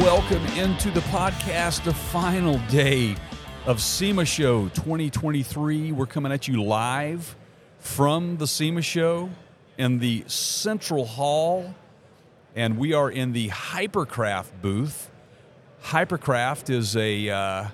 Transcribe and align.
Welcome 0.00 0.42
into 0.56 0.90
the 0.90 1.00
podcast, 1.00 1.84
the 1.84 1.92
final 1.92 2.58
day 2.70 3.14
of 3.66 3.78
SEMA 3.78 4.24
Show 4.24 4.68
2023. 4.70 5.92
We're 5.92 6.06
coming 6.06 6.32
at 6.32 6.48
you 6.48 6.62
live 6.62 7.36
from 7.78 8.38
the 8.38 8.46
SEMA 8.46 8.80
Show 8.80 9.28
in 9.76 9.98
the 9.98 10.24
Central 10.28 11.04
Hall, 11.04 11.74
and 12.56 12.78
we 12.78 12.94
are 12.94 13.10
in 13.10 13.32
the 13.32 13.50
Hypercraft 13.50 14.62
booth. 14.62 15.10
Hypercraft 15.82 16.70
is 16.70 16.96
a 16.96 17.28
uh, 17.28 17.66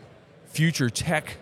future 0.46 0.90
tech 0.90 1.36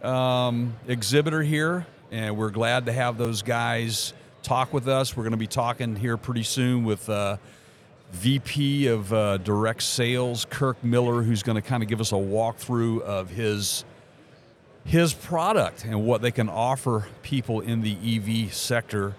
um, 0.00 0.74
exhibitor 0.88 1.42
here, 1.42 1.86
and 2.10 2.38
we're 2.38 2.50
glad 2.50 2.86
to 2.86 2.92
have 2.92 3.18
those 3.18 3.42
guys 3.42 4.14
talk 4.42 4.72
with 4.72 4.88
us. 4.88 5.14
We're 5.14 5.24
going 5.24 5.32
to 5.32 5.36
be 5.36 5.46
talking 5.46 5.96
here 5.96 6.16
pretty 6.16 6.44
soon 6.44 6.84
with. 6.84 7.10
Uh, 7.10 7.36
VP 8.12 8.86
of 8.86 9.12
uh, 9.12 9.36
Direct 9.38 9.82
Sales, 9.82 10.46
Kirk 10.48 10.82
Miller, 10.82 11.22
who's 11.22 11.42
going 11.42 11.56
to 11.56 11.62
kind 11.62 11.82
of 11.82 11.88
give 11.88 12.00
us 12.00 12.12
a 12.12 12.16
walkthrough 12.16 13.02
of 13.02 13.30
his 13.30 13.84
his 14.84 15.12
product 15.12 15.84
and 15.84 16.06
what 16.06 16.22
they 16.22 16.30
can 16.30 16.48
offer 16.48 17.08
people 17.22 17.60
in 17.60 17.82
the 17.82 17.96
EV 18.04 18.54
sector. 18.54 19.16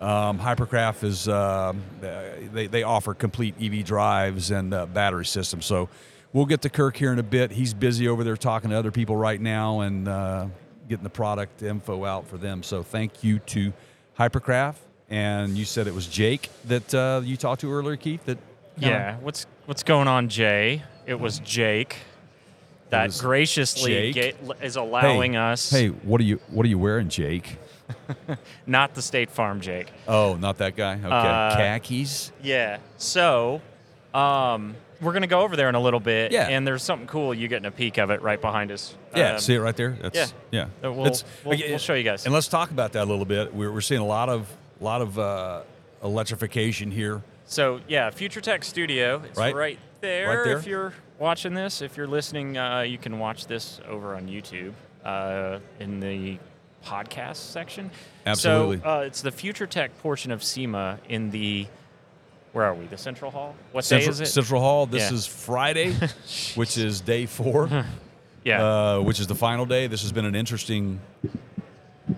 Um, 0.00 0.38
Hypercraft 0.38 1.02
is 1.02 1.26
uh, 1.26 1.72
they, 2.00 2.68
they 2.68 2.84
offer 2.84 3.14
complete 3.14 3.56
EV 3.60 3.84
drives 3.84 4.52
and 4.52 4.72
uh, 4.72 4.86
battery 4.86 5.26
systems. 5.26 5.66
So 5.66 5.88
we'll 6.32 6.46
get 6.46 6.62
to 6.62 6.70
Kirk 6.70 6.96
here 6.96 7.12
in 7.12 7.18
a 7.18 7.24
bit. 7.24 7.50
He's 7.50 7.74
busy 7.74 8.06
over 8.06 8.22
there 8.22 8.36
talking 8.36 8.70
to 8.70 8.76
other 8.76 8.92
people 8.92 9.16
right 9.16 9.40
now 9.40 9.80
and 9.80 10.06
uh, 10.06 10.46
getting 10.88 11.02
the 11.02 11.10
product 11.10 11.64
info 11.64 12.04
out 12.04 12.28
for 12.28 12.38
them. 12.38 12.62
So 12.62 12.84
thank 12.84 13.24
you 13.24 13.40
to 13.40 13.72
Hypercraft 14.16 14.76
and 15.10 15.56
you 15.56 15.64
said 15.64 15.86
it 15.86 15.94
was 15.94 16.06
Jake 16.06 16.50
that 16.66 16.94
uh, 16.94 17.20
you 17.24 17.36
talked 17.36 17.60
to 17.62 17.72
earlier, 17.72 17.96
Keith. 17.96 18.24
That 18.26 18.38
yeah, 18.76 19.16
what's 19.20 19.46
what's 19.66 19.82
going 19.82 20.08
on, 20.08 20.28
Jay? 20.28 20.82
It 21.06 21.18
was 21.18 21.38
Jake 21.40 21.96
that 22.90 23.06
was 23.06 23.20
graciously 23.20 24.12
Jake? 24.12 24.36
ga- 24.46 24.52
is 24.62 24.76
allowing 24.76 25.32
hey, 25.32 25.38
us. 25.38 25.70
Hey, 25.70 25.88
what 25.88 26.20
are 26.20 26.24
you 26.24 26.40
what 26.48 26.64
are 26.64 26.68
you 26.68 26.78
wearing, 26.78 27.08
Jake? 27.08 27.58
not 28.66 28.94
the 28.94 29.02
State 29.02 29.30
Farm 29.30 29.60
Jake. 29.60 29.90
Oh, 30.06 30.34
not 30.36 30.58
that 30.58 30.76
guy. 30.76 30.94
Okay, 30.94 31.06
Uh, 31.08 31.56
khakis. 31.56 32.32
Yeah. 32.42 32.78
So, 32.98 33.62
um, 34.12 34.76
we're 35.00 35.12
gonna 35.12 35.26
go 35.26 35.40
over 35.40 35.56
there 35.56 35.68
in 35.70 35.74
a 35.74 35.80
little 35.80 36.00
bit. 36.00 36.32
Yeah. 36.32 36.48
And 36.48 36.66
there's 36.66 36.82
something 36.82 37.06
cool. 37.06 37.32
You 37.32 37.48
getting 37.48 37.66
a 37.66 37.70
peek 37.70 37.98
of 37.98 38.10
it 38.10 38.20
right 38.20 38.40
behind 38.40 38.70
us. 38.72 38.94
Yeah, 39.16 39.34
Um, 39.34 39.38
see 39.38 39.54
it 39.54 39.60
right 39.60 39.76
there. 39.76 39.96
That's, 40.02 40.34
yeah, 40.50 40.64
Uh, 40.84 40.92
we'll- 40.92 41.06
It's- 41.06 41.24
we'll- 41.44 41.54
okay, 41.54 41.70
we'll 41.70 41.78
show 41.78 41.94
you 41.94 42.02
guys. 42.04 42.24
And 42.26 42.34
let's 42.34 42.48
talk 42.48 42.70
about 42.70 42.92
that 42.92 43.04
a 43.04 43.10
little 43.10 43.24
bit. 43.24 43.54
We're, 43.54 43.72
we're 43.72 43.80
seeing 43.80 44.00
a 44.02 44.06
lot 44.06 44.28
of 44.28 44.54
lot 44.84 45.00
of 45.02 45.18
uh, 45.18 45.62
electrification 46.02 46.90
here. 46.90 47.22
So 47.46 47.80
yeah, 47.88 48.10
Future 48.10 48.40
Tech 48.40 48.64
Studio. 48.64 49.22
It's 49.24 49.38
Right. 49.38 49.54
right, 49.54 49.78
there. 50.00 50.28
Right 50.28 50.44
there. 50.44 50.58
If 50.58 50.66
you're 50.66 50.92
watching 51.18 51.54
this, 51.54 51.82
if 51.82 51.96
you're 51.96 52.06
listening, 52.06 52.56
uh, 52.58 52.80
you 52.80 52.98
can 52.98 53.18
watch 53.18 53.46
this 53.46 53.80
over 53.88 54.14
on 54.14 54.26
YouTube 54.28 54.72
uh, 55.04 55.58
in 55.80 56.00
the 56.00 56.38
podcast 56.84 57.36
section. 57.36 57.90
Absolutely. 58.26 58.78
So 58.80 58.84
uh, 58.84 59.00
it's 59.00 59.22
the 59.22 59.32
Future 59.32 59.66
Tech 59.66 59.96
portion 60.00 60.30
of 60.30 60.42
SEMA 60.44 60.98
in 61.08 61.30
the. 61.30 61.66
Where 62.52 62.64
are 62.64 62.74
we? 62.74 62.86
The 62.86 62.96
Central 62.96 63.30
Hall. 63.30 63.54
What 63.72 63.84
Central, 63.84 64.06
day 64.08 64.10
is 64.12 64.20
it? 64.20 64.26
Central 64.26 64.60
Hall. 64.60 64.86
This 64.86 65.10
Yeah. 65.10 65.16
is 65.16 65.26
Friday, 65.26 65.92
which 66.54 66.78
is 66.78 67.00
day 67.00 67.26
four. 67.26 67.68
yeah. 68.44 68.64
uh, 68.64 69.00
which 69.00 69.20
is 69.20 69.26
the 69.26 69.34
final 69.34 69.66
day. 69.66 69.86
This 69.86 70.02
has 70.02 70.12
been 70.12 70.24
an 70.24 70.34
interesting, 70.34 71.00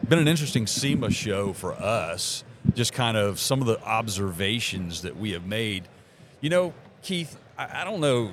been 0.09 0.19
an 0.19 0.29
interesting 0.29 0.67
SEMA 0.67 1.11
show 1.11 1.53
for 1.53 1.73
us. 1.75 2.45
Just 2.75 2.93
kind 2.93 3.17
of 3.17 3.39
some 3.41 3.61
of 3.61 3.67
the 3.67 3.83
observations 3.83 5.03
that 5.03 5.17
we 5.17 5.33
have 5.33 5.47
made. 5.47 5.85
You 6.41 6.51
know, 6.51 6.75
Keith, 7.03 7.37
I, 7.59 7.83
I 7.83 7.85
don't 7.85 8.01
know. 8.01 8.31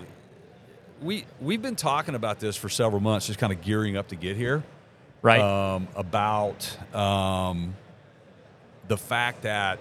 We 1.02 1.26
we've 1.40 1.62
been 1.62 1.76
talking 1.76 2.16
about 2.16 2.40
this 2.40 2.56
for 2.56 2.70
several 2.70 3.02
months, 3.02 3.28
just 3.28 3.40
kind 3.40 3.54
of 3.54 3.62
gearing 3.62 3.98
up 3.98 4.08
to 4.10 4.16
get 4.16 4.36
here. 4.36 4.64
right. 5.22 5.40
Um, 5.42 5.88
about 5.96 6.96
um, 6.96 7.76
the 8.88 8.98
fact 8.98 9.44
that 9.44 9.80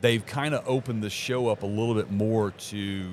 they've 0.00 0.24
kind 0.24 0.54
of 0.54 0.66
opened 0.66 1.02
the 1.02 1.10
show 1.10 1.48
up 1.48 1.62
a 1.62 1.66
little 1.66 1.94
bit 1.94 2.10
more 2.10 2.50
to 2.50 3.06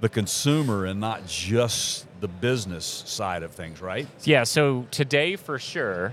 the 0.00 0.08
consumer 0.08 0.84
and 0.84 1.00
not 1.00 1.26
just 1.26 2.06
the 2.20 2.28
business 2.28 2.84
side 2.84 3.42
of 3.42 3.52
things, 3.52 3.80
right? 3.80 4.06
Yeah, 4.24 4.44
so 4.44 4.86
today 4.90 5.36
for 5.36 5.58
sure, 5.58 6.12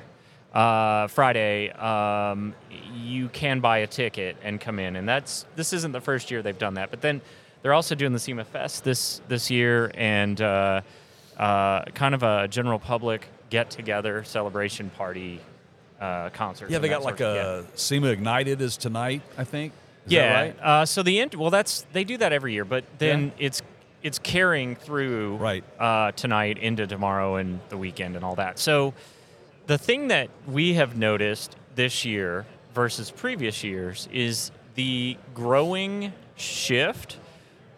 uh, 0.54 1.08
Friday, 1.08 1.70
um, 1.72 2.54
you 2.94 3.30
can 3.30 3.60
buy 3.60 3.80
a 3.80 3.88
ticket 3.88 4.36
and 4.44 4.60
come 4.60 4.80
in, 4.80 4.96
and 4.96 5.08
that's 5.08 5.46
this 5.56 5.74
isn't 5.74 5.92
the 5.92 6.02
first 6.02 6.30
year 6.32 6.42
they've 6.42 6.58
done 6.58 6.74
that. 6.76 6.90
But 6.90 7.02
then 7.02 7.22
they're 7.62 7.74
also 7.74 7.96
doing 7.96 8.14
the 8.14 8.20
SEMA 8.20 8.44
Fest 8.44 8.84
this 8.84 9.22
this 9.28 9.50
year, 9.50 9.92
and 9.96 10.42
uh, 10.42 10.82
uh, 11.38 11.84
kind 11.94 12.14
of 12.14 12.24
a 12.24 12.48
general 12.48 12.80
public 12.80 13.28
get 13.50 13.70
together 13.70 14.24
celebration 14.24 14.90
party 14.92 15.40
uh, 16.00 16.30
concert. 16.32 16.70
Yeah, 16.70 16.80
they 16.80 16.90
got 16.90 17.04
like 17.04 17.20
a 17.22 17.66
SEMA 17.76 18.08
Ignited 18.08 18.62
is 18.62 18.78
tonight, 18.78 19.22
I 19.38 19.44
think. 19.44 19.74
Is 20.06 20.14
yeah. 20.14 20.28
that 20.28 20.42
right? 20.42 20.60
Uh, 20.62 20.86
so 20.86 21.04
the 21.04 21.20
int- 21.20 21.36
well, 21.36 21.52
that's 21.52 21.86
they 21.94 22.04
do 22.04 22.18
that 22.18 22.34
every 22.34 22.54
year, 22.54 22.66
but 22.66 22.84
then 22.98 23.32
it's 23.38 23.62
it's 24.04 24.18
carrying 24.18 24.76
through 24.76 25.36
Right. 25.36 25.64
uh, 25.80 26.12
tonight 26.14 26.58
into 26.58 26.88
tomorrow 26.88 27.36
and 27.36 27.60
the 27.70 27.78
weekend 27.78 28.16
and 28.16 28.26
all 28.26 28.36
that. 28.36 28.58
So 28.58 28.96
the 29.68 29.78
thing 29.78 30.08
that 30.10 30.30
we 30.48 30.74
have 30.74 30.98
noticed 30.98 31.56
this 31.76 32.06
year 32.06 32.46
versus 32.74 33.12
previous 33.12 33.64
years 33.64 34.08
is 34.12 34.52
the 34.76 35.18
growing 35.34 36.14
shift 36.36 37.18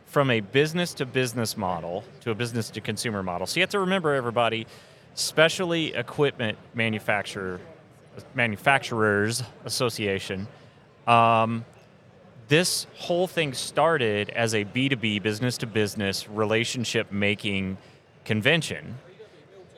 from 0.06 0.30
a 0.30 0.40
business 0.40 0.94
to 0.94 1.06
business 1.06 1.58
model 1.58 2.04
to 2.22 2.32
a 2.32 2.36
business 2.36 2.70
to 2.70 2.82
consumer 2.82 3.24
model. 3.24 3.48
So 3.48 3.60
you 3.60 3.62
have 3.64 3.72
to 3.72 3.80
remember, 3.80 4.14
everybody, 4.14 4.68
specialty 5.16 5.94
equipment 5.94 6.58
manufacturer 6.74 7.60
manufacturers 8.36 9.42
association. 9.66 10.48
Um, 11.08 11.66
this 12.48 12.86
whole 12.98 13.26
thing 13.26 13.54
started 13.54 14.30
as 14.30 14.54
a 14.54 14.66
B2B 14.66 15.24
business 15.24 15.58
to 15.60 15.66
business 15.66 16.30
relationship 16.30 17.12
making 17.12 17.78
convention. 18.26 19.00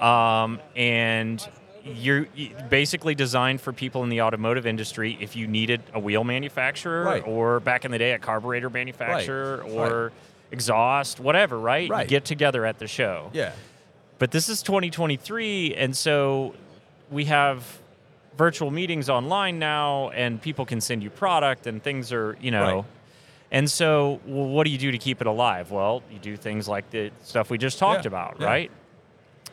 Um, 0.02 0.60
and 0.76 1.48
you're 1.86 2.26
basically 2.70 3.14
designed 3.14 3.62
for 3.62 3.72
people 3.72 4.04
in 4.04 4.10
the 4.10 4.22
automotive 4.22 4.66
industry 4.66 5.18
if 5.22 5.36
you 5.36 5.46
needed 5.48 5.82
a 5.94 6.00
wheel 6.00 6.24
manufacturer 6.24 7.04
Right. 7.04 7.24
or 7.28 7.60
back 7.60 7.86
in 7.86 7.92
the 7.92 8.00
day 8.00 8.14
a 8.14 8.18
carburetor 8.20 8.70
manufacturer 8.72 9.58
Right. 9.64 9.72
or 9.72 10.12
exhaust, 10.52 11.20
whatever, 11.20 11.60
right? 11.60 11.88
Right. 11.90 12.04
You 12.06 12.10
get 12.10 12.26
together 12.26 12.66
at 12.66 12.80
the 12.80 12.88
show. 12.88 13.30
Yeah. 13.34 13.52
But 14.18 14.32
this 14.32 14.50
is 14.50 14.64
2023, 14.64 15.76
and 15.76 15.96
so 15.96 16.56
we 17.12 17.26
have 17.26 17.64
virtual 18.38 18.72
meetings 18.72 19.10
online 19.10 19.60
now, 19.60 20.10
and 20.10 20.42
people 20.42 20.66
can 20.66 20.82
send 20.82 21.04
you 21.04 21.10
product, 21.10 21.68
and 21.68 21.84
things 21.84 22.12
are, 22.12 22.36
you 22.42 22.50
know. 22.52 22.76
Right. 22.78 22.86
And 23.52 23.70
so, 23.70 24.20
well, 24.26 24.48
what 24.48 24.66
do 24.66 24.72
you 24.72 24.78
do 24.78 24.92
to 24.92 24.98
keep 24.98 25.22
it 25.22 25.28
alive? 25.28 25.70
Well, 25.72 26.02
you 26.12 26.18
do 26.20 26.36
things 26.36 26.68
like 26.68 26.90
the 26.90 27.12
stuff 27.24 27.50
we 27.50 27.58
just 27.58 27.78
talked 27.78 28.04
Yeah, 28.06 28.10
about, 28.10 28.38
yeah. 28.40 28.46
right? 28.48 28.72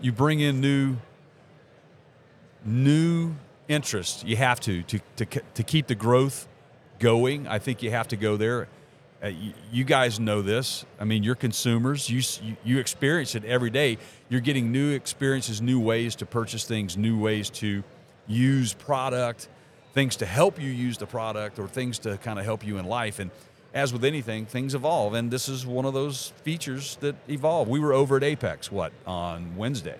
You 0.00 0.12
bring 0.12 0.40
in 0.40 0.61
new 0.61 0.96
new 2.64 3.35
interest. 3.69 4.26
You 4.26 4.37
have 4.37 4.61
to 4.61 4.82
to 4.85 5.00
to 5.17 5.26
to 5.55 5.62
keep 5.62 5.87
the 5.87 5.94
growth 5.94 6.47
going. 6.99 7.47
I 7.49 7.59
think 7.59 7.82
you 7.82 7.91
have 7.91 8.09
to 8.09 8.17
go 8.17 8.37
there. 8.37 8.69
Uh, 9.23 9.29
you, 9.29 9.53
you 9.73 9.85
guys 9.85 10.19
know 10.19 10.43
this. 10.43 10.85
I 11.00 11.05
mean, 11.05 11.23
you're 11.23 11.37
consumers. 11.37 12.11
You, 12.11 12.23
you 12.47 12.56
you 12.64 12.79
experience 12.81 13.35
it 13.35 13.44
every 13.44 13.70
day. 13.70 13.99
You're 14.29 14.41
getting 14.41 14.73
new 14.73 14.91
experiences, 14.91 15.61
new 15.61 15.81
ways 15.81 16.17
to 16.17 16.26
purchase 16.26 16.64
things, 16.64 16.97
new 16.97 17.19
ways 17.19 17.50
to 17.50 17.85
use 18.26 18.75
product. 18.75 19.49
things 19.93 20.17
to 20.17 20.26
help 20.26 20.61
you 20.61 20.70
use 20.70 20.99
the 20.99 21.06
product 21.06 21.59
or 21.59 21.69
things 21.69 21.99
to 22.00 22.17
kind 22.19 22.38
of 22.38 22.44
help 22.44 22.67
you 22.67 22.79
in 22.79 22.87
life. 22.87 23.19
And 23.19 23.31
as 23.75 23.93
with 23.93 24.05
anything, 24.05 24.47
things 24.47 24.75
evolve, 24.75 25.14
and 25.14 25.31
this 25.31 25.49
is 25.49 25.67
one 25.67 25.85
of 25.87 25.94
those 25.94 26.32
features 26.43 26.97
that 27.00 27.14
evolve. 27.29 27.69
We 27.69 27.81
were 27.81 27.93
over 27.93 28.17
at 28.17 28.23
AAPEX 28.23 28.70
what 28.70 28.93
on 29.06 29.56
Wednesday, 29.56 29.99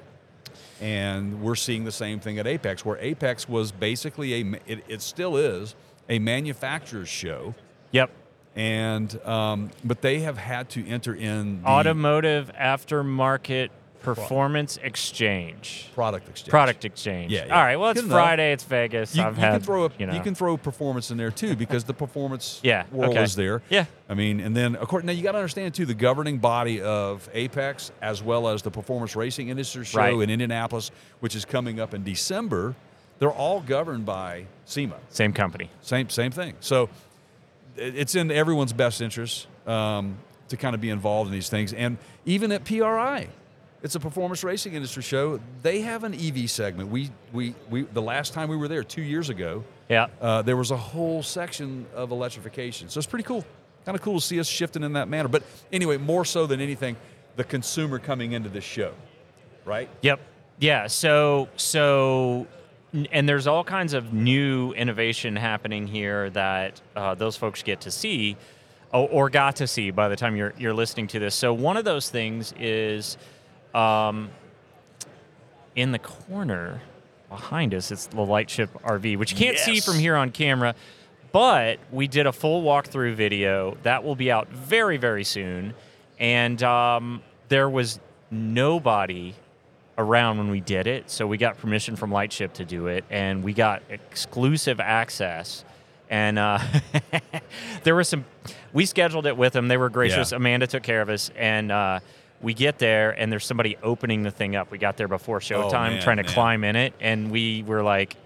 and 0.82 1.40
we're 1.40 1.55
seeing 1.55 1.84
the 1.84 1.93
same 1.93 2.19
thing 2.19 2.38
at 2.40 2.44
AAPEX, 2.46 2.84
where 2.84 2.96
AAPEX 2.99 3.49
was 3.49 3.70
basically 3.70 4.34
a 4.34 4.61
it, 4.67 4.84
it 4.88 5.00
still 5.00 5.37
is 5.37 5.76
a 6.08 6.19
manufacturer's 6.19 7.08
show, 7.08 7.55
Yep. 7.93 8.11
and 8.56 9.25
um, 9.25 9.70
but 9.84 10.02
they 10.02 10.19
have 10.20 10.37
had 10.38 10.69
to 10.70 10.87
enter 10.88 11.14
in 11.14 11.62
Automotive 11.64 12.50
aftermarket 12.58 13.69
performance 14.02 14.78
exchange. 14.82 15.88
product 15.94 16.28
exchange. 16.28 16.50
Product 16.50 16.84
exchange. 16.84 17.32
Yeah, 17.32 17.46
yeah. 17.46 17.56
All 17.56 17.62
right. 17.62 17.76
Well, 17.76 17.90
it's 17.90 18.00
Good 18.00 18.06
enough. 18.06 18.16
Friday. 18.19 18.52
It's 18.52 18.64
Vegas. 18.64 19.14
You, 19.16 19.22
I've 19.22 19.37
you 19.37 19.40
had. 19.40 19.52
can 19.52 19.60
throw 19.62 19.84
a, 19.87 19.90
you 19.99 20.06
know. 20.06 20.14
you, 20.14 20.20
can 20.20 20.34
throw 20.34 20.56
performance 20.56 21.10
in 21.10 21.16
there 21.16 21.31
too 21.31 21.54
because 21.56 21.84
the 21.84 21.94
performance 21.94 22.60
Yeah, 22.64 22.84
world 22.93 23.12
okay. 23.12 23.22
is 23.22 23.34
there. 23.37 23.62
Yeah. 23.70 23.87
I 24.08 24.14
mean, 24.14 24.40
and 24.40 24.56
then 24.56 24.76
of 24.76 24.88
course 24.88 25.04
now 25.04 25.12
you 25.12 25.22
got 25.22 25.32
to 25.32 25.38
understand 25.38 25.75
too 25.75 25.87
the 25.87 25.94
governing 25.94 26.38
body 26.38 26.81
of 26.82 27.28
AAPEX 27.32 27.90
as 28.00 28.22
well 28.22 28.49
as 28.49 28.62
the 28.62 28.70
Performance 28.70 29.16
Racing 29.16 29.49
Industry 29.49 29.84
Show 29.84 29.99
Right. 29.99 30.12
in 30.14 30.31
Indianapolis, 30.31 30.90
which 31.20 31.34
is 31.34 31.44
coming 31.44 31.81
up 31.81 31.94
in 31.94 32.02
December. 32.04 32.75
They're 33.19 33.31
all 33.31 33.60
governed 33.60 34.04
by 34.04 34.46
SEMA. 34.64 34.96
Same 35.08 35.32
company. 35.32 35.70
Same 35.81 36.08
same 36.08 36.32
thing. 36.32 36.54
So 36.60 36.88
it's 37.76 38.14
in 38.14 38.31
everyone's 38.31 38.72
best 38.72 39.00
interest 39.00 39.46
um, 39.66 40.19
to 40.49 40.56
kind 40.56 40.75
of 40.75 40.81
be 40.81 40.90
involved 40.90 41.28
in 41.28 41.32
these 41.32 41.49
things. 41.49 41.72
And 41.72 41.96
even 42.26 42.52
at 42.52 42.64
PRI, 42.64 43.28
it's 43.82 43.94
a 43.96 44.00
performance 44.00 44.44
racing 44.44 44.75
industry 44.75 45.02
show. 45.02 45.40
They 45.62 45.81
have 45.81 46.05
an 46.05 46.14
EV 46.14 46.49
segment. 46.50 46.88
We 46.90 47.11
we 47.32 47.55
we 47.70 47.82
the 47.82 48.02
last 48.02 48.32
time 48.32 48.49
we 48.49 48.56
were 48.56 48.69
there 48.69 48.84
two 48.84 49.02
years 49.02 49.29
ago, 49.29 49.64
Yeah. 49.88 50.06
uh, 50.20 50.43
there 50.43 50.56
was 50.56 50.70
a 50.70 50.76
whole 50.76 51.23
section 51.23 51.87
of 51.94 52.11
electrification. 52.12 52.88
So 52.88 52.99
it's 52.99 53.06
pretty 53.06 53.25
cool. 53.25 53.44
Kind 53.84 53.96
of 53.96 54.02
cool 54.02 54.20
to 54.20 54.25
see 54.25 54.38
us 54.38 54.46
shifting 54.46 54.84
in 54.84 54.93
that 54.93 55.08
manner. 55.08 55.29
But 55.29 55.43
anyway, 55.73 55.96
more 55.96 56.25
so 56.25 56.46
than 56.46 56.61
anything, 56.61 56.96
the 57.34 57.43
consumer 57.44 57.99
coming 57.99 58.32
into 58.32 58.49
this 58.49 58.62
show, 58.64 58.93
right? 59.64 59.88
Yep. 60.02 60.20
Yeah. 60.61 60.87
So 60.87 61.49
so, 61.56 62.46
and 63.11 63.28
there's 63.28 63.49
all 63.49 63.64
kinds 63.64 63.94
of 63.94 64.12
new 64.12 64.73
innovation 64.75 65.35
happening 65.35 65.88
here 65.88 66.31
that 66.31 66.81
uh, 66.94 67.17
those 67.17 67.37
folks 67.37 67.64
get 67.64 67.81
to 67.81 67.90
see, 67.90 68.37
or, 68.93 69.08
or 69.08 69.31
got 69.31 69.56
to 69.56 69.67
see 69.67 69.90
by 69.90 70.08
the 70.08 70.14
time 70.14 70.37
you're 70.37 70.55
you're 70.56 70.75
listening 70.75 71.08
to 71.08 71.19
this. 71.19 71.35
So 71.35 71.52
one 71.52 71.76
of 71.76 71.85
those 71.85 72.08
things 72.11 72.55
is, 72.61 73.17
um, 73.75 74.31
in 75.75 75.93
the 75.93 75.99
corner 75.99 76.81
behind 77.29 77.75
us, 77.75 77.91
it's 77.91 78.07
the 78.07 78.21
Lightship 78.21 78.71
RV, 78.83 79.17
which 79.19 79.33
you 79.33 79.39
can't 79.39 79.59
see 79.59 79.81
from 79.81 79.99
here 79.99 80.17
on 80.17 80.31
camera. 80.31 80.75
But 81.33 81.79
we 81.91 82.07
did 82.09 82.27
a 82.27 82.33
full 82.33 82.63
walkthrough 82.63 83.15
video 83.15 83.79
that 83.85 84.05
will 84.05 84.15
be 84.15 84.31
out 84.31 84.49
very, 84.51 84.99
very 84.99 85.25
soon. 85.25 85.73
And 86.19 86.63
um, 86.63 87.23
there 87.49 87.71
was 87.71 87.99
nobody 88.31 89.35
around 89.97 90.39
when 90.39 90.51
we 90.51 90.61
did 90.61 90.87
it. 90.87 91.11
So 91.11 91.27
we 91.27 91.39
got 91.39 91.57
permission 91.59 91.97
from 91.97 92.13
Lightship 92.13 92.53
to 92.55 92.67
do 92.67 92.87
it. 92.87 93.05
And 93.09 93.43
we 93.43 93.55
got 93.55 93.83
exclusive 93.89 94.79
access. 94.79 95.65
And 96.11 96.39
uh, 96.39 96.59
there 97.83 97.95
was 97.95 98.09
some, 98.09 98.27
we 98.75 98.85
scheduled 98.85 99.27
it 99.27 99.37
with 99.37 99.55
them. 99.55 99.69
They 99.69 99.79
were 99.79 99.89
gracious. 99.89 100.33
Yeah. 100.33 100.37
Amanda 100.37 100.67
took 100.67 100.83
care 100.83 101.01
of 101.01 101.09
us. 101.09 101.31
And 101.35 101.73
uh, 101.73 102.01
we 102.43 102.55
get 102.55 102.79
there, 102.79 103.11
and 103.12 103.31
there's 103.31 103.44
somebody 103.47 103.77
opening 103.83 104.23
the 104.23 104.31
thing 104.31 104.56
up. 104.56 104.71
We 104.71 104.79
got 104.79 104.97
there 104.97 105.09
before 105.09 105.39
showtime, 105.41 105.65
Oh, 105.89 105.91
man, 105.91 106.03
trying 106.03 106.17
to 106.19 106.25
man. 106.25 106.33
climb 106.33 106.65
in 106.65 106.77
it. 106.77 106.93
And 107.00 107.31
we 107.31 107.62
were 107.62 107.83
like, 107.83 108.17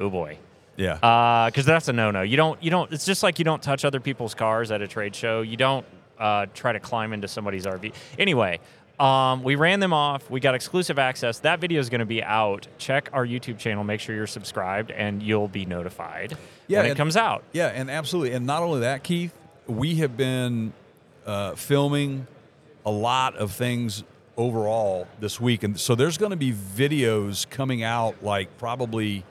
oh 0.00 0.08
boy 0.10 0.38
Yeah. 0.76 1.46
because 1.50 1.66
that's 1.66 1.88
a 1.88 1.92
no-no. 1.92 2.22
You 2.22 2.36
don't. 2.36 2.62
You 2.62 2.70
don't. 2.70 2.92
It's 2.92 3.04
just 3.04 3.22
like 3.22 3.38
you 3.38 3.44
don't 3.44 3.62
touch 3.62 3.84
other 3.84 4.00
people's 4.00 4.34
cars 4.34 4.70
at 4.70 4.80
a 4.82 4.88
trade 4.88 5.14
show. 5.14 5.42
You 5.42 5.56
don't 5.56 5.84
uh, 6.18 6.46
try 6.54 6.72
to 6.72 6.80
climb 6.80 7.12
into 7.12 7.28
somebody's 7.28 7.66
RV. 7.66 7.92
Anyway, 8.18 8.58
um, 8.98 9.42
we 9.44 9.54
ran 9.54 9.78
them 9.80 9.92
off. 9.92 10.28
We 10.30 10.40
got 10.40 10.54
exclusive 10.54 10.98
access. 10.98 11.38
That 11.40 11.60
video 11.60 11.78
is 11.80 11.88
going 11.90 12.00
to 12.00 12.04
be 12.06 12.22
out. 12.22 12.66
Check 12.78 13.10
our 13.12 13.24
YouTube 13.26 13.58
channel. 13.58 13.84
Make 13.84 14.00
sure 14.00 14.14
you're 14.14 14.26
subscribed, 14.26 14.90
and 14.90 15.22
you'll 15.22 15.46
be 15.48 15.64
notified 15.66 16.36
Yeah, 16.66 16.82
when 16.82 16.90
it 16.90 16.96
comes 16.96 17.16
out. 17.16 17.44
Yeah, 17.52 17.68
and 17.68 17.90
absolutely. 17.90 18.32
And 18.34 18.46
not 18.46 18.62
only 18.62 18.80
that, 18.80 19.02
Keith, 19.04 19.32
we 19.68 19.96
have 19.96 20.16
been 20.16 20.72
uh, 21.26 21.54
filming 21.54 22.26
a 22.88 22.90
lot 22.90 23.36
of 23.36 23.52
things 23.52 24.02
overall 24.36 25.06
this 25.20 25.38
week. 25.40 25.62
And 25.62 25.78
so 25.78 25.94
there's 25.94 26.16
going 26.16 26.30
to 26.30 26.36
be 26.36 26.52
videos 26.52 27.48
coming 27.48 27.82
out 27.82 28.22
like 28.22 28.56
probably 28.56 29.24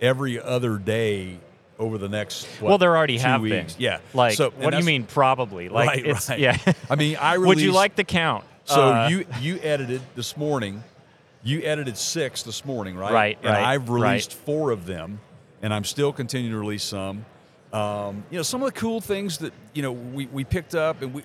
every 0.00 0.40
other 0.40 0.76
day 0.78 1.38
over 1.78 1.98
the 1.98 2.08
next 2.08 2.46
what, 2.60 2.68
well, 2.68 2.78
there 2.78 2.96
already 2.96 3.18
have 3.18 3.42
weeks. 3.42 3.74
been. 3.74 3.82
Yeah. 3.82 3.98
Like, 4.12 4.34
So- 4.36 4.50
what 4.50 4.70
do 4.70 4.78
you 4.78 4.84
mean? 4.84 5.04
Probably. 5.04 5.68
Like, 5.68 5.88
right, 5.88 6.06
it's 6.06 6.28
right. 6.28 6.38
yeah. 6.38 6.56
I 6.90 6.96
mean, 6.96 7.16
I 7.16 7.34
released, 7.34 7.48
Would 7.48 7.60
you 7.60 7.72
like 7.72 7.94
the 7.96 8.04
count? 8.04 8.44
So 8.64 8.92
Uh, 8.92 9.08
you 9.08 9.26
you 9.40 9.60
edited 9.62 10.00
this 10.16 10.36
morning. 10.36 10.82
You 11.42 11.60
edited 11.62 11.98
six 11.98 12.42
this 12.42 12.64
morning, 12.64 12.96
right? 12.96 13.12
Right, 13.12 13.38
And 13.42 13.52
right, 13.52 13.62
I've 13.64 13.90
released 13.90 14.32
four 14.32 14.70
of 14.70 14.86
them, 14.86 15.20
and 15.60 15.74
I'm 15.74 15.84
still 15.84 16.10
continuing 16.12 16.52
to 16.54 16.58
release 16.58 16.82
some. 16.82 17.26
Um, 17.74 18.24
you 18.30 18.38
know, 18.38 18.42
some 18.42 18.62
of 18.62 18.72
the 18.72 18.80
cool 18.80 19.02
things 19.02 19.36
that 19.38 19.52
you 19.74 19.82
know 19.82 19.92
we, 19.92 20.24
we 20.26 20.44
picked 20.44 20.74
up, 20.74 21.02
and 21.02 21.12
we 21.12 21.22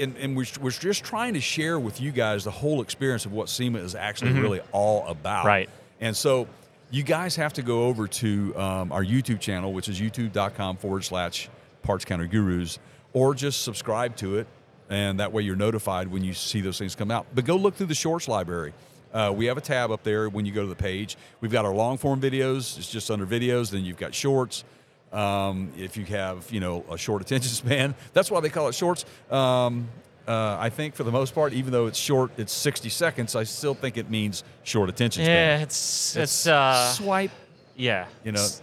and, 0.00 0.16
and 0.16 0.36
we're, 0.36 0.46
we're 0.60 0.70
just 0.70 1.04
trying 1.04 1.34
to 1.34 1.40
share 1.40 1.78
with 1.78 2.00
you 2.00 2.10
guys 2.10 2.44
the 2.44 2.50
whole 2.50 2.80
experience 2.80 3.26
of 3.26 3.32
what 3.32 3.48
SEMA 3.48 3.78
is 3.78 3.94
actually 3.94 4.32
really 4.32 4.60
all 4.72 5.06
about. 5.06 5.40
Mm-hmm. 5.40 5.46
Right. 5.46 5.70
And 6.00 6.16
so 6.16 6.48
you 6.90 7.02
guys 7.02 7.36
have 7.36 7.52
to 7.54 7.62
go 7.62 7.84
over 7.84 8.08
to 8.08 8.56
um, 8.56 8.92
our 8.92 9.04
YouTube 9.04 9.40
channel, 9.40 9.72
which 9.72 9.88
is 9.88 10.00
youtube.com 10.00 10.78
forward 10.78 11.04
slash 11.04 11.48
parts 11.82 12.04
counter 12.04 12.26
gurus, 12.26 12.78
or 13.12 13.34
just 13.34 13.62
subscribe 13.62 14.16
to 14.16 14.38
it. 14.38 14.46
And 14.88 15.20
that 15.20 15.32
way 15.32 15.42
you're 15.42 15.56
notified 15.56 16.08
when 16.08 16.24
you 16.24 16.34
see 16.34 16.60
those 16.60 16.78
things 16.78 16.96
come 16.96 17.10
out. 17.10 17.26
But 17.34 17.44
go 17.44 17.56
look 17.56 17.76
through 17.76 17.86
the 17.86 17.94
shorts 17.94 18.26
library. 18.26 18.72
Uh, 19.12 19.32
we 19.34 19.46
have 19.46 19.56
a 19.56 19.60
tab 19.60 19.90
up 19.90 20.02
there 20.02 20.28
when 20.28 20.46
you 20.46 20.52
go 20.52 20.62
to 20.62 20.68
the 20.68 20.74
page. 20.74 21.16
We've 21.40 21.50
got 21.50 21.64
our 21.64 21.74
long 21.74 21.96
form 21.96 22.20
videos. 22.20 22.78
It's 22.78 22.90
just 22.90 23.10
under 23.10 23.26
videos. 23.26 23.70
Then 23.70 23.84
you've 23.84 23.96
got 23.96 24.14
shorts. 24.14 24.64
Um, 25.12 25.72
if 25.76 25.96
you 25.96 26.04
have, 26.06 26.50
you 26.52 26.60
know, 26.60 26.84
a 26.90 26.96
short 26.96 27.20
attention 27.22 27.50
span, 27.52 27.94
that's 28.12 28.30
why 28.30 28.40
they 28.40 28.48
call 28.48 28.68
it 28.68 28.74
shorts. 28.74 29.04
Um, 29.30 29.88
uh, 30.28 30.56
I 30.60 30.68
think 30.70 30.94
for 30.94 31.02
the 31.02 31.10
most 31.10 31.34
part, 31.34 31.52
even 31.52 31.72
though 31.72 31.86
it's 31.86 31.98
short, 31.98 32.30
it's 32.36 32.52
60 32.52 32.88
seconds. 32.90 33.34
I 33.34 33.42
still 33.44 33.74
think 33.74 33.96
it 33.96 34.08
means 34.10 34.44
short 34.62 34.88
attention 34.88 35.24
span. 35.24 35.58
yeah, 35.58 35.62
it's 35.64 36.14
it's 36.16 36.46
uh, 36.46 36.92
swipe. 36.92 37.32
yeah. 37.76 38.06
You 38.24 38.32
know- 38.32 38.40
it's, 38.40 38.62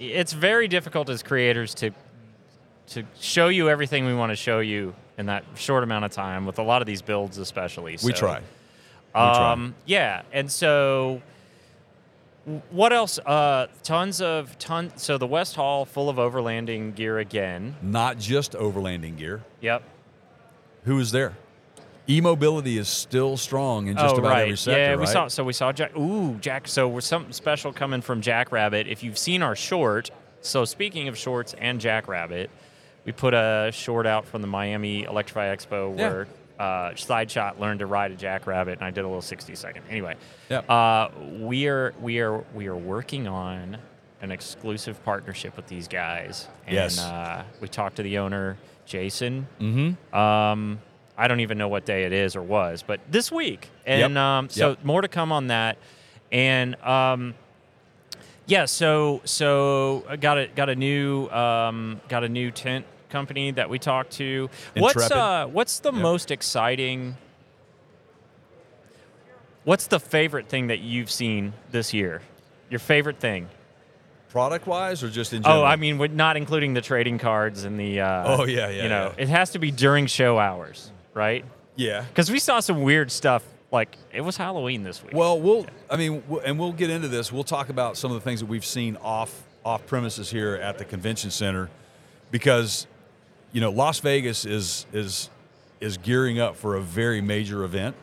it's 0.00 0.32
very 0.32 0.66
difficult 0.68 1.08
as 1.10 1.22
creators 1.22 1.74
to 1.74 1.90
to 2.88 3.02
show 3.18 3.48
you 3.48 3.68
everything 3.70 4.04
we 4.06 4.14
want 4.14 4.30
to 4.30 4.36
show 4.36 4.60
you 4.60 4.94
in 5.18 5.26
that 5.26 5.44
short 5.54 5.82
amount 5.84 6.04
of 6.04 6.10
time 6.10 6.44
with 6.46 6.58
a 6.58 6.62
lot 6.62 6.82
of 6.82 6.86
these 6.86 7.00
builds, 7.00 7.38
especially. 7.38 7.92
We 7.92 7.98
So, 7.98 8.10
try. 8.10 8.40
try. 9.12 9.52
Um, 9.52 9.74
yeah, 9.86 10.22
and 10.32 10.50
so 10.50 11.22
what 12.70 12.92
else? 12.92 13.18
Uh, 13.18 13.68
tons 13.82 14.20
of 14.20 14.58
ton. 14.58 14.92
So 14.96 15.18
the 15.18 15.26
West 15.26 15.56
Hall 15.56 15.84
full 15.84 16.08
of 16.08 16.16
overlanding 16.16 16.94
gear 16.94 17.18
again. 17.18 17.76
Not 17.82 18.18
just 18.18 18.52
overlanding 18.52 19.16
gear. 19.16 19.42
Yep. 19.60 19.82
Who 20.84 20.98
is 20.98 21.10
there? 21.10 21.34
E-mobility 22.06 22.76
is 22.76 22.86
still 22.86 23.38
strong 23.38 23.86
in 23.86 23.96
just 23.96 24.14
oh, 24.14 24.18
about 24.18 24.28
right. 24.28 24.42
every 24.42 24.56
sector, 24.58 24.78
yeah, 24.78 24.94
we 24.94 25.00
right? 25.00 25.08
saw. 25.08 25.28
So 25.28 25.42
we 25.42 25.54
saw 25.54 25.72
Jack. 25.72 25.96
Ooh, 25.96 26.34
Jack. 26.34 26.68
So 26.68 26.86
we're 26.86 27.00
something 27.00 27.32
special 27.32 27.72
coming 27.72 28.02
from 28.02 28.20
Jackrabbit. 28.20 28.86
If 28.88 29.02
you've 29.02 29.18
seen 29.18 29.42
our 29.42 29.56
short. 29.56 30.10
So 30.42 30.66
speaking 30.66 31.08
of 31.08 31.16
shorts 31.16 31.54
and 31.54 31.80
Jackrabbit, 31.80 32.50
we 33.06 33.12
put 33.12 33.32
a 33.32 33.70
short 33.72 34.06
out 34.06 34.26
from 34.26 34.42
the 34.42 34.46
Miami 34.46 35.04
Electrify 35.04 35.54
Expo 35.54 35.96
Yeah. 35.96 36.08
where 36.10 36.28
uh, 36.58 36.94
Side 36.94 37.30
Shot 37.30 37.60
learned 37.60 37.80
to 37.80 37.86
ride 37.86 38.10
a 38.12 38.14
Jackrabbit, 38.16 38.78
and 38.78 38.84
I 38.84 38.90
did 38.90 39.00
a 39.04 39.08
little 39.08 39.20
60 39.22 39.54
second. 39.54 39.82
Anyway, 39.90 40.14
Yep. 40.50 40.70
uh, 40.70 41.08
we 41.40 41.66
are 41.68 41.94
we 42.00 42.20
are 42.20 42.44
we 42.54 42.66
are 42.68 42.76
working 42.76 43.26
on 43.26 43.78
an 44.22 44.30
exclusive 44.30 45.02
partnership 45.04 45.56
with 45.56 45.66
these 45.66 45.88
guys. 45.88 46.48
And, 46.66 46.74
Yes. 46.74 46.98
Uh, 46.98 47.44
we 47.60 47.68
talked 47.68 47.96
to 47.96 48.02
the 48.02 48.18
owner, 48.18 48.56
Jason. 48.86 49.46
mm-hmm. 49.60 50.16
Um, 50.16 50.80
I 51.18 51.28
don't 51.28 51.40
even 51.40 51.58
know 51.58 51.68
what 51.68 51.84
day 51.84 52.04
it 52.04 52.12
is 52.12 52.34
or 52.34 52.42
was, 52.42 52.82
but 52.82 53.00
this 53.10 53.30
week. 53.30 53.68
And 53.86 54.14
Yep. 54.14 54.22
um, 54.22 54.48
so 54.48 54.68
Yep. 54.70 54.84
more 54.84 55.00
to 55.02 55.08
come 55.08 55.30
on 55.32 55.48
that. 55.48 55.76
And 56.32 56.74
um, 56.82 57.34
yeah, 58.46 58.64
so 58.64 59.20
so 59.24 60.04
I 60.08 60.16
got 60.16 60.38
a 60.38 60.46
got 60.48 60.68
a 60.68 60.74
new 60.76 61.28
um, 61.28 62.00
got 62.08 62.24
a 62.24 62.28
new 62.28 62.50
tent 62.50 62.84
company 63.08 63.50
that 63.52 63.68
we 63.70 63.78
talked 63.78 64.12
to. 64.12 64.48
What's 64.76 65.10
uh 65.10 65.46
what's 65.50 65.78
the 65.80 65.92
Yep. 65.92 66.02
most 66.02 66.30
exciting? 66.30 67.16
What's 69.64 69.86
the 69.86 69.98
favorite 70.00 70.48
thing 70.48 70.66
that 70.66 70.80
you've 70.80 71.10
seen 71.10 71.54
this 71.70 71.94
year? 71.94 72.20
Your 72.70 72.80
favorite 72.80 73.18
thing? 73.18 73.48
Product-wise 74.28 75.02
or 75.02 75.08
just 75.08 75.32
in 75.32 75.42
general? 75.42 75.62
Oh, 75.62 75.64
I 75.64 75.76
mean, 75.76 76.16
not 76.16 76.36
including 76.36 76.74
the 76.74 76.80
trading 76.80 77.18
cards 77.18 77.64
and 77.64 77.78
the. 77.78 78.00
Uh, 78.00 78.36
Oh, 78.36 78.44
yeah, 78.46 78.68
yeah, 78.68 78.82
You 78.82 78.88
know, 78.88 79.12
yeah. 79.16 79.22
it 79.22 79.28
has 79.28 79.50
to 79.50 79.58
be 79.58 79.70
during 79.70 80.06
show 80.06 80.38
hours, 80.38 80.90
right? 81.14 81.44
yeah. 81.76 82.02
Because 82.08 82.30
we 82.30 82.38
saw 82.40 82.60
some 82.60 82.82
weird 82.82 83.10
stuff 83.12 83.44
like 83.70 83.96
it 84.12 84.20
was 84.20 84.36
Halloween 84.36 84.82
this 84.82 85.02
week. 85.02 85.14
Well, 85.14 85.40
we'll. 85.40 85.66
I 85.88 85.96
mean, 85.96 86.20
w- 86.22 86.42
and 86.44 86.58
we'll 86.58 86.72
get 86.72 86.90
into 86.90 87.08
this. 87.08 87.32
We'll 87.32 87.44
talk 87.44 87.68
about 87.68 87.96
some 87.96 88.10
of 88.10 88.16
the 88.16 88.20
things 88.22 88.40
that 88.40 88.46
we've 88.46 88.64
seen 88.66 88.96
off 89.02 89.44
off 89.64 89.86
premises 89.86 90.30
here 90.30 90.56
at 90.56 90.76
the 90.78 90.84
convention 90.84 91.30
center, 91.30 91.70
because 92.30 92.86
you 93.54 93.60
know 93.60 93.70
Las 93.70 94.00
Vegas 94.00 94.44
is 94.44 94.84
is 94.92 95.30
is 95.80 95.96
gearing 95.96 96.40
up 96.40 96.56
for 96.56 96.74
a 96.76 96.80
very 96.80 97.20
major 97.22 97.62
event, 97.64 97.94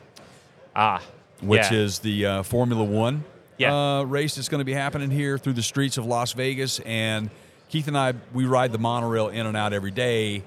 ah, 0.76 1.02
which 1.42 1.70
yeah. 1.72 1.78
is 1.78 2.00
the 2.00 2.26
uh, 2.26 2.44
Formula 2.44 2.84
One 2.84 3.24
Yeah. 3.58 3.76
uh, 4.00 4.04
race 4.04 4.36
that's 4.36 4.50
going 4.50 4.60
to 4.60 4.66
be 4.66 4.74
happening 4.74 5.12
here 5.12 5.38
through 5.38 5.54
the 5.54 5.62
streets 5.62 5.98
of 5.98 6.06
Las 6.06 6.32
Vegas. 6.34 6.80
And 6.80 7.30
Keith 7.70 7.88
and 7.88 7.98
I, 7.98 8.14
we 8.34 8.46
ride 8.46 8.72
the 8.72 8.78
monorail 8.80 9.28
in 9.28 9.46
and 9.46 9.58
out 9.58 9.74
every 9.74 9.92
day, 9.92 10.44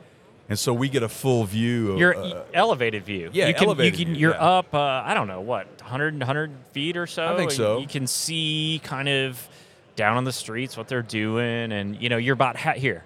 and 0.49 0.59
so 0.59 0.73
we 0.73 0.89
get 0.89 1.03
a 1.03 1.09
full 1.09 1.45
view. 1.45 1.93
Of, 1.93 1.99
your 1.99 2.17
uh, 2.17 2.45
elevated 2.55 3.05
view. 3.05 3.29
yeah, 3.33 3.49
you 3.49 3.55
can, 3.55 3.65
elevated 3.65 3.99
you 3.99 4.07
can, 4.07 4.15
You're 4.15 4.33
yeah. 4.33 4.59
up. 4.59 4.75
Uh, 4.75 5.03
I 5.05 5.13
don't 5.13 5.29
know 5.29 5.43
what 5.43 5.67
100 5.81 6.19
100 6.19 6.51
feet 6.73 6.97
or 6.97 7.07
so. 7.07 7.27
I 7.27 7.37
think 7.37 7.51
so. 7.51 7.79
You 7.79 7.87
can 7.87 8.07
see 8.07 8.81
kind 8.83 9.09
of 9.11 9.47
down 9.97 10.17
on 10.17 10.25
the 10.25 10.33
streets 10.33 10.79
what 10.79 10.89
they're 10.89 11.03
doing, 11.03 11.73
and 11.73 12.01
you 12.01 12.09
know 12.09 12.17
you're 12.17 12.33
about 12.35 12.57
ha- 12.57 12.73
here. 12.73 13.05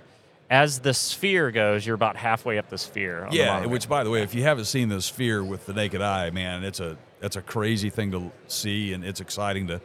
As 0.50 0.78
the 0.78 0.95
sphere 0.95 1.50
goes, 1.50 1.85
you're 1.87 1.95
about 1.95 2.17
halfway 2.17 2.57
up 2.59 2.69
the 2.71 2.78
sphere. 2.78 3.26
the 3.31 3.37
Yeah, 3.37 3.47
monorail. 3.55 3.71
which 3.71 3.88
by 3.88 4.02
the 4.02 4.11
way, 4.11 4.23
if 4.23 4.35
you 4.35 4.43
haven't 4.43 4.64
seen 4.64 4.88
the 4.88 5.02
sphere 5.02 5.45
with 5.45 5.67
the 5.67 5.75
naked 5.75 6.00
eye, 6.00 6.31
man, 6.31 6.64
it's 6.64 6.81
a 6.81 6.97
it's 7.21 7.37
a 7.37 7.43
crazy 7.43 7.90
thing 7.90 8.12
to 8.12 8.31
see, 8.47 8.93
and 8.93 9.05
it's 9.05 9.21
exciting 9.21 9.67
to 9.67 9.81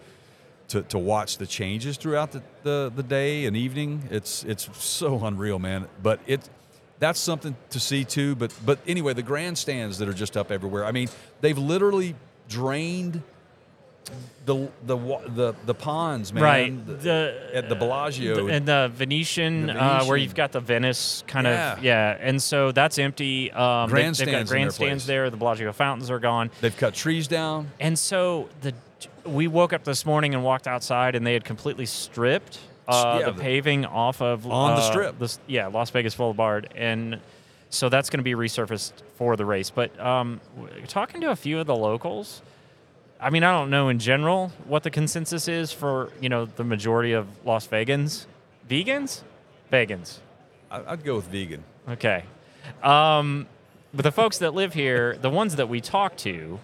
to, 0.69 0.81
to 0.83 0.97
watch 0.97 1.37
the 1.37 1.45
changes 1.45 1.97
throughout 1.97 2.31
the, 2.31 2.41
the, 2.63 2.91
the 2.95 3.03
day 3.03 3.45
and 3.45 3.57
evening. 3.57 4.07
It's 4.09 4.43
it's 4.45 4.69
so 4.81 5.23
unreal, 5.25 5.59
man. 5.59 5.87
But 6.01 6.21
it 6.27 6.49
that's 6.99 7.19
something 7.19 7.55
to 7.71 7.79
see 7.79 8.05
too. 8.05 8.35
But 8.35 8.53
but 8.65 8.79
anyway, 8.87 9.13
the 9.13 9.23
grandstands 9.23 9.97
that 9.97 10.07
are 10.07 10.13
just 10.13 10.37
up 10.37 10.49
everywhere. 10.51 10.85
I 10.85 10.93
mean, 10.93 11.09
they've 11.41 11.57
literally 11.57 12.15
drained 12.47 13.21
the 14.45 14.67
the 14.85 14.97
the 15.29 15.53
the 15.65 15.73
ponds, 15.73 16.33
man. 16.33 16.43
right 16.43 16.87
The- 16.87 16.93
the 16.93 17.49
at 17.53 17.69
the 17.69 17.75
Bellagio. 17.75 18.47
and 18.47 18.65
the 18.65 18.91
Venetian, 18.93 19.67
The 19.67 19.81
Uh, 19.81 20.03
where 20.05 20.17
you've 20.17 20.35
got 20.35 20.51
the 20.51 20.59
Venice 20.59 21.23
kind 21.27 21.47
Yeah. 21.47 21.73
of 21.73 21.83
yeah, 21.83 22.17
and 22.19 22.41
so 22.41 22.71
that's 22.71 22.97
empty. 22.99 23.51
Um, 23.51 23.89
they- 23.89 23.93
Grandstands 23.93 24.19
in 24.19 24.25
they've 24.25 24.45
got 24.45 24.49
grandstands 24.49 25.05
there. 25.05 25.29
The 25.29 25.37
Bellagio 25.37 25.71
fountains 25.71 26.11
are 26.11 26.19
gone. 26.19 26.51
They've 26.61 26.75
cut 26.75 26.93
trees 26.93 27.27
down. 27.27 27.71
And 27.79 27.97
so 27.97 28.49
the 28.61 28.73
we 29.25 29.47
woke 29.47 29.71
up 29.71 29.85
this 29.85 30.05
morning 30.05 30.33
and 30.35 30.43
walked 30.43 30.67
outside, 30.67 31.15
and 31.15 31.25
they 31.25 31.33
had 31.33 31.45
completely 31.45 31.85
stripped 31.85 32.59
uh, 32.89 33.19
Yeah, 33.21 33.29
the 33.31 33.39
paving 33.41 33.85
off 33.85 34.21
of 34.21 34.45
On 34.45 34.75
the 34.75 34.81
uh, 34.81 34.91
strip. 34.91 35.17
the 35.19 35.33
yeah, 35.47 35.67
Las 35.67 35.89
Vegas 35.91 36.15
Boulevard, 36.15 36.67
and 36.75 37.19
so 37.69 37.87
that's 37.87 38.09
going 38.09 38.17
to 38.17 38.23
be 38.23 38.33
resurfaced 38.35 38.91
for 39.15 39.37
the 39.37 39.45
race. 39.45 39.69
But 39.69 39.97
um, 39.97 40.41
talking 40.89 41.21
to 41.21 41.31
a 41.31 41.35
few 41.37 41.59
of 41.59 41.65
the 41.67 41.75
locals, 41.77 42.41
I 43.23 43.29
mean, 43.29 43.43
I 43.43 43.51
don't 43.51 43.69
know 43.69 43.87
in 43.87 43.99
general 43.99 44.51
what 44.65 44.83
the 44.83 44.89
consensus 44.91 45.47
is 45.47 45.71
for 45.71 46.11
you 46.19 46.27
know 46.27 46.45
the 46.45 46.63
majority 46.65 47.13
of 47.13 47.27
Las 47.45 47.65
Vegans, 47.67 48.25
vegans, 48.69 49.21
vegans. 49.71 50.19
I'd 50.69 51.03
go 51.03 51.15
with 51.15 51.27
vegan. 51.27 51.63
Okay. 51.87 52.23
Um, 52.81 53.47
but 53.93 54.03
the 54.03 54.11
folks 54.11 54.39
that 54.39 54.53
live 54.53 54.73
here, 54.73 55.15
the 55.21 55.29
ones 55.29 55.55
that 55.57 55.69
we 55.69 55.79
talk 55.81 56.17
to, 56.17 56.59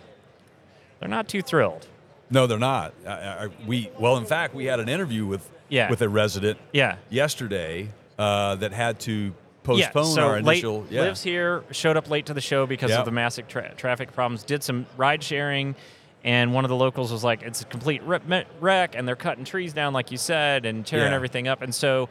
they're 0.99 1.07
not 1.09 1.27
too 1.27 1.41
thrilled. 1.41 1.87
No, 2.31 2.47
they're 2.47 2.57
not. 2.57 2.93
I, 3.07 3.11
I, 3.11 3.49
we 3.65 3.89
well, 3.97 4.17
in 4.17 4.25
fact, 4.25 4.53
we 4.53 4.65
had 4.65 4.79
an 4.79 4.89
interview 4.89 5.25
with 5.25 5.47
Yeah. 5.69 5.89
with 5.89 6.01
a 6.01 6.09
resident 6.09 6.59
Yeah. 6.73 6.97
yesterday 7.09 7.89
uh, 8.17 8.55
that 8.55 8.73
had 8.73 8.99
to 9.01 9.33
postpone 9.63 10.07
yeah, 10.07 10.13
so 10.13 10.21
our 10.23 10.41
late, 10.41 10.57
initial. 10.63 10.85
yeah, 10.89 11.01
lives 11.01 11.23
here, 11.23 11.63
showed 11.71 11.95
up 11.95 12.09
late 12.09 12.25
to 12.25 12.33
the 12.33 12.41
show 12.41 12.65
because 12.65 12.89
Yeah. 12.91 12.99
of 12.99 13.05
the 13.05 13.11
massive 13.11 13.47
tra- 13.47 13.73
traffic 13.75 14.11
problems. 14.11 14.43
Did 14.43 14.63
some 14.63 14.85
ride 14.97 15.23
sharing, 15.23 15.75
and 16.23 16.53
one 16.53 16.65
of 16.65 16.69
the 16.69 16.75
locals 16.75 17.11
was 17.11 17.23
like, 17.23 17.41
"It's 17.43 17.61
a 17.61 17.65
complete 17.65 18.01
rip- 18.03 18.23
wreck," 18.59 18.95
and 18.95 19.07
they're 19.07 19.15
cutting 19.15 19.45
trees 19.45 19.73
down, 19.73 19.93
like 19.93 20.11
you 20.11 20.17
said, 20.17 20.65
and 20.65 20.85
tearing 20.85 21.11
Yeah. 21.11 21.15
everything 21.15 21.47
up. 21.47 21.61
And 21.61 21.73
so, 21.73 22.09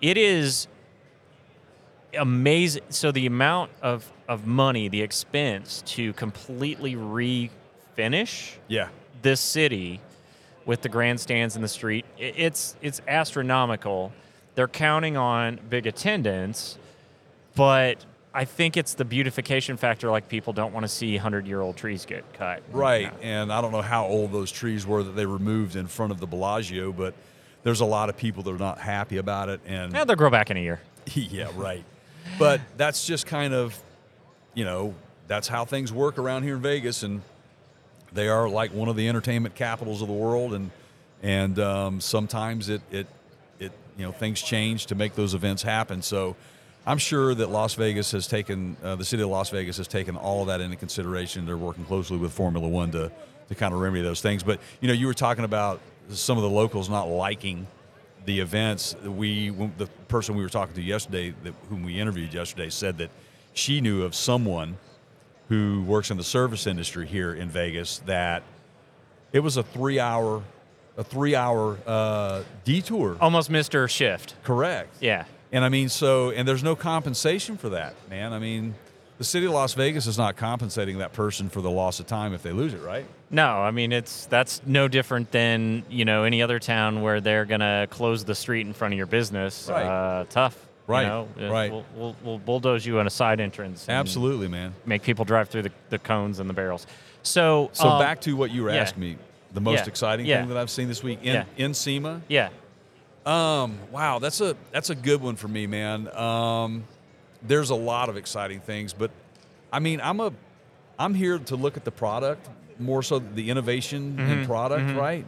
it 0.00 0.16
is 0.16 0.66
amazing. 2.18 2.82
So 2.90 3.12
the 3.12 3.26
amount 3.26 3.70
of 3.82 4.10
of 4.28 4.46
money, 4.46 4.88
the 4.88 5.02
expense 5.02 5.82
to 5.86 6.12
completely 6.14 6.94
refinish 6.94 8.52
yeah, 8.68 8.88
this 9.22 9.40
city 9.40 10.00
with 10.64 10.80
the 10.80 10.88
grandstands 10.88 11.56
in 11.56 11.60
the 11.62 11.68
street 11.68 12.06
it's 12.16 12.74
it's 12.80 13.02
astronomical 13.06 14.10
they're 14.54 14.66
counting 14.66 15.14
on 15.14 15.60
big 15.68 15.86
attendance 15.86 16.78
but 17.54 18.02
i 18.34 18.44
think 18.44 18.76
it's 18.76 18.94
the 18.94 19.04
beautification 19.04 19.76
factor 19.76 20.10
like 20.10 20.28
people 20.28 20.52
don't 20.52 20.72
want 20.74 20.84
to 20.84 20.88
see 20.88 21.14
100 21.14 21.46
year 21.46 21.60
old 21.60 21.76
trees 21.76 22.04
get 22.04 22.30
cut 22.34 22.62
right. 22.72 23.12
And 23.22 23.52
I 23.52 23.60
don't 23.60 23.72
know 23.72 23.82
how 23.82 24.06
old 24.06 24.32
those 24.32 24.50
trees 24.50 24.86
were 24.86 25.02
that 25.02 25.12
they 25.12 25.26
removed 25.26 25.76
in 25.76 25.86
front 25.86 26.12
of 26.12 26.20
the 26.20 26.26
Bellagio, 26.26 26.92
but 26.92 27.14
there's 27.62 27.80
a 27.80 27.84
lot 27.84 28.08
of 28.08 28.16
people 28.16 28.42
that 28.42 28.50
are 28.50 28.58
not 28.58 28.78
happy 28.78 29.16
about 29.16 29.48
it. 29.48 29.60
And 29.66 29.92
yeah, 29.92 30.04
they'll 30.04 30.16
grow 30.16 30.30
back 30.30 30.50
in 30.50 30.56
a 30.56 30.60
year 30.60 30.80
yeah, 31.14 31.48
right. 31.54 31.84
But 32.38 32.60
that's 32.76 33.06
just 33.06 33.26
kind 33.26 33.52
of, 33.52 33.80
you 34.54 34.64
know, 34.64 34.94
that's 35.26 35.48
how 35.48 35.64
things 35.64 35.92
work 35.92 36.18
around 36.18 36.42
here 36.42 36.56
in 36.56 36.62
Vegas, 36.62 37.02
and 37.02 37.22
they 38.12 38.28
are 38.28 38.48
like 38.48 38.72
one 38.72 38.88
of 38.88 38.96
the 38.96 39.08
entertainment 39.08 39.54
capitals 39.54 40.02
of 40.02 40.08
the 40.08 40.14
world, 40.14 40.54
and 40.54 40.70
and 41.22 41.58
um, 41.58 42.00
sometimes 42.00 42.68
it 42.68 42.82
it 42.90 43.06
it 43.58 43.72
you 43.96 44.04
know 44.04 44.12
things 44.12 44.40
change 44.40 44.86
to 44.86 44.94
make 44.94 45.14
those 45.14 45.34
events 45.34 45.62
happen. 45.62 46.02
So. 46.02 46.36
I'm 46.86 46.98
sure 46.98 47.34
that 47.34 47.48
Las 47.48 47.74
Vegas 47.74 48.10
has 48.12 48.26
taken 48.26 48.76
uh, 48.82 48.96
the 48.96 49.04
city 49.04 49.22
of 49.22 49.30
Las 49.30 49.50
Vegas 49.50 49.78
has 49.78 49.88
taken 49.88 50.16
all 50.16 50.42
of 50.42 50.48
that 50.48 50.60
into 50.60 50.76
consideration. 50.76 51.46
They're 51.46 51.56
working 51.56 51.84
closely 51.84 52.18
with 52.18 52.32
Formula 52.32 52.66
One 52.68 52.90
to 52.92 53.10
to 53.48 53.54
kind 53.54 53.74
of 53.74 53.80
remedy 53.80 54.02
those 54.02 54.20
things. 54.20 54.42
But 54.42 54.60
you 54.80 54.88
know, 54.88 54.94
you 54.94 55.06
were 55.06 55.14
talking 55.14 55.44
about 55.44 55.80
some 56.10 56.36
of 56.36 56.42
the 56.42 56.50
locals 56.50 56.88
not 56.90 57.04
liking 57.08 57.66
the 58.26 58.40
events. 58.40 58.94
We 59.02 59.50
the 59.50 59.86
person 60.08 60.34
we 60.34 60.42
were 60.42 60.48
talking 60.48 60.74
to 60.74 60.82
yesterday, 60.82 61.34
that, 61.44 61.54
whom 61.68 61.82
we 61.84 61.98
interviewed 61.98 62.34
yesterday, 62.34 62.70
said 62.70 62.98
that 62.98 63.10
she 63.54 63.80
knew 63.80 64.02
of 64.02 64.14
someone 64.14 64.76
who 65.48 65.82
works 65.86 66.10
in 66.10 66.16
the 66.16 66.24
service 66.24 66.66
industry 66.66 67.06
here 67.06 67.32
in 67.34 67.48
Vegas 67.48 67.98
that 68.06 68.42
it 69.32 69.40
was 69.40 69.56
a 69.56 69.62
three 69.62 69.98
hour 70.00 70.42
a 70.96 71.04
three 71.04 71.34
hour 71.34 71.78
uh, 71.86 72.42
detour. 72.64 73.16
almost 73.20 73.50
missed 73.50 73.72
her 73.72 73.88
shift 73.88 74.34
Correct. 74.44 74.94
yeah 75.00 75.24
And 75.54 75.64
I 75.64 75.68
mean, 75.68 75.88
so, 75.88 76.30
and 76.30 76.46
there's 76.48 76.64
no 76.64 76.74
compensation 76.74 77.56
for 77.56 77.68
that, 77.70 77.94
man. 78.10 78.32
I 78.32 78.38
mean, 78.40 78.74
the 79.18 79.24
city 79.24 79.46
of 79.46 79.52
Las 79.52 79.74
Vegas 79.74 80.08
is 80.08 80.18
not 80.18 80.36
compensating 80.36 80.98
that 80.98 81.12
person 81.12 81.48
for 81.48 81.60
the 81.60 81.70
loss 81.70 82.00
of 82.00 82.06
time 82.08 82.34
if 82.34 82.42
they 82.42 82.50
lose 82.52 82.74
it, 82.74 82.82
right? 82.82 83.06
no 83.30 83.46
i 83.62 83.70
mean 83.70 83.90
it's 83.90 84.26
that's 84.26 84.60
no 84.66 84.86
different 84.86 85.30
than 85.32 85.82
you 85.88 86.04
know 86.04 86.22
any 86.24 86.40
other 86.42 86.58
town 86.60 87.00
where 87.02 87.20
they're 87.22 87.46
gonna 87.46 87.86
close 87.90 88.22
the 88.24 88.34
street 88.34 88.64
in 88.66 88.72
front 88.74 88.92
of 88.94 88.98
your 88.98 89.06
business 89.06 89.66
Right. 89.68 89.82
uh, 89.86 90.24
tough 90.28 90.54
you 90.86 90.92
Right, 90.92 91.06
know? 91.08 91.28
Uh, 91.40 91.50
right. 91.50 91.72
we'll, 91.72 91.84
we'll, 91.96 92.16
we'll 92.22 92.38
bulldoze 92.38 92.84
you 92.86 92.98
on 93.00 93.06
a 93.06 93.10
side 93.10 93.40
entrance 93.40 93.88
Absolutely, 93.88 94.46
man. 94.46 94.74
make 94.84 95.02
people 95.02 95.24
drive 95.24 95.48
through 95.48 95.62
the, 95.62 95.72
the 95.88 95.98
cones 95.98 96.38
and 96.38 96.48
the 96.50 96.54
barrels 96.54 96.86
so 97.22 97.70
So 97.72 97.88
um, 97.88 97.98
back 97.98 98.20
to 98.20 98.36
what 98.36 98.50
you 98.50 98.62
were 98.62 98.70
yeah. 98.70 98.82
asking 98.82 99.00
me, 99.00 99.16
the 99.54 99.60
most 99.62 99.80
Yeah, 99.80 99.86
exciting 99.86 100.26
yeah. 100.26 100.40
thing 100.40 100.48
that 100.50 100.58
I've 100.58 100.70
seen 100.70 100.86
this 100.88 101.02
week 101.02 101.20
in 101.22 101.44
in 101.56 101.72
SEMA. 101.74 102.20
yeah 102.28 102.50
Um, 103.26 103.78
wow, 103.90 104.18
that's 104.18 104.40
a 104.40 104.56
that's 104.70 104.90
a 104.90 104.94
good 104.94 105.22
one 105.22 105.36
for 105.36 105.48
me, 105.48 105.66
man. 105.66 106.14
Um, 106.16 106.84
there's 107.42 107.70
a 107.70 107.74
lot 107.74 108.08
of 108.08 108.16
exciting 108.16 108.60
things, 108.60 108.92
but 108.92 109.10
I 109.72 109.78
mean, 109.78 110.00
I'm 110.02 110.20
a 110.20 110.32
I'm 110.98 111.14
here 111.14 111.38
to 111.38 111.56
look 111.56 111.76
at 111.76 111.84
the 111.84 111.90
product 111.90 112.48
more 112.78 113.02
so 113.02 113.18
the 113.18 113.50
innovation 113.50 114.16
Mm-hmm. 114.18 114.30
in 114.30 114.46
product, 114.46 114.94
right? 114.96 115.26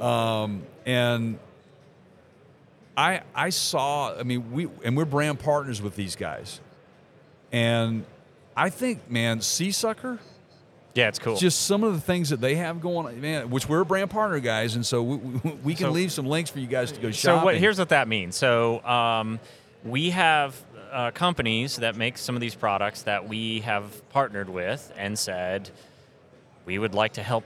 Um, 0.00 0.62
and 0.84 1.38
I 2.96 3.22
I 3.34 3.48
saw, 3.50 4.14
I 4.18 4.22
mean, 4.24 4.52
we 4.52 4.68
and 4.84 4.96
we're 4.96 5.04
brand 5.06 5.38
partners 5.40 5.80
with 5.80 5.96
these 5.96 6.16
guys, 6.16 6.60
and 7.50 8.04
I 8.56 8.68
think, 8.68 9.10
man, 9.10 9.38
Seasucker 9.38 10.18
Yeah, 10.94 11.08
it's 11.08 11.18
cool. 11.18 11.36
just 11.36 11.62
some 11.62 11.84
of 11.84 11.94
the 11.94 12.00
things 12.00 12.28
that 12.30 12.40
they 12.40 12.56
have 12.56 12.80
going 12.80 13.06
on, 13.06 13.20
man, 13.20 13.48
which 13.50 13.66
we're 13.68 13.80
a 13.80 13.84
brand 13.86 14.10
partner 14.10 14.40
guys, 14.40 14.74
and 14.74 14.84
so 14.84 15.02
we, 15.02 15.16
we, 15.64 15.74
can 15.74 15.86
So- 15.86 15.90
leave 15.92 16.12
some 16.12 16.26
links 16.26 16.50
for 16.50 16.58
you 16.58 16.66
guys 16.66 16.92
to 16.92 17.00
go 17.00 17.10
so 17.10 17.28
shopping. 17.30 17.44
what, 17.44 17.56
here's 17.56 17.78
what 17.78 17.88
that 17.90 18.08
means. 18.08 18.36
So 18.36 18.84
um, 18.84 19.40
we 19.84 20.10
have 20.10 20.54
uh, 20.92 21.10
companies 21.12 21.76
that 21.76 21.96
make 21.96 22.18
some 22.18 22.34
of 22.34 22.42
these 22.42 22.54
products 22.54 23.02
that 23.02 23.26
we 23.26 23.60
have 23.60 24.06
partnered 24.10 24.50
with 24.50 24.92
and 24.98 25.18
said 25.18 25.70
we 26.66 26.78
would 26.78 26.94
like 26.94 27.14
to 27.14 27.22
help 27.22 27.44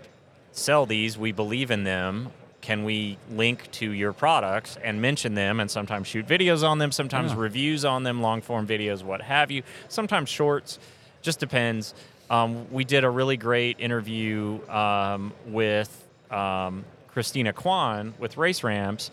sell 0.50 0.84
these. 0.84 1.16
We 1.16 1.30
believe 1.30 1.70
in 1.70 1.84
them. 1.84 2.30
Can 2.62 2.82
we 2.82 3.16
link 3.30 3.70
to 3.72 3.88
your 3.92 4.12
products 4.12 4.76
and 4.82 5.00
mention 5.00 5.34
them 5.34 5.60
and 5.60 5.70
sometimes 5.70 6.08
shoot 6.08 6.26
videos 6.26 6.68
on 6.68 6.78
them, 6.78 6.90
sometimes 6.90 7.30
Yeah. 7.30 7.38
reviews 7.38 7.84
on 7.84 8.02
them, 8.02 8.20
long 8.20 8.40
form 8.42 8.66
videos, 8.66 9.04
what 9.04 9.22
have 9.22 9.52
you, 9.52 9.62
sometimes 9.88 10.28
shorts, 10.28 10.80
just 11.22 11.38
depends. 11.38 11.94
Um, 12.28 12.70
we 12.72 12.84
did 12.84 13.04
a 13.04 13.10
really 13.10 13.36
great 13.36 13.78
interview 13.78 14.58
um, 14.68 15.32
with 15.46 16.04
um, 16.30 16.84
Christina 17.08 17.52
Kwan 17.52 18.14
with 18.18 18.36
Race 18.36 18.64
Ramps, 18.64 19.10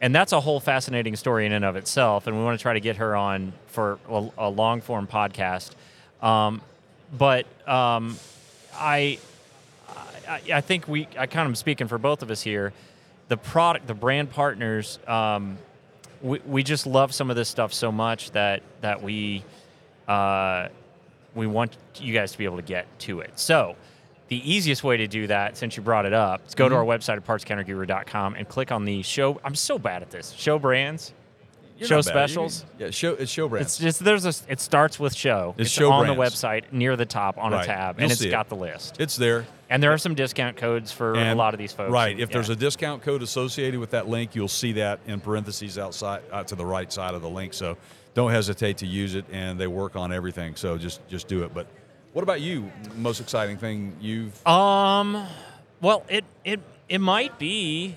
and 0.00 0.14
that's 0.14 0.32
a 0.32 0.40
whole 0.40 0.60
fascinating 0.60 1.16
story 1.16 1.46
in 1.46 1.52
and 1.52 1.64
of 1.64 1.76
itself. 1.76 2.26
And 2.26 2.36
we 2.36 2.42
want 2.42 2.58
to 2.58 2.62
try 2.62 2.72
to 2.72 2.80
get 2.80 2.96
her 2.96 3.14
on 3.14 3.52
for 3.66 3.98
a, 4.08 4.28
a 4.38 4.48
long 4.48 4.80
form 4.80 5.06
podcast. 5.06 5.72
Um, 6.22 6.62
but 7.16 7.46
um, 7.68 8.16
I 8.74 9.18
I, 10.28 10.40
I 10.54 10.60
think 10.60 10.88
we. 10.88 11.08
I 11.18 11.26
kind 11.26 11.48
of 11.48 11.56
speaking 11.58 11.88
for 11.88 11.98
both 11.98 12.22
of 12.22 12.30
us 12.30 12.42
here. 12.42 12.72
The 13.28 13.36
product, 13.36 13.86
the 13.86 13.94
brand 13.94 14.30
partners. 14.30 14.98
Um, 15.06 15.58
we, 16.22 16.38
we 16.46 16.62
just 16.62 16.86
love 16.86 17.14
some 17.14 17.30
of 17.30 17.36
this 17.36 17.48
stuff 17.48 17.72
so 17.72 17.92
much 17.92 18.30
that 18.32 18.62
that 18.80 19.02
we 19.02 19.44
uh, 20.08 20.68
we 21.34 21.46
want 21.46 21.76
you 21.96 22.14
guys 22.14 22.32
to 22.32 22.38
be 22.38 22.44
able 22.44 22.56
to 22.56 22.62
get 22.62 22.86
to 23.00 23.20
it. 23.20 23.38
So 23.38 23.76
the 24.28 24.50
easiest 24.50 24.84
way 24.84 24.96
to 24.96 25.06
do 25.06 25.26
that, 25.26 25.56
since 25.56 25.76
you 25.76 25.82
brought 25.82 26.06
it 26.06 26.12
up, 26.12 26.46
is 26.46 26.54
go 26.54 26.68
to 26.68 26.74
mm-hmm. 26.74 26.88
our 26.88 26.98
website 26.98 27.16
at 27.16 27.26
partscounterguru.com 27.26 28.34
and 28.34 28.48
click 28.48 28.72
on 28.72 28.84
the 28.84 29.02
show. 29.02 29.40
I'm 29.44 29.54
so 29.54 29.78
bad 29.78 30.02
at 30.02 30.10
this. 30.10 30.30
Show 30.32 30.58
brands. 30.58 31.12
You're 31.78 31.88
show 31.88 31.96
not 31.96 32.04
bad. 32.06 32.12
You 32.12 32.28
specials. 32.28 32.60
can- 32.60 32.86
yeah, 32.86 32.90
show 32.90 33.12
it's 33.14 33.30
show 33.30 33.48
brands. 33.48 33.66
It's 33.66 33.78
just 33.78 34.04
there's 34.04 34.24
a. 34.24 34.32
It 34.48 34.60
starts 34.60 35.00
with 35.00 35.14
show. 35.14 35.54
It's 35.58 35.70
show 35.70 35.90
on 35.90 36.06
the 36.06 36.14
website 36.14 36.72
near 36.72 36.96
the 36.96 37.06
top 37.06 37.36
on 37.36 37.52
Right. 37.52 37.64
a 37.64 37.66
tab, 37.66 37.96
You'll 37.96 38.04
and 38.04 38.12
it's 38.12 38.20
see 38.20 38.28
it. 38.28 38.30
got 38.30 38.48
the 38.48 38.56
list. 38.56 39.00
It's 39.00 39.16
there. 39.16 39.44
And 39.68 39.82
there 39.82 39.92
are 39.92 39.98
some 39.98 40.14
discount 40.14 40.56
codes 40.56 40.92
for 40.92 41.14
a 41.14 41.34
lot 41.34 41.52
of 41.52 41.58
these 41.58 41.72
folks. 41.72 41.90
Right. 41.90 42.12
and- 42.12 42.20
If 42.20 42.30
there's 42.30 42.50
a 42.50 42.54
discount 42.56 43.02
code 43.02 43.22
associated 43.22 43.80
with 43.80 43.90
that 43.90 44.08
link, 44.08 44.34
you'll 44.34 44.46
see 44.46 44.72
that 44.72 45.00
in 45.06 45.20
parentheses 45.20 45.78
outside 45.78 46.22
out 46.32 46.48
to 46.48 46.54
the 46.54 46.66
right 46.66 46.92
side 46.92 47.14
of 47.14 47.22
the 47.22 47.30
link. 47.30 47.54
So 47.54 47.76
don't 48.14 48.30
hesitate 48.30 48.78
to 48.78 48.86
use 48.86 49.14
it, 49.14 49.24
and 49.32 49.58
they 49.58 49.66
work 49.66 49.96
on 49.96 50.12
everything. 50.12 50.56
So 50.56 50.78
just 50.78 51.06
just 51.08 51.28
do 51.28 51.42
it. 51.44 51.52
But 51.54 51.66
what 52.12 52.22
about 52.22 52.40
you? 52.40 52.70
Most 52.96 53.20
exciting 53.20 53.56
thing 53.58 53.96
you've 54.00 54.46
Um, 54.46 55.26
well, 55.80 56.04
it 56.08 56.24
it 56.44 56.60
it 56.88 56.98
might 57.00 57.38
be. 57.38 57.96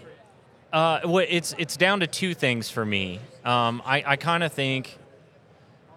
Uh, 0.73 0.99
well, 1.05 1.25
it's 1.29 1.53
it's 1.57 1.77
down 1.77 1.99
to 2.01 2.07
two 2.07 2.33
things 2.33 2.69
for 2.69 2.85
me. 2.85 3.19
Um, 3.45 3.81
I 3.85 4.03
I 4.05 4.15
kind 4.17 4.43
of 4.43 4.51
think 4.51 4.97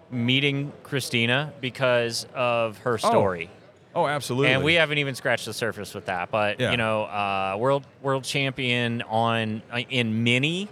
meeting 0.09 0.71
Christina 0.83 1.53
because 1.61 2.25
of 2.35 2.77
her 2.79 2.97
story. 2.97 3.49
oh, 3.95 4.07
absolutely. 4.07 4.53
And 4.53 4.63
we 4.63 4.75
haven't 4.75 4.97
even 4.97 5.15
scratched 5.15 5.45
the 5.45 5.53
surface 5.53 5.93
with 5.93 6.05
that, 6.05 6.31
but 6.31 6.59
Yeah. 6.59 6.71
you 6.71 6.77
know, 6.77 7.03
uh, 7.03 7.55
world 7.57 7.85
world 8.01 8.23
champion 8.23 9.01
on 9.03 9.61
uh, 9.71 9.79
in 9.89 10.23
many 10.23 10.69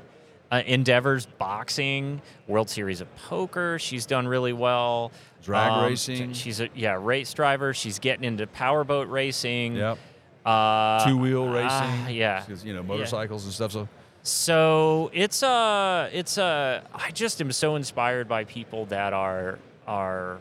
uh, 0.51 0.61
endeavors, 0.65 1.25
boxing, 1.25 2.21
World 2.47 2.69
Series 2.69 3.01
of 3.01 3.15
Poker. 3.15 3.77
She's 3.79 4.05
done 4.05 4.27
really 4.27 4.53
well. 4.53 5.11
Drag 5.43 5.71
Um, 5.71 5.85
racing. 5.85 6.33
She's 6.33 6.59
a 6.59 6.69
yeah 6.75 6.97
race 6.99 7.33
driver. 7.33 7.73
She's 7.73 7.99
getting 7.99 8.23
into 8.25 8.45
powerboat 8.47 9.07
racing. 9.09 9.75
Yep. 9.75 9.97
Uh, 10.45 11.05
Two 11.07 11.17
wheel 11.17 11.47
racing. 11.47 11.69
uh, 11.69 12.07
yeah. 12.09 12.43
You 12.63 12.73
know 12.73 12.81
Yeah. 12.81 12.87
motorcycles 12.87 13.43
and 13.45 13.53
stuff. 13.53 13.71
So 13.71 13.87
So 14.23 15.11
it's 15.13 15.43
uh 15.43 16.09
it's 16.11 16.37
uh 16.37 16.81
I 16.93 17.11
just 17.11 17.39
am 17.41 17.51
so 17.51 17.75
inspired 17.75 18.27
by 18.27 18.43
people 18.45 18.85
that 18.87 19.13
are 19.13 19.59
are 19.87 20.39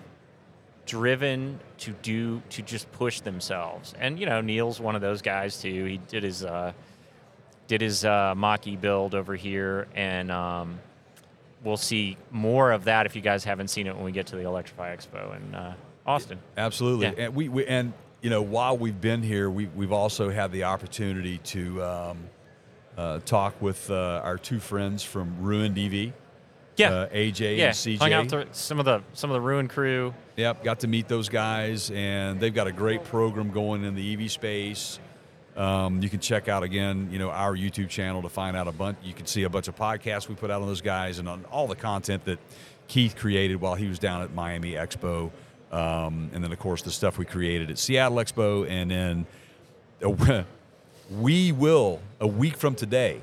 driven 0.87 1.61
to 1.79 1.93
do 2.03 2.41
to 2.51 2.63
just 2.63 2.91
push 2.93 3.21
themselves. 3.21 3.95
And 4.01 4.19
you 4.19 4.27
know, 4.27 4.41
Neil's 4.41 4.81
one 4.81 4.95
of 4.95 5.01
those 5.01 5.23
guys 5.23 5.61
too. 5.61 5.85
He 5.85 5.99
did 6.09 6.23
his 6.23 6.45
uh 6.45 6.73
did 7.69 7.81
his 7.81 8.05
uh 8.05 8.35
Mach-E 8.37 8.75
build 8.77 9.15
over 9.15 9.37
here 9.37 9.87
and 9.95 10.31
um 10.33 10.81
we'll 11.63 11.77
see 11.77 12.17
more 12.31 12.73
of 12.73 12.85
that 12.85 13.07
if 13.07 13.15
you 13.17 13.23
guys 13.23 13.45
haven't 13.45 13.69
seen 13.69 13.87
it 13.87 13.95
when 13.95 14.05
we 14.05 14.13
get 14.13 14.27
to 14.29 14.37
the 14.37 14.43
Electrify 14.45 14.95
Expo 14.95 15.37
in 15.37 15.55
uh, 15.55 15.75
Austin. 16.07 16.39
Absolutely, 16.57 17.07
Yeah. 17.07 17.25
and 17.27 17.35
we, 17.35 17.49
we 17.49 17.67
and 17.67 17.93
you 18.23 18.31
know 18.31 18.43
while 18.43 18.77
we've 18.79 19.01
been 19.01 19.23
here, 19.23 19.51
we 19.51 19.67
we've 19.67 19.93
also 19.93 20.31
had 20.31 20.53
the 20.53 20.65
opportunity 20.65 21.39
to 21.39 21.83
um, 21.83 22.19
uh, 22.97 23.19
talk 23.27 23.61
with 23.61 23.91
uh, 23.91 24.21
our 24.25 24.39
two 24.39 24.61
friends 24.61 25.03
from 25.03 25.37
Ruined 25.41 25.77
EV, 25.79 26.13
Yeah. 26.77 26.91
uh, 26.93 27.09
AJ 27.09 27.57
yeah, 27.59 27.67
and 27.67 27.75
CJ. 27.75 27.99
hung 27.99 28.13
out 28.13 28.33
with 28.33 28.55
some 28.55 28.79
of 28.79 28.85
the 28.85 29.03
some 29.13 29.29
of 29.31 29.35
the 29.35 29.41
Ruin 29.41 29.67
crew. 29.69 30.15
Yep, 30.37 30.63
got 30.63 30.81
to 30.81 30.87
meet 30.87 31.09
those 31.09 31.29
guys, 31.29 31.91
and 31.91 32.39
they've 32.41 32.55
got 32.55 32.69
a 32.69 32.73
great 32.73 33.03
program 33.05 33.51
going 33.51 33.83
in 33.85 33.95
the 33.97 34.15
EV 34.15 34.31
space. 34.31 35.01
Um, 35.59 36.01
you 36.01 36.09
can 36.09 36.21
check 36.21 36.47
out 36.47 36.63
again, 36.63 37.09
you 37.11 37.19
know, 37.19 37.31
our 37.31 37.57
YouTube 37.57 37.89
channel 37.89 38.23
to 38.23 38.29
find 38.29 38.57
out 38.57 38.69
a 38.69 38.73
bunch. 38.73 38.97
You 39.03 39.13
can 39.13 39.27
see 39.27 39.43
a 39.43 39.49
bunch 39.49 39.67
of 39.67 39.75
podcasts 39.75 40.29
we 40.29 40.37
put 40.37 40.53
out 40.53 40.63
on 40.63 40.69
those 40.69 40.81
guys, 40.81 41.19
and 41.19 41.29
on 41.29 41.45
all 41.47 41.67
the 41.67 41.75
content 41.75 42.25
that 42.27 42.39
Keith 42.87 43.17
created 43.17 43.61
while 43.61 43.75
he 43.75 43.89
was 43.89 43.99
down 43.99 44.23
at 44.23 44.33
Miami 44.33 44.75
Expo, 44.75 45.33
um, 45.73 46.31
and 46.33 46.45
then 46.45 46.53
of 46.53 46.59
course 46.61 46.83
the 46.83 46.93
stuff 46.93 47.19
we 47.19 47.25
created 47.25 47.73
at 47.73 47.79
Seattle 47.79 48.19
Expo, 48.19 48.71
and 48.71 48.89
then 48.89 49.27
uh, 50.05 50.45
we 51.19 51.51
will 51.51 52.01
a 52.21 52.27
week 52.27 52.57
from 52.57 52.77
today. 52.77 53.21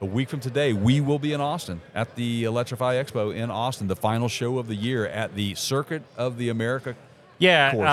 A 0.00 0.06
week 0.06 0.28
from 0.28 0.40
today, 0.40 0.72
we 0.72 1.00
will 1.00 1.18
be 1.18 1.32
in 1.32 1.40
Austin 1.40 1.80
at 1.94 2.14
the 2.16 2.44
Electrify 2.44 3.02
Expo 3.02 3.34
in 3.34 3.50
Austin, 3.50 3.86
the 3.86 3.96
final 3.96 4.28
show 4.28 4.58
of 4.58 4.66
the 4.66 4.76
year 4.76 5.06
at 5.06 5.34
the 5.34 5.54
Circuit 5.54 6.02
of 6.16 6.38
the 6.38 6.48
America 6.48 6.96
Yeah, 7.40 7.70
course, 7.70 7.88
uh, 7.88 7.90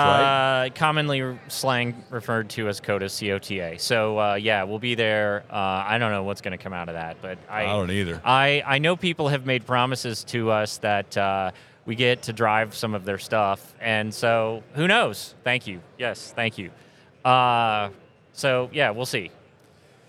right? 0.64 0.74
commonly 0.74 1.38
slang 1.48 2.02
referred 2.10 2.50
to 2.50 2.68
as 2.68 2.80
CODA 2.80 3.08
COTA. 3.08 3.78
So 3.78 4.18
uh, 4.18 4.34
yeah, 4.34 4.64
we'll 4.64 4.80
be 4.80 4.94
there. 4.96 5.44
Uh, 5.50 5.54
I 5.86 5.98
don't 5.98 6.10
know 6.10 6.24
what's 6.24 6.40
going 6.40 6.56
to 6.56 6.62
come 6.62 6.72
out 6.72 6.88
of 6.88 6.94
that, 6.94 7.18
but 7.22 7.38
I, 7.48 7.62
I 7.62 7.66
don't 7.66 7.90
either. 7.90 8.20
I 8.24 8.62
I 8.66 8.78
know 8.78 8.96
people 8.96 9.28
have 9.28 9.46
made 9.46 9.64
promises 9.66 10.24
to 10.24 10.50
us 10.50 10.78
that 10.78 11.16
uh, 11.16 11.52
we 11.84 11.94
get 11.94 12.22
to 12.22 12.32
drive 12.32 12.74
some 12.74 12.94
of 12.94 13.04
their 13.04 13.18
stuff, 13.18 13.74
and 13.80 14.12
so 14.12 14.64
who 14.74 14.88
knows? 14.88 15.34
Thank 15.44 15.68
you. 15.68 15.80
Yes, 15.96 16.32
thank 16.34 16.58
you. 16.58 16.70
Uh, 17.24 17.90
so 18.32 18.68
yeah, 18.72 18.90
we'll 18.90 19.06
see, 19.06 19.30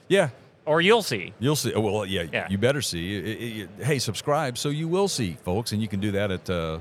Yeah, 0.07 0.29
or 0.65 0.81
you'll 0.81 1.03
see. 1.03 1.33
you'll 1.39 1.55
see. 1.55 1.73
Well, 1.75 2.05
yeah, 2.07 2.23
Yeah. 2.33 2.47
you 2.49 2.57
better 2.57 2.81
see. 2.81 3.15
It- 3.15 3.25
it- 3.25 3.69
it- 3.79 3.85
hey, 3.85 3.99
subscribe 3.99 4.57
so 4.57 4.69
you 4.69 4.87
will 4.87 5.07
see, 5.07 5.37
folks, 5.43 5.71
and 5.71 5.81
you 5.81 5.87
can 5.87 5.99
do 5.99 6.11
that 6.11 6.31
at 6.31 6.49
uh, 6.49 6.79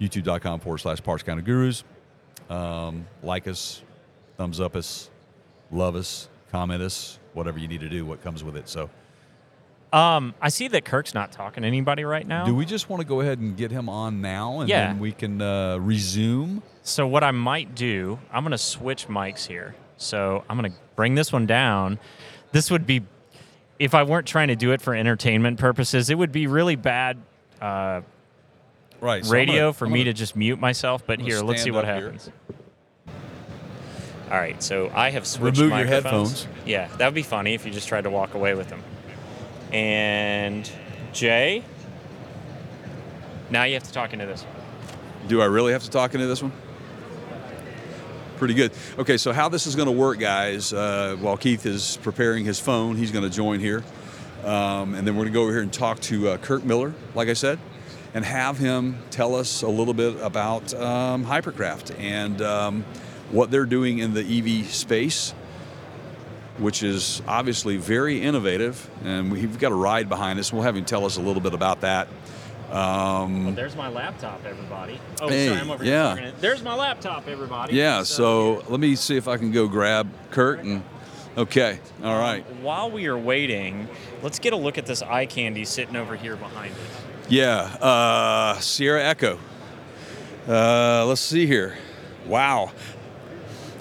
youtube.com 0.00 0.60
forward 0.60 0.78
slash 0.78 1.02
Parts 1.02 1.22
Counter 1.22 1.42
Gurus. 1.42 1.84
Um, 2.50 3.06
like 3.22 3.46
us, 3.46 3.82
thumbs 4.36 4.60
up 4.60 4.74
us, 4.76 5.10
love 5.70 5.96
us, 5.96 6.28
comment 6.50 6.82
us, 6.82 7.18
whatever 7.34 7.58
you 7.58 7.68
need 7.68 7.80
to 7.80 7.88
do. 7.88 8.04
What 8.06 8.22
comes 8.22 8.42
with 8.42 8.56
it. 8.56 8.68
So, 8.68 8.88
Um, 9.92 10.34
I 10.40 10.48
see 10.50 10.68
that 10.68 10.84
Kirk's 10.84 11.14
not 11.14 11.32
talking 11.32 11.62
to 11.62 11.66
anybody 11.66 12.04
right 12.04 12.26
now. 12.26 12.44
do 12.44 12.54
we 12.54 12.64
just 12.66 12.88
want 12.90 13.00
to 13.00 13.06
go 13.06 13.20
ahead 13.22 13.38
and 13.38 13.56
get 13.56 13.70
him 13.70 13.88
on 13.88 14.20
now, 14.20 14.60
and 14.60 14.68
Yeah. 14.68 14.88
then 14.88 14.98
we 14.98 15.12
can 15.12 15.40
uh, 15.42 15.78
resume? 15.78 16.62
So 16.82 17.06
what 17.06 17.22
I 17.24 17.30
might 17.32 17.74
do, 17.74 18.18
I'm 18.32 18.42
going 18.44 18.52
to 18.52 18.58
switch 18.58 19.08
mics 19.08 19.46
here. 19.46 19.74
So 19.96 20.44
I'm 20.48 20.58
going 20.58 20.70
to 20.72 20.78
bring 20.96 21.14
this 21.16 21.32
one 21.32 21.46
down. 21.46 21.98
This 22.52 22.70
would 22.70 22.86
be, 22.86 23.02
if 23.78 23.94
I 23.94 24.02
weren't 24.04 24.26
trying 24.26 24.48
to 24.48 24.56
do 24.56 24.72
it 24.72 24.80
for 24.80 24.94
entertainment 24.94 25.58
purposes, 25.58 26.08
it 26.08 26.16
would 26.16 26.32
be 26.32 26.46
really 26.46 26.76
bad 26.76 27.18
uh, 27.60 28.02
Right. 29.00 29.24
so 29.24 29.32
radio 29.32 29.54
gonna- 29.60 29.72
for 29.74 29.86
I'm 29.86 29.92
me 29.92 30.00
gonna- 30.00 30.12
to 30.12 30.18
just 30.18 30.34
mute 30.36 30.58
myself. 30.60 31.04
But 31.06 31.20
here, 31.20 31.40
let's 31.40 31.62
see 31.62 31.70
what 31.70 31.84
up 31.84 31.94
here. 31.96 32.04
happens. 32.12 32.30
All 34.30 34.36
right, 34.38 34.62
so 34.62 34.90
I 34.94 35.10
have 35.10 35.26
switched 35.26 35.58
Remove 35.58 35.78
your 35.78 35.86
headphones. 35.86 36.46
Yeah, 36.66 36.88
that 36.98 37.06
would 37.06 37.14
be 37.14 37.22
funny 37.22 37.54
if 37.54 37.64
you 37.64 37.72
just 37.72 37.88
tried 37.88 38.04
to 38.04 38.10
walk 38.10 38.34
away 38.34 38.54
with 38.54 38.68
them. 38.68 38.82
And 39.72 40.70
Jay, 41.14 41.62
now 43.50 43.64
you 43.64 43.74
have 43.74 43.84
to 43.84 43.92
talk 43.92 44.12
into 44.12 44.26
this. 44.26 44.44
Do 45.28 45.40
I 45.40 45.46
really 45.46 45.72
have 45.72 45.82
to 45.84 45.90
talk 45.90 46.14
into 46.14 46.26
this 46.26 46.42
one? 46.42 46.52
Pretty 48.36 48.54
good. 48.54 48.70
Okay, 48.98 49.16
so 49.16 49.32
how 49.32 49.48
this 49.48 49.66
is 49.66 49.74
going 49.74 49.86
to 49.86 49.92
work, 49.92 50.18
guys, 50.18 50.72
uh, 50.72 51.16
while 51.20 51.36
Keith 51.36 51.64
is 51.66 51.98
preparing 52.02 52.44
his 52.44 52.60
phone, 52.60 52.96
he's 52.96 53.10
going 53.10 53.24
to 53.24 53.30
join 53.34 53.60
here. 53.60 53.82
Um, 54.44 54.94
and 54.94 55.06
then 55.06 55.16
we're 55.16 55.22
going 55.24 55.32
to 55.32 55.38
go 55.38 55.42
over 55.42 55.52
here 55.52 55.62
and 55.62 55.72
talk 55.72 55.98
to 56.02 56.28
uh, 56.30 56.36
Kirk 56.36 56.64
Miller, 56.64 56.94
like 57.14 57.28
I 57.28 57.32
said, 57.32 57.58
and 58.14 58.24
have 58.24 58.58
him 58.58 58.98
tell 59.10 59.34
us 59.34 59.62
a 59.62 59.68
little 59.68 59.94
bit 59.94 60.20
about 60.20 60.72
um, 60.74 61.24
Hypercraft 61.24 61.98
and 62.00 62.40
um, 62.42 62.84
what 63.30 63.50
they're 63.50 63.66
doing 63.66 63.98
in 63.98 64.14
the 64.14 64.20
EV 64.60 64.66
space, 64.70 65.32
which 66.58 66.82
is 66.82 67.22
obviously 67.28 67.76
very 67.76 68.22
innovative. 68.22 68.88
And 69.04 69.30
we've 69.30 69.58
got 69.58 69.72
a 69.72 69.76
ride 69.76 70.08
behind 70.08 70.38
us. 70.38 70.52
We'll 70.52 70.62
have 70.62 70.76
him 70.76 70.84
tell 70.84 71.04
us 71.04 71.16
a 71.16 71.20
little 71.20 71.42
bit 71.42 71.54
about 71.54 71.82
that. 71.82 72.08
Um, 72.70 73.54
There's 73.54 73.76
my 73.76 73.88
laptop, 73.88 74.44
everybody. 74.44 75.00
Oh, 75.22 75.28
Hey, 75.28 75.48
sorry, 75.48 75.60
I'm 75.60 75.70
over 75.70 75.84
yeah. 75.84 76.16
here. 76.16 76.32
There's 76.40 76.62
my 76.62 76.74
laptop, 76.74 77.26
everybody. 77.26 77.74
Yeah, 77.74 78.02
so 78.02 78.62
let 78.68 78.78
me 78.78 78.94
see 78.94 79.16
if 79.16 79.26
I 79.26 79.38
can 79.38 79.52
go 79.52 79.68
grab 79.68 80.10
Kirk 80.30 80.60
and 80.60 80.82
okay, 81.38 81.78
all 82.04 82.18
right. 82.18 82.44
While 82.60 82.90
we 82.90 83.06
are 83.06 83.16
waiting, 83.16 83.88
let's 84.22 84.38
get 84.38 84.52
a 84.52 84.56
look 84.56 84.76
at 84.76 84.84
this 84.84 85.00
eye 85.00 85.24
candy 85.24 85.64
sitting 85.64 85.96
over 85.96 86.14
here 86.14 86.36
behind 86.36 86.74
us. 86.74 86.78
Yeah, 87.28 87.60
uh, 87.82 88.58
Sierra 88.58 89.04
Echo. 89.04 89.38
Uh, 90.48 91.04
let's 91.06 91.20
see 91.20 91.46
here. 91.46 91.76
Wow. 92.26 92.72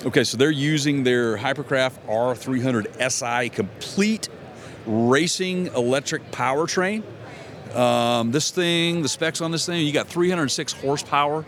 Okay, 0.05 0.25
so 0.25 0.35
they're 0.35 0.51
using 0.51 1.03
their 1.03 1.37
Hypercraft 1.37 2.05
R300 2.07 3.09
SI 3.09 3.49
complete 3.49 4.27
racing 4.85 5.67
electric 5.67 6.29
powertrain. 6.29 7.03
Um, 7.73 8.31
this 8.31 8.51
thing, 8.51 9.01
the 9.01 9.07
specs 9.07 9.39
on 9.39 9.51
this 9.51 9.65
thing, 9.65 9.85
you 9.85 9.93
got 9.93 10.07
306 10.09 10.73
horsepower 10.73 11.45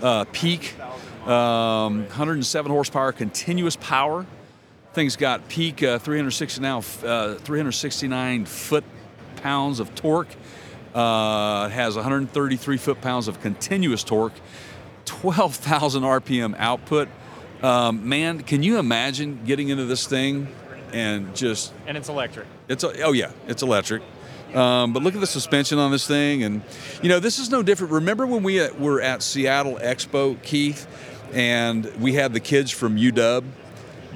uh, 0.00 0.24
peak, 0.30 0.78
um, 1.26 2.02
107 2.04 2.70
horsepower 2.70 3.10
continuous 3.10 3.74
power. 3.74 4.26
Thing's 4.94 5.16
got 5.16 5.48
peak 5.48 5.82
uh, 5.82 5.98
360 5.98 6.60
now, 6.60 6.78
uh, 6.78 7.34
369 7.34 8.44
foot 8.44 8.84
pounds 9.36 9.80
of 9.80 9.92
torque. 9.96 10.28
Uh, 10.94 11.68
it 11.70 11.72
has 11.72 11.94
133 11.96 12.76
foot 12.76 13.00
pounds 13.00 13.28
of 13.28 13.40
continuous 13.40 14.04
torque, 14.04 14.34
12,000 15.06 16.02
RPM 16.02 16.54
output, 16.58 17.08
Um, 17.62 18.08
man, 18.08 18.42
can 18.42 18.62
you 18.64 18.78
imagine 18.78 19.40
getting 19.46 19.68
into 19.68 19.84
this 19.84 20.06
thing 20.06 20.48
and 20.92 21.34
just 21.34 21.72
And 21.86 21.96
it's 21.96 22.08
electric. 22.08 22.46
it's 22.68 22.82
oh 22.84 23.12
yeah, 23.12 23.30
it's 23.46 23.62
electric. 23.62 24.02
Um, 24.54 24.92
but 24.92 25.02
look 25.02 25.14
at 25.14 25.20
the 25.20 25.26
suspension 25.26 25.78
on 25.78 25.90
this 25.92 26.06
thing, 26.06 26.42
and 26.42 26.60
you 27.02 27.08
know 27.08 27.20
this 27.20 27.38
is 27.38 27.48
no 27.50 27.62
different. 27.62 27.92
Remember 27.92 28.26
when 28.26 28.42
we 28.42 28.60
uh, 28.60 28.68
were 28.74 29.00
at 29.00 29.22
Seattle 29.22 29.78
Expo, 29.80 30.36
Keith, 30.42 30.86
and 31.32 31.86
we 31.98 32.12
had 32.14 32.34
the 32.34 32.40
kids 32.40 32.70
from 32.70 32.96
UW 32.98 33.44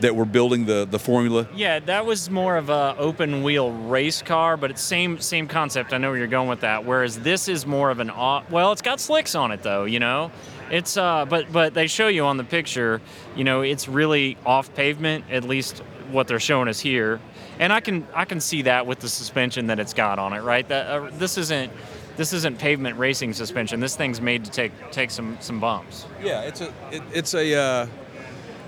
that 0.01 0.15
were 0.15 0.25
building 0.25 0.67
the 0.67 0.87
the 0.87 0.99
formula. 0.99 1.49
Yeah, 1.55 1.79
that 1.81 2.05
was 2.07 2.31
more 2.31 2.57
of 2.57 2.69
a 2.69 2.95
open 2.99 3.43
wheel 3.43 3.73
race 3.73 4.23
car, 4.23 4.57
but 4.57 4.71
it's 4.71 4.83
same 4.83 5.19
same 5.21 5.49
concept. 5.49 5.93
I 5.93 5.99
know 5.99 6.11
where 6.11 6.19
you're 6.19 6.27
going 6.27 6.49
with 6.49 6.61
that. 6.61 6.85
Whereas 6.85 7.19
this 7.19 7.49
is 7.49 7.67
more 7.67 7.91
of 7.91 8.01
an 8.01 8.11
well, 8.51 8.73
it's 8.73 8.83
got 8.83 9.01
slicks 9.01 9.35
on 9.35 9.53
it 9.53 9.63
though. 9.63 9.85
You 9.85 10.01
know, 10.01 10.31
it's 10.71 10.97
uh, 10.97 11.25
but 11.25 11.51
but 11.53 11.75
they 11.75 11.87
show 11.87 12.09
you 12.09 12.25
on 12.25 12.37
the 12.37 12.45
picture. 12.45 13.01
You 13.35 13.45
know, 13.45 13.63
it's 13.63 13.89
really 13.89 14.37
off 14.45 14.75
pavement. 14.75 15.25
At 15.31 15.45
least 15.45 15.79
what 16.11 16.29
they're 16.29 16.41
showing 16.41 16.69
us 16.69 16.81
here, 16.81 17.21
and 17.59 17.73
I 17.73 17.81
can 17.81 18.07
I 18.15 18.25
can 18.25 18.41
see 18.41 18.63
that 18.63 18.87
with 18.87 19.01
the 19.01 19.09
suspension 19.09 19.69
that 19.69 19.79
it's 19.79 19.95
got 19.95 20.19
on 20.19 20.33
it. 20.33 20.41
Right, 20.41 20.67
that 20.69 20.87
uh, 20.87 21.11
this 21.13 21.39
isn't. 21.39 21.73
This 22.17 22.33
isn't 22.33 22.59
pavement 22.59 22.97
racing 22.97 23.35
suspension. 23.35 23.79
This 23.79 23.95
thing's 23.95 24.23
made 24.23 24.47
to 24.47 24.51
take 24.51 24.73
take 24.91 25.11
some 25.11 25.37
some 25.41 25.61
bumps. 25.61 26.07
Yeah, 26.23 26.41
it's 26.45 26.63
a 26.63 26.73
it, 26.91 27.03
it's 27.13 27.35
a 27.35 27.55
uh, 27.55 27.87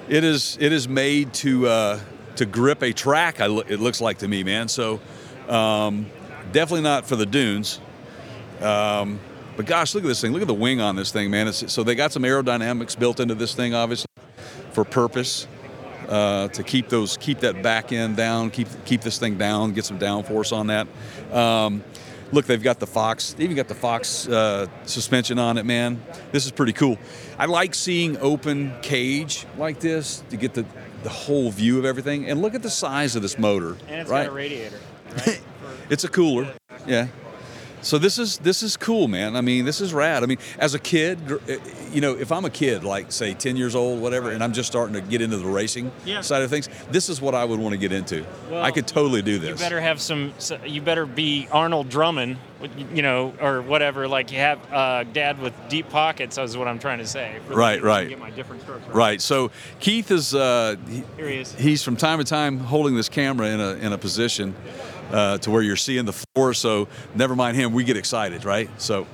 it 0.08 0.24
is 0.24 0.56
it 0.60 0.72
is 0.72 0.88
made 0.88 1.32
to 1.34 1.66
uh, 1.66 2.00
to 2.36 2.46
grip 2.46 2.82
a 2.82 2.92
track. 2.92 3.38
Lo- 3.40 3.64
it 3.66 3.80
looks 3.80 4.00
like 4.00 4.18
to 4.18 4.28
me, 4.28 4.42
man. 4.42 4.68
So 4.68 5.00
um, 5.48 6.06
definitely 6.52 6.82
not 6.82 7.06
for 7.06 7.16
the 7.16 7.26
dunes. 7.26 7.80
Um, 8.60 9.20
but 9.56 9.66
gosh, 9.66 9.94
look 9.94 10.04
at 10.04 10.06
this 10.06 10.20
thing. 10.20 10.32
Look 10.32 10.42
at 10.42 10.48
the 10.48 10.54
wing 10.54 10.80
on 10.80 10.96
this 10.96 11.10
thing, 11.10 11.30
man. 11.30 11.48
It's, 11.48 11.72
so 11.72 11.82
they 11.82 11.94
got 11.94 12.12
some 12.12 12.22
aerodynamics 12.22 12.98
built 12.98 13.18
into 13.20 13.34
this 13.34 13.54
thing, 13.54 13.74
obviously, 13.74 14.08
for 14.72 14.84
purpose 14.84 15.48
uh, 16.08 16.48
to 16.48 16.62
keep 16.62 16.88
those 16.88 17.16
keep 17.16 17.40
that 17.40 17.62
back 17.62 17.92
end 17.92 18.16
down, 18.16 18.50
keep 18.50 18.68
keep 18.84 19.02
this 19.02 19.18
thing 19.18 19.36
down, 19.36 19.72
get 19.72 19.84
some 19.84 19.98
downforce 19.98 20.56
on 20.56 20.68
that. 20.68 20.86
Um, 21.32 21.84
look, 22.32 22.46
they've 22.46 22.62
got 22.62 22.78
the 22.78 22.86
Fox, 22.86 23.32
they 23.34 23.44
even 23.44 23.56
got 23.56 23.68
the 23.68 23.74
Fox 23.74 24.28
uh, 24.28 24.66
suspension 24.84 25.38
on 25.38 25.58
it, 25.58 25.64
man. 25.66 26.02
This 26.32 26.46
is 26.46 26.52
pretty 26.52 26.72
cool. 26.72 26.98
I 27.38 27.46
like 27.46 27.74
seeing 27.74 28.16
open 28.18 28.74
cage 28.82 29.46
like 29.56 29.80
this 29.80 30.22
to 30.30 30.36
get 30.36 30.54
the 30.54 30.64
the 31.04 31.08
whole 31.10 31.50
view 31.52 31.78
of 31.78 31.84
everything. 31.84 32.28
And 32.28 32.42
look 32.42 32.56
at 32.56 32.62
the 32.62 32.70
size 32.70 33.14
of 33.14 33.22
this 33.22 33.38
motor, 33.38 33.76
And 33.86 34.00
it's 34.00 34.10
right? 34.10 34.24
got 34.24 34.32
a 34.32 34.34
radiator. 34.34 34.78
Right? 35.26 35.40
it's 35.88 36.04
a 36.04 36.08
cooler, 36.08 36.52
yeah. 36.86 37.06
So 37.80 37.98
this 37.98 38.18
is 38.18 38.38
this 38.38 38.62
is 38.62 38.76
cool, 38.76 39.08
man. 39.08 39.36
I 39.36 39.40
mean, 39.40 39.64
this 39.64 39.80
is 39.80 39.94
rad. 39.94 40.22
I 40.22 40.26
mean, 40.26 40.38
as 40.58 40.74
a 40.74 40.78
kid, 40.78 41.18
uh, 41.30 41.38
you 41.92 42.00
know, 42.00 42.14
if 42.16 42.32
I'm 42.32 42.44
a 42.44 42.50
kid, 42.50 42.82
like 42.84 43.12
say 43.12 43.34
10 43.34 43.56
years 43.56 43.74
old, 43.74 44.00
whatever, 44.02 44.30
and 44.30 44.42
I'm 44.42 44.52
just 44.52 44.68
starting 44.68 44.94
to 44.94 45.00
get 45.00 45.22
into 45.22 45.36
the 45.36 45.46
racing 45.46 45.92
Yeah. 46.04 46.20
side 46.22 46.42
of 46.42 46.50
things, 46.50 46.68
this 46.90 47.08
is 47.08 47.20
what 47.20 47.34
I 47.34 47.44
would 47.44 47.60
want 47.60 47.72
to 47.74 47.78
get 47.78 47.92
into. 47.92 48.24
Well, 48.50 48.62
I 48.62 48.70
could 48.72 48.86
totally 48.86 49.22
do 49.22 49.38
this 49.38 49.50
You 49.50 49.64
better 49.64 49.80
have 49.80 50.00
some. 50.00 50.32
You 50.66 50.82
better 50.82 51.06
be 51.06 51.46
Arnold 51.52 51.88
Drummond, 51.88 52.36
you 52.92 53.02
know, 53.02 53.32
or 53.40 53.62
whatever. 53.62 54.08
Like 54.08 54.32
you 54.32 54.38
have 54.38 54.58
uh, 54.72 55.04
dad 55.04 55.40
with 55.40 55.54
deep 55.68 55.88
pockets. 55.88 56.36
Is 56.36 56.56
what 56.56 56.66
I'm 56.68 56.78
trying 56.80 56.98
to 56.98 57.06
say. 57.06 57.36
Right, 57.48 57.80
right. 57.82 58.08
Get 58.08 58.18
my 58.18 58.30
different 58.30 58.62
strokes 58.62 58.86
right. 58.88 58.94
Right. 58.94 59.20
So 59.22 59.50
Keith 59.80 60.10
is 60.10 60.34
uh, 60.34 60.74
he- 60.88 61.04
Here 61.16 61.28
he 61.28 61.36
is. 61.38 61.54
he's 61.54 61.82
from 61.84 61.96
time 61.96 62.18
to 62.18 62.24
time 62.24 62.58
holding 62.58 62.96
this 62.96 63.08
camera 63.08 63.48
in 63.48 63.60
a 63.60 63.70
in 63.74 63.92
a 63.92 63.98
position 63.98 64.54
uh, 65.10 65.38
to 65.38 65.50
where 65.50 65.62
you're 65.62 65.76
seeing 65.76 66.04
the 66.04 66.12
floor. 66.12 66.54
So 66.54 66.88
never 67.14 67.36
mind 67.36 67.56
him, 67.56 67.72
we 67.72 67.84
get 67.84 67.96
excited, 67.96 68.44
right? 68.44 68.68
So 68.80 69.06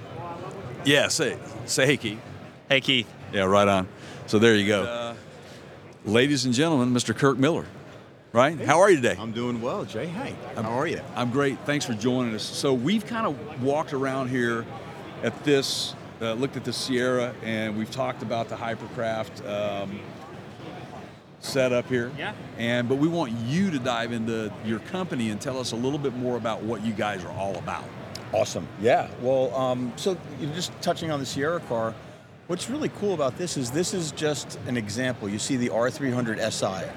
yeah, 0.85 1.09
say 1.09 1.39
say 1.67 1.87
hey 1.87 1.97
Keith. 1.97 2.21
Hey 2.69 2.81
Keith. 2.81 3.13
Yeah, 3.33 3.45
right 3.45 3.69
on. 3.69 3.89
So 4.27 4.39
there 4.39 4.55
you 4.55 4.67
go. 4.67 5.17
Ladies 6.05 6.45
and 6.45 6.53
gentlemen, 6.53 6.93
Mr. 6.93 7.17
Kirk 7.17 7.39
Miller. 7.39 7.67
Right? 8.33 8.61
How 8.61 8.81
are 8.81 8.91
you 8.91 8.97
today? 8.97 9.17
I'm 9.17 9.31
doing 9.31 9.63
well, 9.63 9.85
Jay. 9.85 10.07
Hey, 10.07 10.35
how 10.57 10.73
are 10.73 10.89
you? 10.89 11.01
I'm 11.15 11.31
great. 11.31 11.57
Thanks 11.61 11.85
for 11.85 11.95
joining 11.95 12.35
us. 12.35 12.43
So 12.43 12.75
we've 12.75 13.07
kind 13.07 13.29
of 13.29 13.63
walked 13.63 13.93
around 13.93 14.29
here 14.29 14.67
at 15.23 15.45
this, 15.45 15.95
uh, 16.21 16.33
looked 16.33 16.57
at 16.57 16.65
the 16.65 16.73
Sierra, 16.73 17.33
and 17.45 17.79
we've 17.79 17.93
talked 17.93 18.25
about 18.25 18.49
the 18.49 18.57
Hypercraft 18.57 19.49
um, 19.49 20.01
setup 21.45 21.89
here. 21.89 22.11
Yeah. 22.19 22.35
And 22.59 22.89
but 22.89 22.97
we 22.97 23.09
want 23.09 23.33
you 23.33 23.71
to 23.71 23.79
dive 23.79 24.13
into 24.13 24.53
your 24.65 24.81
company 24.81 25.31
and 25.31 25.41
tell 25.41 25.59
us 25.59 25.73
a 25.73 25.77
little 25.77 25.99
bit 25.99 26.15
more 26.15 26.37
about 26.37 26.63
what 26.63 26.85
you 26.85 26.93
guys 26.93 27.25
are 27.25 27.33
all 27.33 27.57
about. 27.57 27.85
Awesome. 28.33 28.67
Yeah. 28.81 29.09
Well, 29.21 29.55
um, 29.55 29.93
so 29.97 30.17
you're 30.41 30.53
just 30.55 30.73
touching 30.81 31.11
on 31.11 31.21
the 31.21 31.27
Sierra 31.27 31.61
car. 31.61 31.95
What's 32.47 32.69
really 32.69 32.91
cool 32.91 33.15
about 33.15 33.39
this 33.39 33.57
is 33.57 33.71
this 33.71 33.95
is 33.95 34.13
just 34.13 34.59
an 34.67 34.77
example. 34.77 35.29
You 35.29 35.39
see 35.39 35.57
the 35.57 35.69
R300 35.69 36.51
SI. 36.53 36.91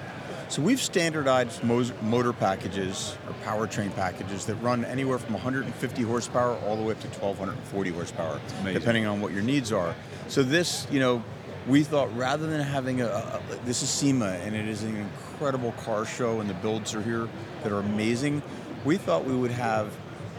So 0.49 0.62
we've 0.62 0.81
standardized 0.81 1.62
motor 1.63 2.31
packages 2.31 3.17
or 3.27 3.33
powertrain 3.45 3.93
packages 3.95 4.45
that 4.45 4.55
run 4.55 4.86
anywhere 4.86 5.19
from 5.19 5.33
150 5.33 6.01
horsepower 6.03 6.57
all 6.65 6.77
the 6.77 6.83
way 6.83 6.93
up 6.93 7.01
to 7.01 7.07
1240 7.07 7.91
horsepower, 7.91 8.39
depending 8.63 9.05
on 9.05 9.19
what 9.19 9.33
your 9.33 9.43
needs 9.43 9.73
are. 9.73 9.93
So 10.29 10.43
this, 10.43 10.88
you 10.89 11.01
know, 11.01 11.21
we 11.67 11.84
thought 11.84 12.15
rather 12.15 12.47
than 12.47 12.62
having 12.62 13.01
a, 13.01 13.08
a 13.08 13.41
this 13.65 13.84
is 13.84 13.89
SEMA 13.89 14.25
and 14.43 14.56
it 14.56 14.67
is 14.67 14.84
an 14.84 14.95
incredible 14.95 15.73
car 15.73 16.06
show 16.06 16.39
and 16.39 16.49
the 16.49 16.53
builds 16.56 16.95
are 16.95 17.01
here 17.01 17.27
that 17.63 17.71
are 17.71 17.80
amazing. 17.80 18.41
We 18.86 18.97
thought 18.97 19.25
we 19.25 19.36
would 19.36 19.51
have 19.51 19.93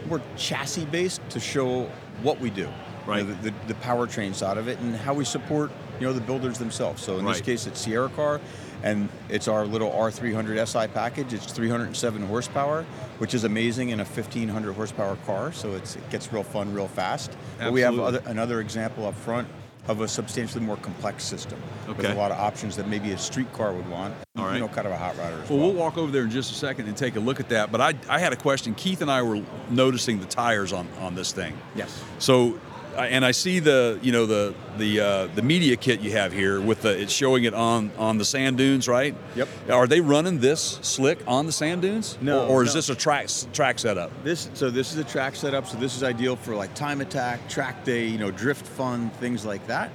more 0.07 0.21
chassis 0.37 0.85
based 0.85 1.21
to 1.29 1.39
show 1.39 1.83
what 2.23 2.39
we 2.39 2.49
do, 2.49 2.61
You 2.61 2.69
Right. 3.05 3.25
know, 3.25 3.33
the, 3.41 3.51
the, 3.51 3.55
the 3.67 3.73
powertrain 3.75 4.33
side 4.33 4.57
of 4.57 4.67
it 4.67 4.79
and 4.79 4.95
how 4.95 5.13
we 5.13 5.25
support 5.25 5.71
you 5.99 6.07
know 6.07 6.13
the 6.13 6.21
builders 6.21 6.57
themselves. 6.57 7.03
So 7.03 7.17
in 7.19 7.25
this 7.25 7.41
case, 7.41 7.67
it's 7.67 7.81
Sierra 7.81 8.07
Car, 8.09 8.39
and 8.83 9.09
it's 9.27 9.49
our 9.49 9.65
little 9.65 9.91
R300 9.91 10.65
SI 10.65 10.87
package. 10.93 11.33
It's 11.33 11.51
307 11.51 12.25
horsepower, 12.25 12.85
which 13.17 13.33
is 13.33 13.43
amazing 13.43 13.89
in 13.89 13.99
a 13.99 14.05
1500 14.05 14.71
horsepower 14.73 15.17
car. 15.25 15.51
So 15.51 15.73
it's, 15.73 15.97
it 15.97 16.09
gets 16.09 16.31
real 16.31 16.43
fun 16.43 16.73
real 16.73 16.87
fast. 16.87 17.35
But 17.57 17.73
we 17.73 17.81
have 17.81 17.99
other, 17.99 18.23
another 18.25 18.61
example 18.61 19.05
up 19.05 19.15
front 19.15 19.49
of 19.89 20.01
a 20.01 20.07
substantially 20.07 20.63
more 20.63 20.77
complex 20.77 21.23
system 21.23 21.59
with 21.87 22.05
a 22.05 22.13
lot 22.13 22.31
of 22.31 22.37
options 22.37 22.75
that 22.77 22.87
maybe 22.87 23.11
a 23.11 23.17
street 23.17 23.51
car 23.53 23.73
would 23.73 23.89
want. 23.89 24.13
All 24.37 24.45
right. 24.45 24.53
You 24.53 24.59
know, 24.59 24.67
kind 24.67 24.85
of 24.85 24.93
a 24.93 24.97
hot 24.97 25.15
rodder 25.15 25.49
Well, 25.49 25.57
well. 25.57 25.67
we'll 25.67 25.73
walk 25.73 25.97
over 25.97 26.11
there 26.11 26.23
in 26.23 26.29
just 26.29 26.51
a 26.51 26.55
second 26.55 26.87
and 26.87 26.95
take 26.95 27.15
a 27.15 27.19
look 27.19 27.39
at 27.39 27.49
that. 27.49 27.71
But 27.71 27.81
I, 27.81 27.95
I 28.07 28.19
had 28.19 28.31
a 28.31 28.35
question. 28.35 28.75
Keith 28.75 29.01
and 29.01 29.09
I 29.11 29.23
were 29.23 29.41
noticing 29.71 30.19
the 30.19 30.27
tires 30.27 30.71
on, 30.73 30.87
on 30.99 31.15
this 31.15 31.31
thing. 31.31 31.57
Yes. 31.75 32.01
So, 32.19 32.59
and 32.95 33.23
I 33.25 33.31
see 33.31 33.59
the 33.59 33.99
you 34.01 34.11
know 34.11 34.25
the 34.25 34.53
the 34.77 34.99
uh, 34.99 35.27
the 35.27 35.41
media 35.41 35.75
kit 35.75 36.01
you 36.01 36.11
have 36.11 36.31
here 36.33 36.59
with 36.59 36.81
the 36.81 36.99
it's 37.01 37.13
showing 37.13 37.43
it 37.43 37.53
on 37.53 37.91
on 37.97 38.17
the 38.17 38.25
sand 38.25 38.57
dunes, 38.57 38.87
right? 38.87 39.15
Yep. 39.35 39.47
Are 39.71 39.87
they 39.87 40.01
running 40.01 40.39
this 40.39 40.79
slick 40.81 41.19
on 41.27 41.45
the 41.45 41.51
sand 41.51 41.81
dunes? 41.81 42.17
No, 42.21 42.45
Or, 42.45 42.47
or 42.47 42.63
is 42.63 42.69
no. 42.69 42.73
this 42.75 42.89
a 42.89 42.95
track 42.95 43.27
track 43.53 43.79
setup? 43.79 44.11
This 44.23 44.49
so 44.53 44.69
this 44.69 44.91
is 44.91 44.97
a 44.97 45.03
track 45.03 45.35
setup. 45.35 45.67
So 45.67 45.77
this 45.77 45.95
is 45.95 46.03
ideal 46.03 46.35
for 46.35 46.55
like 46.55 46.73
time 46.73 47.01
attack, 47.01 47.47
track 47.49 47.83
day, 47.83 48.05
you 48.07 48.17
know, 48.17 48.31
drift 48.31 48.65
fun, 48.65 49.09
things 49.11 49.45
like 49.45 49.65
that. 49.67 49.91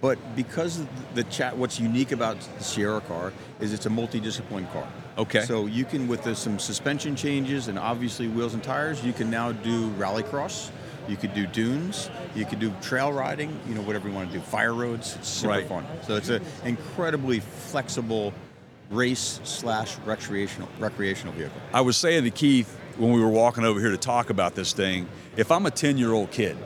But 0.00 0.18
because 0.34 0.80
of 0.80 0.88
the 1.14 1.22
chat, 1.24 1.56
what's 1.56 1.78
unique 1.78 2.10
about 2.10 2.36
the 2.58 2.64
Sierra 2.64 3.00
car 3.02 3.32
is 3.60 3.72
it's 3.72 3.86
a 3.86 3.90
multi-discipline 3.90 4.66
car. 4.72 4.88
Okay. 5.16 5.42
So 5.42 5.66
you 5.66 5.84
can, 5.84 6.08
with 6.08 6.24
the, 6.24 6.34
some 6.34 6.58
suspension 6.58 7.14
changes 7.14 7.68
and 7.68 7.78
obviously 7.78 8.26
wheels 8.26 8.54
and 8.54 8.64
tires, 8.64 9.04
you 9.04 9.12
can 9.12 9.30
now 9.30 9.52
do 9.52 9.90
rallycross. 9.90 10.70
You 11.08 11.16
could 11.16 11.34
do 11.34 11.46
dunes. 11.46 12.10
You 12.34 12.44
could 12.44 12.60
do 12.60 12.72
trail 12.80 13.12
riding. 13.12 13.58
You 13.68 13.74
know, 13.74 13.82
whatever 13.82 14.08
you 14.08 14.14
want 14.14 14.30
to 14.32 14.38
do. 14.38 14.42
Fire 14.44 14.72
roads. 14.74 15.16
It's 15.16 15.28
super 15.28 15.52
Right. 15.52 15.68
fun. 15.68 15.84
So 16.06 16.16
it's 16.16 16.28
an 16.28 16.42
incredibly 16.64 17.40
flexible 17.40 18.32
race 18.90 19.40
slash 19.44 19.96
recreational 20.04 20.68
recreational 20.78 21.32
vehicle. 21.34 21.60
I 21.72 21.80
was 21.80 21.96
saying 21.96 22.24
to 22.24 22.30
Keith 22.30 22.78
when 22.98 23.12
we 23.12 23.20
were 23.20 23.28
walking 23.28 23.64
over 23.64 23.80
here 23.80 23.90
to 23.90 23.96
talk 23.96 24.28
about 24.30 24.54
this 24.54 24.72
thing, 24.72 25.08
if 25.36 25.50
I'm 25.50 25.64
a 25.66 25.70
10 25.70 25.96
year 25.98 26.12
old 26.12 26.30
kid 26.30 26.56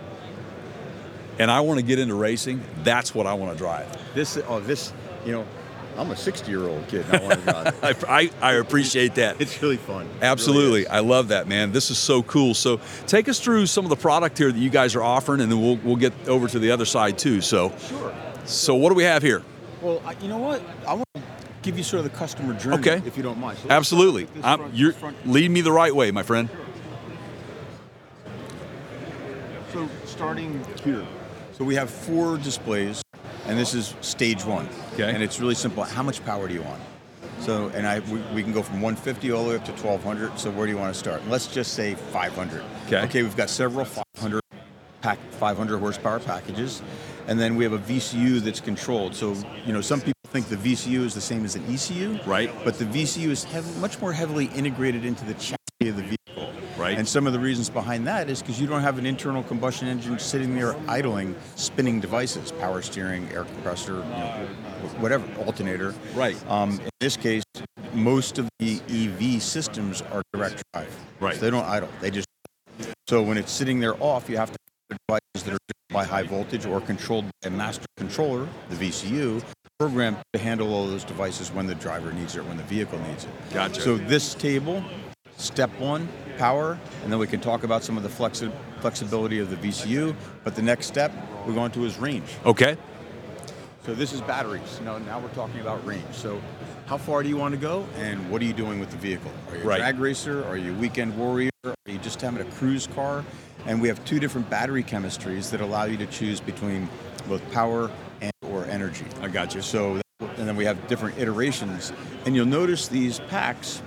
and 1.38 1.50
I 1.50 1.60
want 1.60 1.78
to 1.78 1.84
get 1.86 1.98
into 1.98 2.14
racing, 2.14 2.62
that's 2.82 3.14
what 3.14 3.26
I 3.26 3.34
want 3.34 3.52
to 3.52 3.58
drive. 3.58 3.86
This, 4.14 4.38
oh, 4.48 4.60
this, 4.60 4.92
you 5.24 5.32
know, 5.32 5.44
I'm 5.98 6.10
a 6.10 6.16
60 6.16 6.50
year 6.50 6.62
old 6.68 6.86
kid. 6.88 7.04
And 7.10 7.16
I 7.16 7.22
want 7.22 7.32
to 7.34 7.40
drive 7.52 7.66
it. 7.66 8.04
I, 8.08 8.20
I, 8.20 8.30
I 8.40 8.52
appreciate 8.54 9.14
that. 9.16 9.40
It's 9.40 9.60
really 9.62 9.76
fun. 9.76 10.06
It 10.06 10.08
really 10.10 10.22
Absolutely. 10.22 10.86
I 10.88 11.00
love 11.00 11.28
that, 11.28 11.48
man. 11.48 11.72
This 11.72 11.90
is 11.90 11.98
so 11.98 12.22
cool. 12.22 12.54
So 12.54 12.80
take 13.06 13.28
us 13.28 13.40
through 13.40 13.66
some 13.66 13.84
of 13.84 13.88
the 13.90 13.96
product 13.96 14.38
here 14.38 14.52
that 14.52 14.58
you 14.58 14.70
guys 14.70 14.94
are 14.94 15.02
offering, 15.02 15.40
and 15.40 15.50
then 15.50 15.60
we'll, 15.60 15.76
we'll 15.76 15.96
get 15.96 16.12
over 16.28 16.48
to 16.48 16.58
the 16.58 16.70
other 16.70 16.84
side 16.84 17.18
too. 17.18 17.40
So, 17.40 17.72
Sure. 17.78 18.14
so 18.44 18.74
what 18.74 18.90
do 18.90 18.94
we 18.94 19.04
have 19.04 19.22
here? 19.22 19.42
Well, 19.82 20.02
I, 20.04 20.12
you 20.20 20.28
know 20.28 20.38
what? 20.38 20.60
I 20.86 20.94
want 20.94 21.04
to 21.14 21.22
give 21.62 21.76
you 21.78 21.84
sort 21.84 22.04
of 22.04 22.10
the 22.10 22.16
customer 22.18 22.54
journey, 22.58 22.76
Okay. 22.78 23.02
if 23.06 23.16
you 23.16 23.22
don't 23.22 23.38
mind. 23.38 23.58
So 23.58 23.68
Absolutely. 23.70 24.24
start 24.26 24.34
with 24.34 24.42
this 24.42 24.44
I'm, 24.44 24.58
front- 24.58 24.74
you're 24.74 25.32
lead 25.34 25.50
me 25.50 25.60
the 25.60 25.72
right 25.72 25.94
way, 25.94 26.10
my 26.10 26.22
friend. 26.22 26.48
So 29.72 29.88
starting 30.04 30.64
here. 30.84 31.06
So 31.52 31.64
we 31.64 31.74
have 31.74 31.90
four 31.90 32.36
displays, 32.38 33.02
and 33.46 33.58
this 33.58 33.74
is 33.74 33.94
stage 34.00 34.44
one. 34.44 34.68
Okay. 34.94 35.12
And 35.12 35.22
it's 35.22 35.40
really 35.40 35.54
simple. 35.54 35.84
How 35.84 36.02
much 36.02 36.24
power 36.24 36.48
do 36.48 36.54
you 36.54 36.62
want? 36.62 36.80
So, 37.40 37.68
and 37.74 37.86
I 37.86 38.00
we, 38.00 38.20
we 38.34 38.42
can 38.42 38.52
go 38.52 38.62
from 38.62 38.80
150 38.80 39.30
all 39.30 39.44
the 39.44 39.50
way 39.50 39.56
up 39.56 39.64
to 39.66 39.72
1200. 39.72 40.38
So 40.38 40.50
where 40.50 40.66
do 40.66 40.72
you 40.72 40.78
want 40.78 40.92
to 40.92 40.98
start? 40.98 41.26
Let's 41.28 41.46
just 41.46 41.74
say 41.74 41.94
500. 41.94 42.62
Okay. 42.86 43.02
Okay. 43.04 43.22
We've 43.22 43.36
got 43.36 43.50
several 43.50 43.84
500 43.84 44.40
pack 45.00 45.18
500 45.32 45.78
horsepower 45.78 46.18
packages, 46.18 46.82
and 47.28 47.38
then 47.38 47.56
we 47.56 47.64
have 47.64 47.72
a 47.72 47.78
VCU 47.78 48.40
that's 48.40 48.60
controlled. 48.60 49.14
So 49.14 49.36
you 49.64 49.72
know 49.72 49.80
some 49.80 50.00
people 50.00 50.14
think 50.26 50.48
the 50.48 50.56
VCU 50.56 51.04
is 51.04 51.14
the 51.14 51.20
same 51.20 51.44
as 51.44 51.54
an 51.54 51.64
ECU. 51.72 52.18
Right. 52.26 52.50
But 52.64 52.78
the 52.78 52.84
VCU 52.84 53.28
is 53.28 53.46
much 53.80 54.00
more 54.00 54.12
heavily 54.12 54.46
integrated 54.46 55.04
into 55.04 55.24
the 55.24 55.34
chassis 55.34 55.56
of 55.88 55.96
the 55.96 56.02
vehicle. 56.02 56.16
Right. 56.76 56.98
And 56.98 57.08
some 57.08 57.26
of 57.26 57.32
the 57.32 57.38
reasons 57.38 57.70
behind 57.70 58.06
that 58.06 58.28
is 58.28 58.42
because 58.42 58.60
you 58.60 58.66
don't 58.66 58.82
have 58.82 58.98
an 58.98 59.06
internal 59.06 59.42
combustion 59.42 59.88
engine 59.88 60.18
sitting 60.18 60.54
there 60.54 60.76
idling, 60.88 61.34
spinning 61.54 62.00
devices, 62.00 62.52
power 62.52 62.82
steering, 62.82 63.28
air 63.30 63.44
compressor, 63.44 63.94
you 63.94 64.00
know, 64.00 64.48
whatever, 64.98 65.26
alternator. 65.44 65.94
Right. 66.14 66.36
Um, 66.50 66.80
in 66.80 66.90
this 67.00 67.16
case, 67.16 67.44
most 67.94 68.38
of 68.38 68.48
the 68.58 68.80
EV 68.88 69.42
systems 69.42 70.02
are 70.02 70.22
direct 70.32 70.62
drive. 70.72 70.94
Right. 71.18 71.34
So 71.34 71.40
they 71.40 71.50
don't 71.50 71.64
idle. 71.64 71.88
They 72.00 72.10
just 72.10 72.26
so 73.08 73.22
when 73.22 73.38
it's 73.38 73.52
sitting 73.52 73.80
there 73.80 73.94
off, 74.02 74.28
you 74.28 74.36
have 74.36 74.50
to 74.50 74.58
have 74.90 74.98
devices 75.08 75.44
that 75.44 75.54
are 75.54 75.58
driven 75.68 75.92
by 75.92 76.04
high 76.04 76.24
voltage 76.24 76.66
or 76.66 76.80
controlled 76.80 77.24
by 77.24 77.48
a 77.48 77.50
master 77.50 77.86
controller, 77.96 78.48
the 78.68 78.76
VCU, 78.76 79.42
programmed 79.78 80.16
to 80.32 80.38
handle 80.38 80.72
all 80.74 80.86
those 80.86 81.04
devices 81.04 81.52
when 81.52 81.66
the 81.66 81.74
driver 81.74 82.12
needs 82.12 82.36
it, 82.36 82.44
when 82.46 82.56
the 82.56 82.62
vehicle 82.64 82.98
needs 83.00 83.24
it. 83.24 83.30
Gotcha. 83.52 83.80
So 83.80 83.96
this 83.96 84.34
table, 84.34 84.82
step 85.36 85.70
one, 85.78 86.08
power, 86.38 86.78
and 87.02 87.12
then 87.12 87.18
we 87.18 87.26
can 87.26 87.40
talk 87.40 87.64
about 87.64 87.82
some 87.84 87.96
of 87.96 88.02
the 88.02 88.08
flexi- 88.08 88.52
flexibility 88.80 89.38
of 89.38 89.50
the 89.50 89.56
VCU. 89.56 90.14
But 90.44 90.54
the 90.56 90.62
next 90.62 90.86
step 90.86 91.12
we're 91.46 91.54
going 91.54 91.72
to 91.72 91.84
is 91.84 91.98
range. 91.98 92.28
Okay. 92.44 92.76
So 93.84 93.94
this 93.94 94.12
is 94.12 94.20
batteries. 94.22 94.80
Now, 94.84 94.98
now 94.98 95.20
we're 95.20 95.28
talking 95.28 95.60
about 95.60 95.84
range. 95.86 96.04
So 96.12 96.40
how 96.86 96.96
far 96.98 97.22
do 97.22 97.28
you 97.28 97.36
want 97.36 97.54
to 97.54 97.60
go, 97.60 97.86
and 97.98 98.28
what 98.30 98.42
are 98.42 98.44
you 98.44 98.52
doing 98.52 98.80
with 98.80 98.90
the 98.90 98.96
vehicle? 98.96 99.30
Are 99.50 99.56
you 99.56 99.62
a 99.62 99.66
Right. 99.66 99.78
drag 99.78 99.98
racer? 100.00 100.44
Are 100.46 100.56
you 100.56 100.72
a 100.72 100.76
weekend 100.76 101.16
warrior? 101.16 101.50
Are 101.64 101.74
you 101.86 101.98
just 101.98 102.20
having 102.20 102.40
a 102.40 102.50
cruise 102.52 102.86
car? 102.88 103.24
And 103.66 103.80
we 103.80 103.88
have 103.88 104.04
two 104.04 104.18
different 104.20 104.48
battery 104.50 104.82
chemistries 104.84 105.50
that 105.50 105.60
allow 105.60 105.84
you 105.84 105.96
to 105.98 106.06
choose 106.06 106.40
between 106.40 106.88
both 107.28 107.48
power 107.52 107.90
and 108.20 108.32
or 108.50 108.64
energy. 108.66 109.04
I 109.20 109.28
got 109.28 109.54
you. 109.54 109.62
So, 109.62 110.00
and 110.20 110.48
then 110.48 110.56
we 110.56 110.64
have 110.64 110.86
different 110.88 111.18
iterations, 111.18 111.92
and 112.24 112.34
you'll 112.34 112.46
notice 112.46 112.88
these 112.88 113.18
packs. 113.28 113.82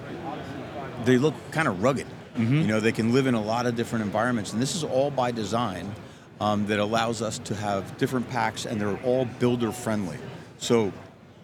They 1.05 1.17
look 1.17 1.33
kind 1.51 1.67
of 1.67 1.81
rugged. 1.81 2.07
You 2.37 2.67
know, 2.67 2.79
they 2.79 2.93
can 2.93 3.11
live 3.11 3.27
in 3.27 3.33
a 3.33 3.41
lot 3.41 3.65
of 3.65 3.75
different 3.75 4.05
environments, 4.05 4.53
and 4.53 4.61
this 4.61 4.73
is 4.73 4.85
all 4.85 5.11
by 5.11 5.31
design 5.31 5.93
um, 6.39 6.67
that 6.67 6.79
allows 6.79 7.21
us 7.21 7.37
to 7.39 7.55
have 7.55 7.97
different 7.97 8.29
packs, 8.29 8.65
and 8.65 8.79
they're 8.79 8.97
all 9.03 9.25
builder 9.25 9.73
friendly. 9.73 10.17
So, 10.57 10.93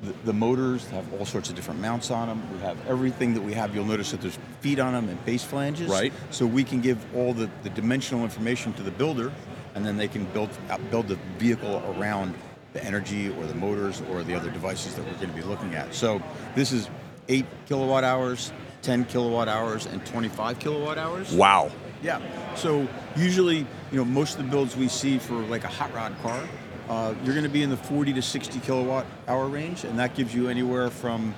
the, 0.02 0.14
the 0.24 0.34
motors 0.34 0.88
have 0.88 1.12
all 1.14 1.26
sorts 1.26 1.50
of 1.50 1.56
different 1.56 1.82
mounts 1.82 2.12
on 2.12 2.28
them. 2.28 2.54
We 2.54 2.60
have 2.60 2.78
everything 2.88 3.34
that 3.34 3.42
we 3.42 3.54
have. 3.54 3.76
You'll 3.76 3.86
notice 3.86 4.12
that 4.12 4.22
there's 4.22 4.38
feet 4.62 4.80
on 4.80 4.94
them 4.94 5.10
and 5.10 5.24
base 5.26 5.44
flanges. 5.44 5.90
Right. 5.90 6.14
So 6.32 6.46
we 6.46 6.64
can 6.64 6.82
give 6.82 6.98
all 7.16 7.34
the, 7.34 7.50
the 7.64 7.70
dimensional 7.70 8.24
information 8.24 8.74
to 8.74 8.84
the 8.84 8.92
builder, 8.92 9.32
and 9.74 9.86
then 9.86 9.98
they 9.98 10.08
can 10.08 10.26
build 10.26 10.50
uh, 10.70 10.78
build 10.92 11.08
the 11.08 11.18
vehicle 11.38 11.82
around 11.98 12.36
the 12.74 12.84
energy 12.84 13.30
or 13.30 13.46
the 13.46 13.56
motors 13.56 14.02
or 14.12 14.24
the 14.24 14.36
other 14.36 14.50
devices 14.50 14.96
that 14.96 15.06
we're 15.06 15.14
going 15.14 15.30
to 15.30 15.36
be 15.36 15.44
looking 15.44 15.76
at. 15.76 15.94
So 15.94 16.22
this 16.56 16.72
is 16.72 16.90
eight 17.30 17.46
kilowatt 17.66 18.04
hours, 18.04 18.52
10 18.86 19.06
kilowatt 19.06 19.48
hours, 19.48 19.88
and 19.88 20.06
25 20.06 20.60
kilowatt 20.60 20.98
hours. 20.98 21.34
Wow. 21.34 21.72
Yeah. 22.04 22.22
So 22.56 22.88
usually, 23.16 23.60
you 23.92 23.98
know, 23.98 24.06
most 24.06 24.38
of 24.38 24.46
the 24.46 24.52
builds 24.52 24.78
we 24.78 24.88
see 24.88 25.18
for 25.18 25.34
like 25.34 25.64
a 25.64 25.68
hot 25.68 25.94
rod 25.94 26.16
car, 26.22 26.48
uh, 26.88 27.16
you're 27.24 27.34
going 27.34 27.44
to 27.44 27.50
be 27.50 27.64
in 27.64 27.72
the 27.72 27.78
40 27.78 28.14
to 28.14 28.22
60 28.22 28.60
kilowatt 28.60 29.08
hour 29.28 29.48
range, 29.48 29.84
and 29.84 29.98
that 29.98 30.14
gives 30.14 30.36
you 30.36 30.50
anywhere 30.50 30.92
from, 30.92 31.34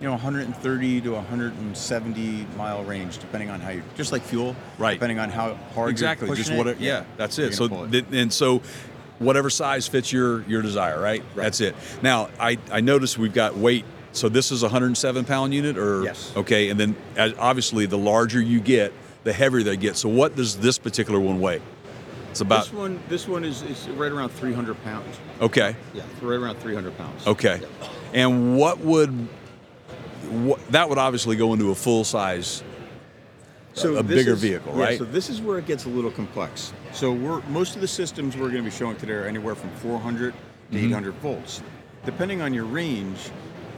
you 0.00 0.06
know, 0.06 0.12
130 0.12 1.00
to 1.00 1.12
170 1.12 2.46
mile 2.58 2.84
range, 2.84 3.16
depending 3.18 3.48
on 3.48 3.58
how 3.60 3.70
you, 3.70 3.82
just 3.96 4.12
like 4.12 4.22
fuel, 4.22 4.54
Right. 4.76 4.94
Depending 4.94 5.18
on 5.18 5.30
how 5.30 5.54
hard 5.74 5.90
Exactly. 5.90 6.34
Just 6.36 6.52
what? 6.52 6.66
it, 6.66 6.78
yeah, 6.78 7.04
that's 7.16 7.38
it. 7.38 7.54
So 7.54 7.84
it. 7.84 7.90
th- 7.90 8.04
and 8.12 8.30
so, 8.30 8.60
whatever 9.18 9.48
size 9.48 9.88
fits 9.88 10.12
your 10.12 10.42
your 10.42 10.60
desire, 10.60 11.00
right? 11.00 11.22
Right. 11.34 11.44
That's 11.44 11.60
it. 11.62 11.74
Now, 12.02 12.28
I 12.38 12.58
I 12.70 12.82
noticed 12.82 13.16
we've 13.16 13.32
got 13.32 13.56
weight. 13.56 13.86
So 14.12 14.28
this 14.28 14.52
is 14.52 14.62
a 14.62 14.66
107 14.66 15.24
pound 15.24 15.54
unit, 15.54 15.76
or 15.78 16.02
Yes. 16.04 16.32
Okay, 16.36 16.68
and 16.70 16.78
then 16.78 16.96
obviously 17.38 17.86
the 17.86 17.98
larger 17.98 18.40
you 18.40 18.60
get, 18.60 18.92
the 19.24 19.32
heavier 19.32 19.62
they 19.62 19.76
get. 19.76 19.96
So 19.96 20.08
what 20.08 20.36
does 20.36 20.58
this 20.58 20.78
particular 20.78 21.18
one 21.20 21.40
weigh? 21.40 21.60
It's 22.30 22.40
about 22.40 22.64
this 22.64 22.72
one, 22.72 23.00
this 23.08 23.28
one 23.28 23.44
is, 23.44 23.62
is 23.62 23.88
right 23.90 24.10
around 24.10 24.30
300 24.30 24.82
pounds. 24.84 25.18
okay. 25.40 25.76
Yeah, 25.92 26.02
it's 26.12 26.22
right 26.22 26.38
around 26.38 26.56
300 26.60 26.96
pounds. 26.96 27.26
Okay. 27.26 27.60
And 28.14 28.56
what 28.56 28.78
would 28.80 29.10
what, 30.30 30.66
that 30.68 30.88
would 30.88 30.98
obviously 30.98 31.36
go 31.36 31.52
into 31.52 31.70
a 31.70 31.74
full 31.74 32.04
size 32.04 32.62
so 33.74 33.96
a 33.96 34.02
bigger 34.02 34.32
is- 34.32 34.40
vehicle, 34.40 34.74
yeah, 34.76 34.84
right? 34.84 34.98
So 34.98 35.04
this 35.04 35.28
is 35.30 35.40
where 35.42 35.58
it 35.58 35.66
gets 35.66 35.84
a 35.84 35.88
little 35.88 36.10
complex. 36.10 36.72
So 36.92 37.12
we're 37.12 37.40
most 37.48 37.74
of 37.74 37.80
the 37.82 37.88
systems 37.88 38.34
we're 38.36 38.50
going 38.50 38.64
to 38.64 38.70
be 38.70 38.74
showing 38.76 38.96
today 38.96 39.12
are 39.14 39.24
anywhere 39.26 39.54
from 39.54 39.70
400 39.76 40.32
to 40.32 40.38
Mm-hmm. 40.78 40.86
800 40.86 41.14
volts, 41.16 41.60
depending 42.06 42.40
on 42.40 42.54
your 42.54 42.64
range. 42.64 43.18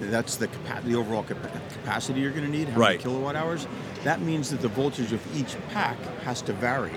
That's 0.00 0.36
the 0.36 0.48
capa- 0.48 0.82
the 0.86 0.94
overall 0.96 1.22
capa- 1.22 1.50
capacity 1.72 2.20
you're 2.20 2.30
going 2.32 2.44
to 2.44 2.50
need, 2.50 2.68
how 2.68 2.80
Right. 2.80 2.88
many 2.92 3.02
kilowatt 3.02 3.36
hours. 3.36 3.66
That 4.02 4.20
means 4.20 4.50
that 4.50 4.60
the 4.60 4.68
voltage 4.68 5.12
of 5.12 5.20
each 5.36 5.56
pack 5.72 5.96
has 6.24 6.42
to 6.42 6.52
vary. 6.52 6.92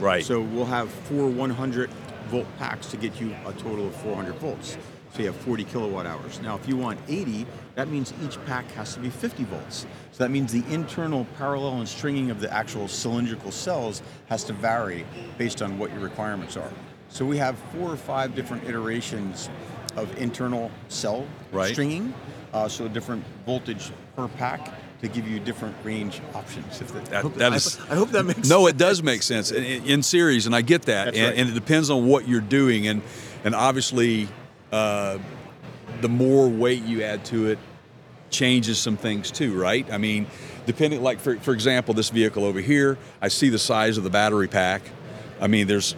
Right. 0.00 0.24
So 0.24 0.40
we'll 0.40 0.64
have 0.66 0.90
four 0.90 1.26
100 1.28 1.90
volt 2.30 2.46
packs 2.58 2.86
to 2.88 2.96
get 2.96 3.20
you 3.20 3.34
a 3.46 3.52
total 3.52 3.86
of 3.86 3.94
400 3.96 4.34
volts. 4.36 4.76
So 5.14 5.20
you 5.20 5.26
have 5.26 5.36
40 5.36 5.64
kilowatt 5.64 6.06
hours. 6.06 6.38
Now, 6.42 6.54
if 6.56 6.68
you 6.68 6.76
want 6.76 7.00
80, 7.08 7.46
that 7.74 7.88
means 7.88 8.12
each 8.22 8.38
pack 8.44 8.70
has 8.72 8.92
to 8.94 9.00
be 9.00 9.08
50 9.08 9.44
volts. 9.44 9.86
So 10.12 10.22
that 10.24 10.30
means 10.30 10.52
the 10.52 10.62
internal 10.70 11.26
parallel 11.38 11.78
and 11.78 11.88
stringing 11.88 12.30
of 12.30 12.40
the 12.40 12.52
actual 12.52 12.86
cylindrical 12.88 13.50
cells 13.50 14.02
has 14.26 14.44
to 14.44 14.52
vary 14.52 15.06
based 15.38 15.62
on 15.62 15.78
what 15.78 15.90
your 15.92 16.00
requirements 16.00 16.56
are. 16.56 16.70
So 17.08 17.24
we 17.24 17.38
have 17.38 17.56
four 17.74 17.90
or 17.90 17.96
five 17.96 18.34
different 18.34 18.64
iterations 18.64 19.48
of 19.96 20.14
internal 20.18 20.70
cell 20.88 21.24
Right. 21.50 21.72
stringing, 21.72 22.12
uh, 22.52 22.68
so 22.68 22.88
different 22.88 23.24
voltage 23.46 23.90
per 24.16 24.28
pack 24.28 24.72
to 25.00 25.08
give 25.08 25.28
you 25.28 25.38
different 25.38 25.76
range 25.84 26.20
options. 26.34 26.80
If 26.80 26.92
that, 26.92 27.04
That- 27.06 27.14
I, 27.18 27.20
hope 27.22 27.34
that 27.34 27.52
I- 27.52 27.92
I 27.92 27.96
hope 27.96 28.10
that 28.10 28.24
makes 28.24 28.48
No, 28.48 28.60
sense. 28.66 28.70
it 28.70 28.76
does 28.78 29.02
make 29.02 29.22
sense 29.22 29.50
in, 29.52 29.62
in 29.64 29.84
in 29.86 30.02
series, 30.02 30.46
and 30.46 30.54
I 30.54 30.60
get 30.62 30.82
that, 30.82 31.06
That's 31.06 31.16
and, 31.16 31.26
right. 31.28 31.38
and 31.38 31.48
it 31.50 31.54
depends 31.54 31.90
on 31.90 32.06
what 32.06 32.26
you're 32.28 32.40
doing, 32.40 32.88
and 32.88 33.02
and 33.44 33.54
obviously, 33.54 34.28
uh, 34.72 35.18
the 36.00 36.08
more 36.08 36.48
weight 36.48 36.82
you 36.84 37.02
add 37.04 37.24
to 37.26 37.46
it, 37.46 37.58
changes 38.30 38.78
some 38.78 38.96
things 38.96 39.30
too, 39.30 39.58
right? 39.58 39.86
I 39.92 39.98
mean, 39.98 40.26
depending, 40.66 41.00
like 41.02 41.20
for 41.20 41.36
for 41.36 41.52
example, 41.54 41.94
this 41.94 42.10
vehicle 42.10 42.44
over 42.44 42.60
here, 42.60 42.98
I 43.22 43.28
see 43.28 43.48
the 43.50 43.58
size 43.58 43.96
of 43.98 44.04
the 44.04 44.10
battery 44.10 44.48
pack. 44.48 44.82
I 45.40 45.46
mean, 45.46 45.66
there's 45.68 45.94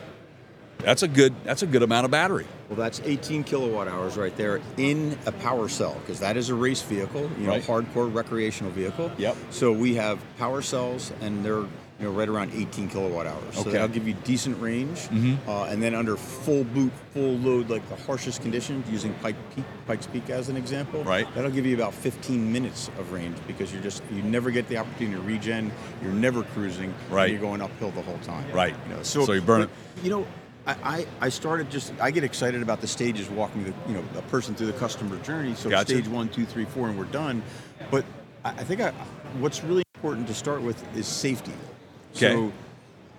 that's 0.79 1.03
a 1.03 1.09
good 1.09 1.35
that's 1.45 1.63
a 1.63 1.67
good 1.67 1.83
amount 1.83 2.05
of 2.05 2.11
battery. 2.11 2.47
Well, 2.71 2.77
that's 2.79 3.01
18 3.05 3.43
kilowatt 3.43 3.89
hours 3.89 4.17
right 4.17 4.35
there 4.37 4.61
in 4.77 5.19
a 5.27 5.33
power 5.33 5.69
cell 5.69 5.97
because 6.01 6.21
that 6.21 6.37
is 6.37 6.51
a 6.51 6.55
race 6.55 6.83
vehicle, 6.83 7.29
you 7.37 7.47
know, 7.49 7.55
Right. 7.55 7.63
hardcore 7.65 8.15
recreational 8.15 8.71
vehicle. 8.71 9.11
Yep. 9.19 9.37
So 9.51 9.73
we 9.73 9.97
have 9.97 10.21
power 10.39 10.63
cells, 10.63 11.13
and 11.21 11.45
they're 11.45 11.65
you 11.99 12.07
know 12.07 12.13
right 12.13 12.29
around 12.29 12.53
18 12.55 12.89
kilowatt 12.89 13.27
hours. 13.27 13.55
So 13.57 13.61
Okay. 13.63 13.73
that'll 13.73 13.89
give 13.89 14.07
you 14.09 14.15
decent 14.25 14.59
range, 14.63 15.09
uh, 15.49 15.65
and 15.65 15.83
then 15.83 15.95
under 15.97 16.17
full 16.17 16.63
boot, 16.65 16.93
full 17.13 17.37
load, 17.39 17.69
like 17.69 17.87
the 17.91 17.97
harshest 17.97 18.41
conditions, 18.41 18.89
using 18.89 19.13
Pike 19.21 19.35
Peak, 19.55 19.65
Pikes 19.89 20.07
Peak 20.07 20.31
as 20.31 20.49
an 20.49 20.57
example. 20.57 21.03
Right. 21.05 21.27
That'll 21.35 21.51
give 21.51 21.67
you 21.67 21.75
about 21.75 21.93
15 21.93 22.53
minutes 22.53 22.89
of 23.01 23.13
range 23.13 23.37
because 23.49 23.73
you're 23.73 23.83
just 23.83 24.03
you 24.15 24.23
never 24.23 24.51
get 24.53 24.69
the 24.69 24.77
opportunity 24.79 25.17
to 25.17 25.23
regen. 25.23 25.73
You're 26.03 26.13
never 26.13 26.45
cruising. 26.45 26.95
and 27.07 27.13
Right. 27.15 27.31
You're 27.33 27.41
going 27.41 27.61
uphill 27.63 27.91
the 27.91 28.03
whole 28.03 28.19
time. 28.19 28.45
Right. 28.55 28.75
You 28.89 28.95
know, 28.95 29.03
So 29.03 29.31
you 29.33 29.41
burn 29.43 29.63
it. 29.63 29.71
You 30.05 30.11
know, 30.11 30.27
I, 30.83 31.07
I, 31.21 31.29
started 31.29 31.71
just 31.71 31.93
I 32.01 32.11
get 32.11 32.25
excited 32.25 32.63
about 32.63 32.81
the 32.81 32.87
stages 32.87 33.29
walking 33.29 33.65
the 33.65 33.75
you 33.89 33.95
know 33.95 34.05
a 34.17 34.23
person 34.23 34.55
through 34.55 34.69
the 34.69 34.79
customer 34.79 35.17
journey. 35.19 35.55
So 35.55 35.71
Gotcha. 35.71 35.93
stage 35.93 36.09
one, 36.09 36.29
two, 36.29 36.45
three, 36.45 36.65
four, 36.65 36.89
and 36.89 36.99
we're 36.99 37.05
done. 37.05 37.43
But 37.91 38.05
I, 38.45 38.51
I 38.51 38.65
think 38.65 38.81
I, 38.81 38.91
what's 39.39 39.63
really 39.63 39.85
important 39.95 40.27
to 40.27 40.35
start 40.35 40.63
with 40.63 40.83
is 40.97 41.07
safety. 41.07 41.53
Okay. 42.17 42.35
So 42.35 42.53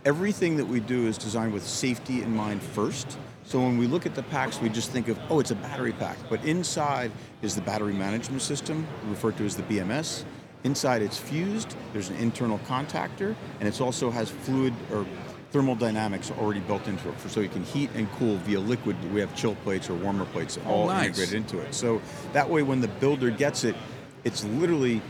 everything 0.05 0.57
that 0.57 0.65
we 0.65 0.79
do 0.79 1.07
is 1.07 1.17
designed 1.17 1.53
with 1.53 1.65
safety 1.65 2.21
in 2.21 2.35
mind 2.35 2.61
first. 2.61 3.17
So 3.43 3.59
when 3.59 3.77
we 3.77 3.87
look 3.87 4.05
at 4.05 4.15
the 4.15 4.23
packs, 4.23 4.61
we 4.61 4.69
just 4.69 4.91
think 4.91 5.07
of, 5.07 5.19
oh, 5.29 5.39
it's 5.39 5.51
a 5.51 5.55
battery 5.55 5.91
pack. 5.93 6.17
But 6.29 6.43
inside 6.45 7.11
is 7.41 7.55
the 7.55 7.61
battery 7.61 7.93
management 7.93 8.41
system, 8.41 8.87
referred 9.07 9.37
to 9.37 9.45
as 9.45 9.55
the 9.55 9.63
BMS. 9.63 10.23
Inside 10.63 11.01
it's 11.01 11.17
fused, 11.17 11.75
there's 11.91 12.09
an 12.09 12.17
internal 12.17 12.59
contactor, 12.59 13.35
and 13.59 13.67
it 13.67 13.81
also 13.81 14.11
has 14.11 14.29
fluid 14.29 14.73
or 14.91 15.05
thermal 15.51 15.75
dynamics 15.75 16.31
already 16.39 16.61
built 16.61 16.87
into 16.87 17.09
it. 17.09 17.15
For, 17.15 17.29
so 17.29 17.41
you 17.41 17.49
can 17.49 17.63
heat 17.63 17.89
and 17.95 18.09
cool 18.13 18.37
via 18.37 18.59
liquid. 18.59 18.95
We 19.13 19.19
have 19.19 19.35
chill 19.35 19.55
plates 19.55 19.89
or 19.89 19.95
warmer 19.95 20.25
plates 20.25 20.57
oh, 20.65 20.69
all 20.71 20.87
nice. 20.87 21.07
integrated 21.07 21.35
into 21.35 21.59
it. 21.59 21.73
So 21.73 22.01
that 22.33 22.49
way 22.49 22.63
when 22.63 22.81
the 22.81 22.87
builder 22.87 23.29
gets 23.29 23.63
it, 23.63 23.75
it's 24.23 24.43
literally 24.45 25.01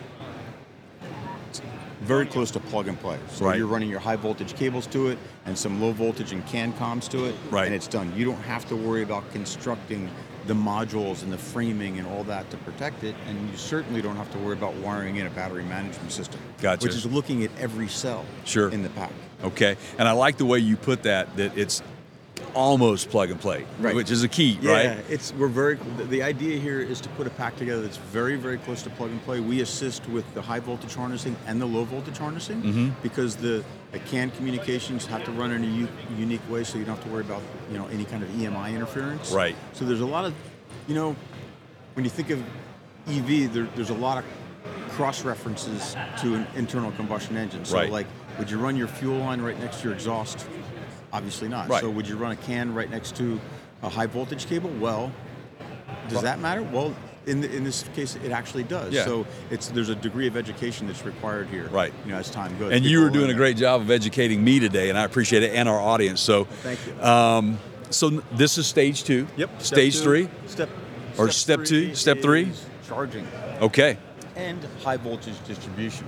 very 2.01 2.25
close 2.25 2.49
to 2.51 2.59
plug 2.59 2.87
and 2.87 2.99
play. 2.99 3.19
So 3.29 3.45
Right. 3.45 3.57
you're 3.57 3.67
running 3.67 3.89
your 3.89 3.99
high 3.99 4.15
voltage 4.15 4.55
cables 4.55 4.87
to 4.87 5.09
it 5.09 5.19
and 5.45 5.55
some 5.55 5.79
low 5.79 5.91
voltage 5.91 6.31
and 6.31 6.43
CAN 6.47 6.73
comms 6.73 7.07
to 7.09 7.25
it, 7.25 7.35
Right. 7.51 7.67
and 7.67 7.75
it's 7.75 7.87
done. 7.87 8.11
You 8.15 8.25
don't 8.25 8.41
have 8.41 8.67
to 8.69 8.75
worry 8.75 9.03
about 9.03 9.31
constructing 9.31 10.09
the 10.47 10.53
modules 10.53 11.23
and 11.23 11.31
the 11.31 11.37
framing 11.37 11.99
and 11.99 12.07
all 12.07 12.23
that 12.25 12.49
to 12.51 12.57
protect 12.57 13.03
it, 13.03 13.15
and 13.27 13.49
you 13.51 13.57
certainly 13.57 14.01
don't 14.01 14.15
have 14.15 14.31
to 14.31 14.37
worry 14.39 14.53
about 14.53 14.73
wiring 14.75 15.17
in 15.17 15.27
a 15.27 15.29
battery 15.29 15.63
management 15.63 16.11
system, 16.11 16.39
Gotcha. 16.61 16.83
which 16.85 16.95
is 16.95 17.05
looking 17.05 17.43
at 17.43 17.51
every 17.59 17.87
cell 17.87 18.25
Sure. 18.45 18.69
in 18.69 18.81
the 18.83 18.89
pack. 18.89 19.11
Okay, 19.43 19.77
and 19.97 20.07
I 20.07 20.11
like 20.13 20.37
the 20.37 20.45
way 20.45 20.59
you 20.59 20.77
put 20.77 21.03
that. 21.03 21.35
That 21.37 21.57
it's 21.57 21.81
almost 22.55 23.09
plug 23.09 23.29
and 23.29 23.39
play, 23.39 23.65
Right. 23.79 23.95
which 23.95 24.11
is 24.11 24.23
a 24.23 24.27
key, 24.27 24.57
Yeah, 24.61 24.71
right? 24.71 24.83
Yeah, 24.85 24.97
it's 25.09 25.33
we're 25.33 25.47
very. 25.47 25.75
The, 25.97 26.03
the 26.05 26.23
idea 26.23 26.59
here 26.59 26.79
is 26.81 26.99
to 27.01 27.09
put 27.09 27.27
a 27.27 27.29
pack 27.29 27.55
together 27.55 27.81
that's 27.81 27.97
very, 27.97 28.35
very 28.35 28.57
close 28.57 28.81
to 28.83 28.89
plug 28.89 29.11
and 29.11 29.23
play. 29.23 29.39
We 29.39 29.61
assist 29.61 30.07
with 30.09 30.31
the 30.33 30.41
high 30.41 30.59
voltage 30.59 30.93
harnessing 30.95 31.35
and 31.47 31.61
the 31.61 31.65
low 31.65 31.83
voltage 31.85 32.17
harnessing 32.17 32.61
Mm-hmm. 32.61 32.89
because 33.03 33.35
the, 33.37 33.63
the 33.91 33.99
CAN 33.99 34.31
communications 34.31 35.05
have 35.05 35.23
to 35.25 35.31
run 35.31 35.51
in 35.51 35.63
a 35.63 35.67
u- 35.67 35.87
unique 36.17 36.41
way, 36.49 36.63
so 36.63 36.77
you 36.77 36.85
don't 36.85 36.95
have 36.95 37.03
to 37.05 37.09
worry 37.11 37.21
about 37.21 37.41
you 37.71 37.77
know 37.77 37.87
any 37.87 38.05
kind 38.05 38.23
of 38.23 38.29
EMI 38.29 38.73
interference. 38.73 39.31
Right. 39.31 39.55
So 39.73 39.85
there's 39.85 40.01
a 40.01 40.05
lot 40.05 40.25
of, 40.25 40.33
you 40.87 40.95
know, 40.95 41.15
when 41.93 42.03
you 42.05 42.09
think 42.09 42.29
of 42.29 42.39
EV, 43.07 43.51
there, 43.53 43.67
there's 43.75 43.89
a 43.89 43.93
lot 43.95 44.17
of 44.17 44.25
cross 44.91 45.23
references 45.25 45.95
to 46.21 46.35
an 46.35 46.47
internal 46.55 46.91
combustion 46.93 47.35
engine. 47.37 47.65
So 47.65 47.77
Right. 47.77 47.89
like, 47.91 48.07
would 48.37 48.49
you 48.49 48.57
run 48.57 48.75
your 48.77 48.87
fuel 48.87 49.17
line 49.19 49.41
right 49.41 49.59
next 49.59 49.77
to 49.81 49.85
your 49.85 49.93
exhaust? 49.93 50.45
Obviously 51.13 51.47
not. 51.49 51.67
Right. 51.67 51.81
So 51.81 51.89
would 51.89 52.07
you 52.07 52.15
run 52.15 52.31
a 52.31 52.35
can 52.37 52.73
right 52.73 52.89
next 52.89 53.15
to 53.17 53.39
a 53.83 53.89
high 53.89 54.05
voltage 54.05 54.45
cable? 54.47 54.69
Well, 54.79 55.11
does 56.09 56.21
that 56.21 56.39
matter? 56.39 56.61
Well, 56.61 56.95
in, 57.25 57.41
the, 57.41 57.55
in 57.55 57.63
this 57.63 57.83
case, 57.95 58.15
it 58.15 58.31
actually 58.31 58.63
does. 58.63 58.93
Yeah. 58.93 59.05
So 59.05 59.25
it's 59.49 59.67
there's 59.69 59.89
a 59.89 59.95
degree 59.95 60.27
of 60.27 60.35
education 60.37 60.87
that's 60.87 61.05
required 61.05 61.47
here. 61.47 61.67
Right. 61.69 61.93
You 62.05 62.11
know, 62.11 62.17
as 62.17 62.29
time 62.29 62.57
goes. 62.57 62.71
And 62.73 62.83
you 62.85 63.01
were 63.01 63.09
doing 63.09 63.29
a 63.29 63.33
great 63.35 63.57
job 63.57 63.81
of 63.81 63.91
educating 63.91 64.43
me 64.43 64.59
today, 64.59 64.89
and 64.89 64.97
I 64.97 65.03
appreciate 65.03 65.43
it, 65.43 65.53
and 65.53 65.69
our 65.69 65.79
audience. 65.79 66.19
So, 66.21 66.45
Thank 66.45 66.79
you. 66.87 67.01
Um, 67.03 67.59
so 67.89 68.09
this 68.31 68.57
is 68.57 68.67
stage 68.67 69.03
two. 69.03 69.27
Yep. 69.37 69.49
step 69.61 69.65
Stage 69.65 69.97
two- 69.97 70.03
three. 70.03 70.29
Step. 70.47 70.69
Or 71.17 71.29
step 71.29 71.65
two, 71.65 71.93
step 71.93 72.21
three? 72.21 72.51
Charging. 72.87 73.27
Okay. 73.61 73.97
and 74.37 74.65
high 74.81 74.95
voltage 74.97 75.35
distribution. 75.45 76.07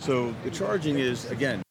So 0.00 0.34
the 0.44 0.50
charging 0.50 0.98
is 0.98 1.30
again, 1.30 1.62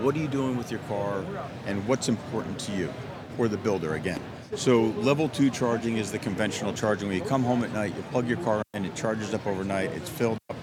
what 0.00 0.14
are 0.16 0.18
you 0.18 0.26
doing 0.28 0.56
with 0.56 0.70
your 0.72 0.80
car 0.80 1.24
and 1.66 1.86
what's 1.86 2.08
important 2.08 2.58
to 2.60 2.72
you 2.72 2.92
or 3.38 3.46
the 3.48 3.56
builder 3.56 3.94
again. 3.94 4.20
So 4.56 4.82
level 4.98 5.28
two 5.28 5.48
charging 5.50 5.96
is 5.96 6.10
the 6.10 6.18
conventional 6.18 6.72
charging 6.72 7.08
where 7.08 7.16
you 7.16 7.22
come 7.22 7.42
home 7.44 7.62
at 7.62 7.72
night, 7.72 7.94
you 7.96 8.02
plug 8.10 8.26
your 8.28 8.38
car 8.38 8.62
in, 8.74 8.84
it 8.84 8.94
charges 8.94 9.32
up 9.32 9.46
overnight, 9.46 9.90
it's 9.92 10.10
filled 10.10 10.38
up, 10.50 10.56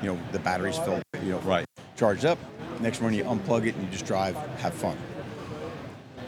you 0.00 0.12
know, 0.12 0.20
the 0.32 0.38
battery's 0.38 0.78
filled, 0.78 1.02
you 1.24 1.32
know, 1.32 1.38
Right. 1.40 1.66
charged 1.96 2.24
up. 2.24 2.38
Next 2.80 3.00
morning 3.00 3.18
you 3.18 3.24
unplug 3.24 3.66
it 3.66 3.74
and 3.74 3.84
you 3.84 3.90
just 3.90 4.06
drive, 4.06 4.36
have 4.58 4.74
fun. 4.74 4.96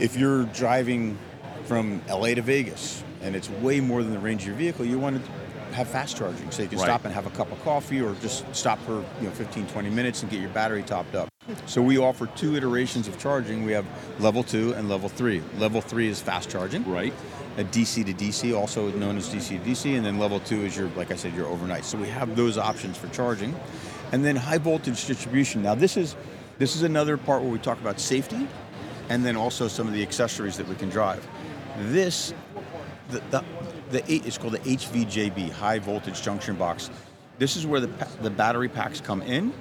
If 0.01 0.17
you're 0.17 0.45
driving 0.45 1.17
from 1.65 2.03
LA 2.09 2.35
to 2.35 2.43
Vegas 2.43 3.03
and 3.23 3.37
it's 3.37 3.49
way 3.49 3.81
more 3.81 4.03
than 4.03 4.13
the 4.13 4.19
range 4.19 4.43
of 4.43 4.49
your 4.49 4.57
vehicle, 4.57 4.85
you 4.85 4.99
want 4.99 5.25
to 5.25 5.31
have 5.75 5.87
fast 5.89 6.17
charging 6.17 6.51
so 6.51 6.63
you 6.63 6.69
can 6.69 6.79
Right. 6.79 6.87
stop 6.87 7.05
and 7.05 7.15
have 7.15 7.27
a 7.27 7.31
cup 7.31 7.53
of 7.53 7.63
coffee 7.63 8.01
or 8.01 8.15
just 8.17 8.45
stop 8.55 8.79
for 8.85 8.95
you 9.21 9.29
know 9.29 9.31
15 9.31 9.67
20 9.69 9.91
minutes 9.91 10.23
and 10.23 10.31
get 10.31 10.41
your 10.41 10.51
battery 10.51 10.83
topped 10.83 11.15
up. 11.15 11.29
So 11.67 11.81
we 11.83 11.99
offer 11.99 12.27
two 12.27 12.57
iterations 12.57 13.09
of 13.09 13.19
charging. 13.19 13.65
We 13.65 13.73
have 13.73 13.87
level 14.19 14.43
2 14.43 14.75
and 14.75 14.89
level 14.89 15.09
3. 15.09 15.43
Level 15.59 15.81
3 15.81 16.09
is 16.09 16.21
fast 16.21 16.51
charging. 16.51 16.89
Right. 16.89 17.13
A 17.57 17.65
DC 17.65 18.05
to 18.05 18.13
DC, 18.13 18.57
also 18.57 18.91
known 18.93 19.17
as 19.17 19.29
DC 19.29 19.63
to 19.63 19.71
DC, 19.71 19.97
and 19.97 20.05
then 20.07 20.19
level 20.19 20.41
2 20.41 20.65
is 20.65 20.77
your 20.77 20.89
like 20.91 21.11
I 21.11 21.17
said 21.17 21.35
your 21.35 21.47
overnight. 21.47 21.85
So 21.85 21.99
we 21.99 22.09
have 22.09 22.37
those 22.37 22.59
options 22.59 22.97
for 22.97 23.09
charging. 23.09 23.55
And 24.13 24.25
then 24.25 24.37
high 24.37 24.59
voltage 24.59 25.07
distribution. 25.07 25.63
Now 25.63 25.75
this 25.75 25.97
is 25.97 26.17
this 26.59 26.77
is 26.77 26.83
another 26.83 27.17
part 27.17 27.43
where 27.43 27.51
we 27.51 27.59
talk 27.59 27.81
about 27.81 28.01
safety 28.01 28.49
and 29.09 29.25
then 29.25 29.37
also 29.37 29.69
some 29.69 29.87
of 29.87 29.93
the 29.93 30.03
accessories 30.03 30.57
that 30.57 30.69
we 30.69 30.75
can 30.75 30.89
drive. 30.89 31.27
This, 31.79 32.35
the, 33.11 33.23
the, 33.31 33.45
the 33.91 34.13
eight, 34.13 34.27
it's 34.27 34.39
called 34.39 34.55
the 34.55 34.59
HVJB, 34.59 35.51
high 35.53 35.79
voltage 35.79 36.23
junction 36.23 36.57
box. 36.57 36.91
This 37.39 37.57
is 37.57 37.67
where 37.67 37.81
the, 37.81 38.09
the 38.21 38.31
battery 38.31 38.69
packs 38.69 39.01
come 39.01 39.23
in, 39.23 39.53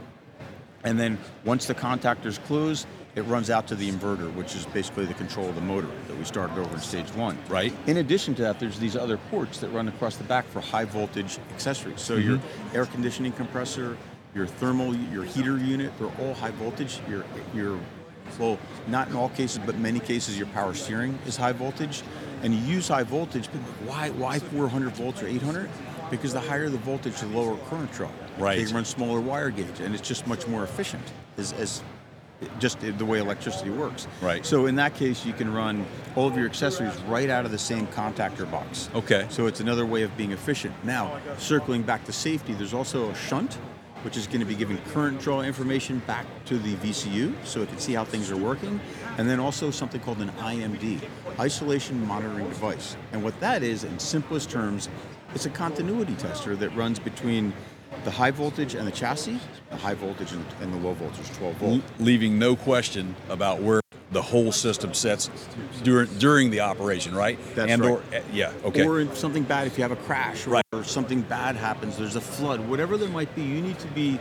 and 0.84 1.00
then 1.00 1.18
once 1.44 1.66
the 1.66 1.76
contactors 1.76 2.44
close, 2.46 2.86
it 3.16 3.24
runs 3.24 3.50
out 3.50 3.68
to 3.68 3.76
the 3.76 3.90
inverter, 3.90 4.32
which 4.36 4.56
is 4.56 4.66
basically 4.68 5.06
the 5.06 5.14
control 5.16 5.50
of 5.50 5.56
the 5.56 5.62
motor 5.62 5.88
that 6.08 6.16
we 6.16 6.24
started 6.24 6.58
over 6.60 6.76
in 6.76 6.80
stage 6.80 7.10
one. 7.14 7.38
Right. 7.50 7.74
In 7.88 7.98
addition 7.98 8.36
to 8.36 8.44
that, 8.44 8.60
there's 8.60 8.78
these 8.78 8.96
other 8.96 9.18
ports 9.18 9.60
that 9.60 9.70
run 9.70 9.88
across 9.88 10.18
the 10.18 10.24
back 10.26 10.46
for 10.46 10.62
high 10.62 10.86
voltage 10.86 11.40
accessories. 11.52 12.00
So 12.00 12.16
your 12.16 12.38
mm-hmm. 12.38 12.76
air 12.76 12.86
conditioning 12.86 13.32
compressor, 13.32 13.98
your 14.36 14.46
thermal, 14.46 14.96
your 14.96 15.24
heater 15.24 15.58
unit, 15.58 15.92
they're 15.98 16.12
all 16.20 16.36
high 16.36 16.52
voltage. 16.52 17.00
Your 17.10 17.26
your 17.56 17.80
well, 18.38 18.60
not 18.88 19.08
in 19.08 19.16
all 19.16 19.30
cases, 19.30 19.60
but 19.66 19.78
many 19.78 20.00
cases, 20.00 20.38
your 20.38 20.48
power 20.48 20.74
steering 20.74 21.18
is 21.26 21.38
high 21.38 21.54
voltage, 21.54 22.04
and 22.44 22.54
you 22.54 22.60
use 22.76 22.90
high 22.90 23.04
voltage. 23.04 23.52
People, 23.52 23.68
why 23.86 24.10
why 24.12 24.38
400 24.38 24.94
volts 24.94 25.24
or 25.24 25.28
800? 25.28 25.70
Because 26.10 26.34
the 26.34 26.40
higher 26.40 26.70
the 26.70 26.78
voltage, 26.78 27.20
the 27.20 27.28
lower 27.28 27.58
current 27.70 27.92
draw. 27.92 28.10
Right. 28.38 28.58
They 28.58 28.66
can 28.66 28.76
run 28.76 28.86
smaller 28.86 29.20
wire 29.20 29.50
gauge, 29.50 29.80
and 29.80 29.94
it's 29.94 30.08
just 30.08 30.28
much 30.28 30.48
more 30.48 30.64
efficient. 30.64 31.04
As, 31.38 31.54
as 31.54 31.84
just 32.60 32.80
the 32.80 33.06
way 33.06 33.20
electricity 33.20 33.70
works. 33.70 34.08
Right. 34.22 34.46
So 34.46 34.68
in 34.68 34.76
that 34.76 34.96
case, 34.96 35.26
you 35.26 35.34
can 35.34 35.52
run 35.52 35.86
all 36.16 36.28
of 36.28 36.38
your 36.38 36.46
accessories 36.46 36.96
right 37.04 37.30
out 37.30 37.46
of 37.46 37.52
the 37.52 37.58
same 37.58 37.88
contactor 37.88 38.50
box. 38.50 38.90
Okay. 38.94 39.26
So 39.30 39.48
it's 39.48 39.60
another 39.60 39.86
way 39.86 40.04
of 40.04 40.16
being 40.18 40.32
efficient. 40.32 40.74
Now, 40.84 41.20
circling 41.38 41.84
back 41.84 42.06
to 42.06 42.14
safety, 42.14 42.54
there's 42.54 42.74
also 42.74 43.10
a 43.10 43.16
shunt, 43.16 43.56
which 44.04 44.18
is 44.18 44.28
going 44.28 44.40
to 44.40 44.46
be 44.46 44.56
giving 44.56 44.78
current 44.94 45.20
draw 45.20 45.42
information 45.42 46.00
back 46.06 46.26
to 46.46 46.60
the 46.60 46.76
VCU 46.76 47.34
so 47.44 47.62
it 47.62 47.70
can 47.70 47.80
see 47.80 47.94
how 47.94 48.06
things 48.06 48.30
are 48.30 48.38
working. 48.38 48.80
And 49.18 49.28
then 49.28 49.40
also 49.40 49.72
something 49.72 50.02
called 50.02 50.20
an 50.20 50.30
IMD, 50.40 51.02
Isolation 51.40 52.06
Monitoring 52.06 52.48
Device. 52.50 52.96
And 53.12 53.24
what 53.24 53.40
that 53.40 53.64
is, 53.64 53.84
in 53.84 53.98
simplest 53.98 54.52
terms, 54.52 54.90
it's 55.34 55.46
a 55.46 55.50
continuity 55.50 56.16
tester 56.16 56.56
that 56.56 56.70
runs 56.76 57.00
between 57.00 57.54
the 58.04 58.12
high 58.12 58.32
voltage 58.32 58.76
and 58.76 58.88
the 58.88 58.92
chassis, 58.92 59.40
the 59.70 59.76
high 59.78 59.94
voltage 59.94 60.32
and, 60.32 60.46
and 60.62 60.74
the 60.74 60.78
low 60.78 60.94
voltage, 60.94 61.30
12 61.38 61.56
volt. 61.56 61.74
L- 61.76 61.82
leaving 62.00 62.38
no 62.40 62.56
question 62.56 63.16
about 63.30 63.62
where 63.62 63.82
the 64.12 64.22
whole 64.22 64.52
system 64.54 64.94
sets 64.94 65.30
during 65.84 66.08
during 66.18 66.50
the 66.50 66.62
operation, 66.62 67.14
right? 67.14 67.38
That's 67.56 67.72
and 67.72 67.82
right. 67.82 67.92
Or, 67.92 68.04
eh, 68.14 68.22
yeah. 68.32 68.54
Okay. 68.64 68.86
Or 68.88 69.02
if 69.02 69.18
something 69.18 69.44
bad, 69.44 69.68
if 69.68 69.78
you 69.78 69.82
have 69.82 69.92
a 69.92 69.98
crash 69.98 70.48
or, 70.48 70.52
Right. 70.52 70.64
or 70.74 70.84
something 70.84 71.22
bad 71.22 71.56
happens, 71.58 71.98
there's 71.98 72.16
a 72.16 72.22
flood, 72.22 72.62
whatever 72.70 72.98
there 72.98 73.10
might 73.10 73.34
be, 73.36 73.42
you 73.42 73.62
need 73.62 73.78
to 73.80 73.88
be, 73.90 74.18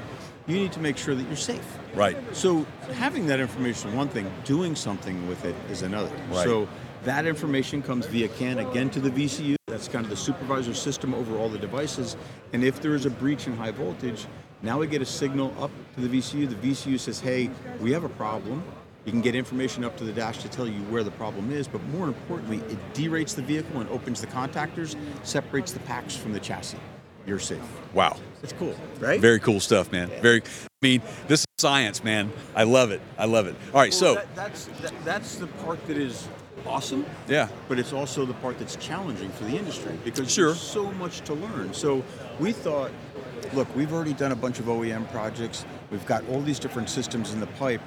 you 0.48 0.56
need 0.56 0.72
to 0.72 0.80
make 0.80 0.96
sure 0.96 1.14
that 1.14 1.22
you're 1.28 1.36
safe. 1.36 1.78
right. 1.94 2.16
So 2.34 2.66
having 2.94 3.26
that 3.28 3.38
information 3.40 3.90
is 3.90 3.94
one 3.96 4.08
thing, 4.08 4.30
doing 4.44 4.74
something 4.74 5.28
with 5.28 5.44
it 5.44 5.54
is 5.70 5.82
another. 5.82 6.10
Right. 6.30 6.44
So 6.44 6.66
that 7.04 7.24
information 7.26 7.80
comes 7.82 8.06
via 8.06 8.28
CAN 8.28 8.58
again 8.58 8.90
to 8.90 9.00
the 9.00 9.10
VCU. 9.10 9.54
That's 9.76 9.88
kind 9.88 10.06
of 10.06 10.10
the 10.10 10.16
supervisor 10.16 10.72
system 10.72 11.12
over 11.12 11.36
all 11.36 11.50
the 11.50 11.58
devices. 11.58 12.16
And 12.54 12.64
if 12.64 12.80
there 12.80 12.94
is 12.94 13.04
a 13.04 13.10
breach 13.10 13.46
in 13.46 13.54
high 13.54 13.72
voltage, 13.72 14.24
now 14.62 14.78
we 14.78 14.86
get 14.86 15.02
a 15.02 15.04
signal 15.04 15.54
up 15.60 15.70
to 15.96 16.00
the 16.00 16.08
VCU. 16.08 16.48
The 16.48 16.70
VCU 16.70 16.98
says, 16.98 17.20
hey, 17.20 17.50
we 17.78 17.92
have 17.92 18.02
a 18.02 18.08
problem. 18.08 18.64
You 19.04 19.12
can 19.12 19.20
get 19.20 19.34
information 19.34 19.84
up 19.84 19.94
to 19.98 20.04
the 20.04 20.14
dash 20.14 20.38
to 20.38 20.48
tell 20.48 20.66
you 20.66 20.80
where 20.84 21.04
the 21.04 21.10
problem 21.10 21.52
is, 21.52 21.68
but 21.68 21.82
more 21.88 22.08
importantly, 22.08 22.62
it 22.72 22.94
derates 22.94 23.34
the 23.34 23.42
vehicle 23.42 23.78
and 23.78 23.90
opens 23.90 24.22
the 24.22 24.28
contactors, 24.28 24.96
separates 25.24 25.72
the 25.72 25.80
packs 25.80 26.16
from 26.16 26.32
the 26.32 26.40
chassis. 26.40 26.78
You're 27.26 27.38
safe. 27.38 27.60
Wow. 27.92 28.16
It's 28.42 28.54
cool, 28.54 28.74
right? 28.98 29.20
Very 29.20 29.40
cool 29.40 29.60
stuff, 29.60 29.92
man. 29.92 30.08
Very. 30.22 30.40
I 30.42 30.68
mean, 30.80 31.02
this 31.28 31.40
is 31.40 31.46
science, 31.58 32.02
man. 32.02 32.32
I 32.54 32.62
love 32.62 32.92
it. 32.92 33.02
I 33.18 33.26
love 33.26 33.46
it. 33.46 33.56
All 33.74 33.80
right. 33.80 33.90
Well, 33.90 33.98
So. 33.98 34.14
that, 34.14 34.34
that's 34.34 34.64
that, 34.80 35.04
that's 35.04 35.36
the 35.36 35.48
part 35.48 35.86
that 35.86 35.98
is 35.98 36.28
awesome. 36.68 37.04
Yeah. 37.28 37.48
But 37.68 37.78
it's 37.78 37.92
also 37.92 38.24
the 38.24 38.34
part 38.34 38.58
that's 38.58 38.76
challenging 38.76 39.30
for 39.30 39.44
the 39.44 39.56
industry 39.56 39.98
because 40.04 40.30
Sure. 40.30 40.48
there's 40.48 40.60
so 40.60 40.90
much 40.92 41.20
to 41.22 41.34
learn. 41.34 41.72
So 41.74 42.04
we 42.38 42.52
thought, 42.52 42.90
look, 43.52 43.74
we've 43.76 43.92
already 43.92 44.14
done 44.14 44.32
a 44.32 44.36
bunch 44.36 44.58
of 44.58 44.66
OEM 44.66 45.10
projects. 45.10 45.64
We've 45.90 46.06
got 46.06 46.26
all 46.28 46.40
these 46.40 46.58
different 46.58 46.88
systems 46.90 47.32
in 47.32 47.40
the 47.40 47.46
pipe. 47.46 47.80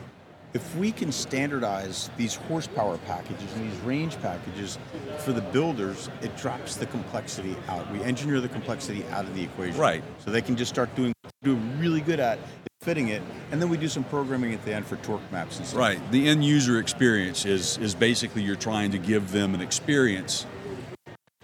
If 0.54 0.76
we 0.76 0.92
can 0.92 1.12
standardize 1.12 2.10
these 2.18 2.34
horsepower 2.34 2.98
packages 3.00 3.54
and 3.54 3.72
these 3.72 3.80
range 3.82 4.20
packages 4.20 4.80
for 5.20 5.32
the 5.32 5.42
builders, 5.42 6.10
it 6.24 6.36
drops 6.38 6.76
the 6.76 6.88
complexity 6.88 7.56
out. 7.68 7.92
We 7.92 8.02
engineer 8.02 8.42
the 8.42 8.50
complexity 8.50 9.06
out 9.12 9.26
of 9.26 9.36
the 9.36 9.44
equation. 9.44 9.80
Right. 9.80 10.04
So 10.26 10.32
they 10.32 10.42
can 10.42 10.56
just 10.56 10.72
start 10.72 10.94
doing 10.96 11.13
do 11.44 11.56
really 11.78 12.02
good 12.02 12.20
at 12.20 12.39
fitting 12.82 13.10
it, 13.10 13.22
and 13.52 13.62
then 13.62 13.70
we 13.70 13.78
do 13.78 13.88
some 13.88 14.04
programming 14.06 14.54
at 14.54 14.63
the 14.63 14.74
end 14.74 14.86
for 14.86 14.96
torque 14.98 15.30
maps 15.32 15.58
and 15.58 15.68
stuff. 15.68 15.80
Right. 15.80 16.12
The 16.12 16.28
end 16.28 16.44
user 16.46 16.80
experience 16.80 17.46
is 17.46 17.78
is 17.78 17.94
basically 17.94 18.42
you're 18.42 18.56
trying 18.56 18.92
to 18.92 18.98
give 18.98 19.32
them 19.32 19.54
an 19.54 19.62
experience 19.62 20.46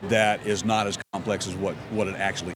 that 0.04 0.46
is 0.46 0.64
not 0.64 0.88
as 0.88 0.98
complex 1.14 1.48
as 1.48 1.56
what 1.56 1.76
what 1.92 2.08
it 2.08 2.16
actually. 2.16 2.54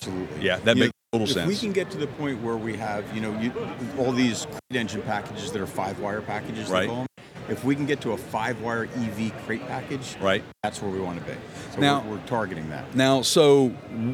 Absolutely. 0.00 0.42
Yeah, 0.44 0.58
that 0.60 0.76
You 0.76 0.80
makes 0.84 0.92
know, 1.12 1.18
total 1.20 1.28
if 1.28 1.32
sense. 1.34 1.48
we 1.48 1.56
can 1.56 1.72
get 1.72 1.90
to 1.92 1.98
the 1.98 2.06
point 2.06 2.42
where 2.42 2.56
we 2.56 2.76
have, 2.76 3.04
you 3.14 3.20
know, 3.20 3.38
you, 3.40 3.52
all 3.98 4.12
these 4.12 4.46
crate 4.46 4.80
engine 4.80 5.02
packages 5.02 5.52
that 5.52 5.60
are 5.62 5.66
five-wire 5.66 6.20
packages, 6.20 6.68
they 6.68 6.74
Right. 6.74 6.88
them, 6.88 7.06
if 7.48 7.64
we 7.64 7.74
can 7.74 7.86
get 7.86 8.00
to 8.02 8.12
a 8.12 8.16
five-wire 8.16 8.84
EV 8.94 9.32
crate 9.46 9.66
package, 9.66 10.16
Right. 10.20 10.44
that's 10.62 10.82
where 10.82 10.90
we 10.90 11.00
want 11.00 11.18
to 11.18 11.24
be. 11.24 11.36
So 11.74 11.80
Now- 11.80 12.02
we're, 12.02 12.16
we're 12.16 12.26
targeting 12.26 12.68
that. 12.70 12.94
Now, 12.94 13.22
so 13.22 13.72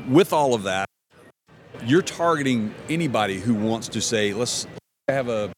with 0.08 0.32
all 0.32 0.54
of 0.54 0.62
that, 0.64 0.86
you're 1.84 2.02
targeting 2.02 2.74
anybody 2.88 3.38
who 3.38 3.54
wants 3.54 3.88
to 3.88 4.00
say, 4.00 4.32
let's 4.32 4.66
have 5.08 5.28
a 5.28 5.50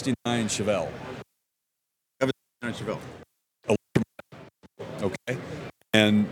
69 0.00 0.46
Chevelle, 0.48 0.88
Have 2.20 2.30
a 2.30 2.32
69 2.64 2.98
Chevelle. 3.68 3.76
okay? 5.02 5.38
And 5.94 6.28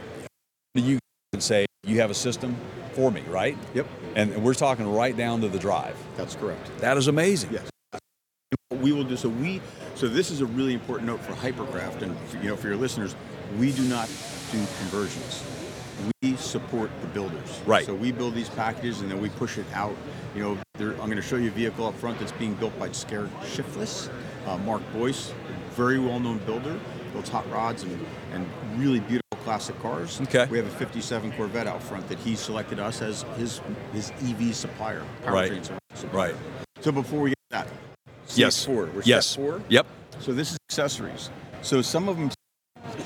you 0.75 0.99
can 1.33 1.41
say, 1.41 1.67
you 1.85 2.01
have 2.01 2.11
a 2.11 2.15
system 2.15 2.57
for 2.93 3.11
me, 3.11 3.23
right? 3.29 3.57
Yep, 3.75 3.87
And 4.15 4.43
we're 4.43 4.55
talking 4.55 4.93
right 4.93 5.17
down 5.17 5.41
to 5.43 5.49
the 5.49 5.59
drive. 5.59 5.97
that's 6.17 6.35
correct. 6.35 6.71
That 6.79 6.97
is 6.97 7.09
amazing. 7.09 7.53
Yes. 7.53 7.69
We 8.71 8.93
will 8.93 9.05
do 9.05 9.17
so. 9.17 9.29
We 9.29 9.61
so 9.95 10.07
this 10.07 10.31
is 10.31 10.41
a 10.41 10.47
really 10.47 10.75
important 10.75 11.07
note 11.09 11.21
for 11.21 11.33
Hypercraft, 11.33 12.03
and 12.03 12.17
for, 12.29 12.37
you 12.39 12.51
know 12.51 12.57
for 12.57 12.69
your 12.69 12.77
listeners, 12.77 13.17
we 13.59 13.73
do 13.73 13.83
not 13.83 14.07
do 14.53 14.59
conversions. 14.81 15.43
We 16.23 16.37
support 16.37 16.91
the 17.01 17.07
builders. 17.09 17.61
Right. 17.67 17.87
So 17.87 17.95
we 17.95 18.13
build 18.13 18.35
these 18.35 18.49
packages 18.51 19.01
and 19.01 19.11
then 19.11 19.21
we 19.21 19.29
push 19.31 19.59
it 19.59 19.67
out. 19.73 19.95
You 20.35 20.43
know, 20.43 20.59
there, 20.75 20.91
I'm 20.93 21.07
going 21.07 21.17
to 21.17 21.23
show 21.23 21.37
you 21.37 21.49
a 21.49 21.53
vehicle 21.53 21.87
up 21.87 21.95
front 21.95 22.19
that's 22.19 22.33
being 22.33 22.55
built 22.55 22.79
by 22.79 22.93
Scared 22.93 23.31
Shiftless. 23.47 24.11
Uh, 24.47 24.59
Mark 24.59 24.83
Boyce, 24.93 25.33
very 25.71 25.99
well-known 25.99 26.39
builder, 26.39 26.79
builds 27.13 27.29
hot 27.31 27.51
rods 27.51 27.83
and, 27.83 28.07
and 28.33 28.47
really 28.77 29.01
beautiful 29.01 29.23
classic 29.43 29.79
cars. 29.81 30.21
Okay. 30.23 30.47
We 30.51 30.59
have 30.59 30.67
a 30.67 30.71
57 30.71 31.33
Corvette 31.33 31.67
out 31.67 31.83
front 31.83 32.09
that 32.09 32.19
he 32.19 32.37
selected 32.37 32.79
us 32.79 33.01
as 33.01 33.23
his 33.39 33.61
his 33.93 34.11
EV 34.23 34.55
supplier, 34.55 35.03
Right. 35.25 35.65
supplier. 35.95 36.33
Right. 36.33 36.35
So 36.81 36.93
before 36.93 37.21
we 37.23 37.31
get 37.31 37.39
to 37.51 37.57
that, 37.57 37.69
Yes. 38.35 38.65
four. 38.65 38.87
We're 38.87 39.03
yes. 39.05 39.35
four. 39.35 39.63
Yep. 39.69 39.87
So 40.21 40.33
this 40.33 40.51
is 40.53 40.59
accessories. 40.69 41.31
So 41.63 41.81
some 41.83 42.09
of 42.09 42.17
them 42.19 42.31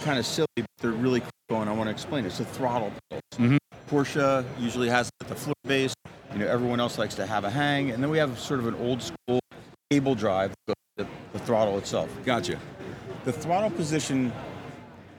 kind 0.02 0.18
of 0.18 0.26
silly, 0.26 0.46
but 0.56 0.66
they're 0.80 0.90
really 0.92 1.22
cool, 1.48 1.60
and 1.60 1.70
I 1.70 1.72
want 1.72 1.86
to 1.88 1.90
explain. 1.92 2.24
It's 2.24 2.40
a 2.40 2.44
throttle. 2.44 2.92
pedals. 3.10 3.22
Mhm. 3.38 3.58
Porsche 3.90 4.44
usually 4.58 4.88
has 4.88 5.10
the 5.26 5.34
floor 5.34 5.54
base. 5.64 5.94
You 6.32 6.38
know, 6.38 6.46
everyone 6.46 6.78
else 6.80 6.96
likes 6.98 7.14
to 7.16 7.26
have 7.26 7.44
a 7.44 7.50
hang, 7.50 7.90
and 7.90 8.02
then 8.02 8.10
we 8.10 8.18
have 8.18 8.38
sort 8.38 8.60
of 8.60 8.66
an 8.68 8.74
old 8.76 9.02
school 9.02 9.40
cable 9.90 10.14
drive, 10.14 10.52
the, 10.66 10.74
the, 10.96 11.06
the 11.32 11.38
throttle 11.40 11.76
itself. 11.78 12.08
Gotcha. 12.24 12.56
The 13.24 13.32
throttle 13.32 13.70
position 13.70 14.32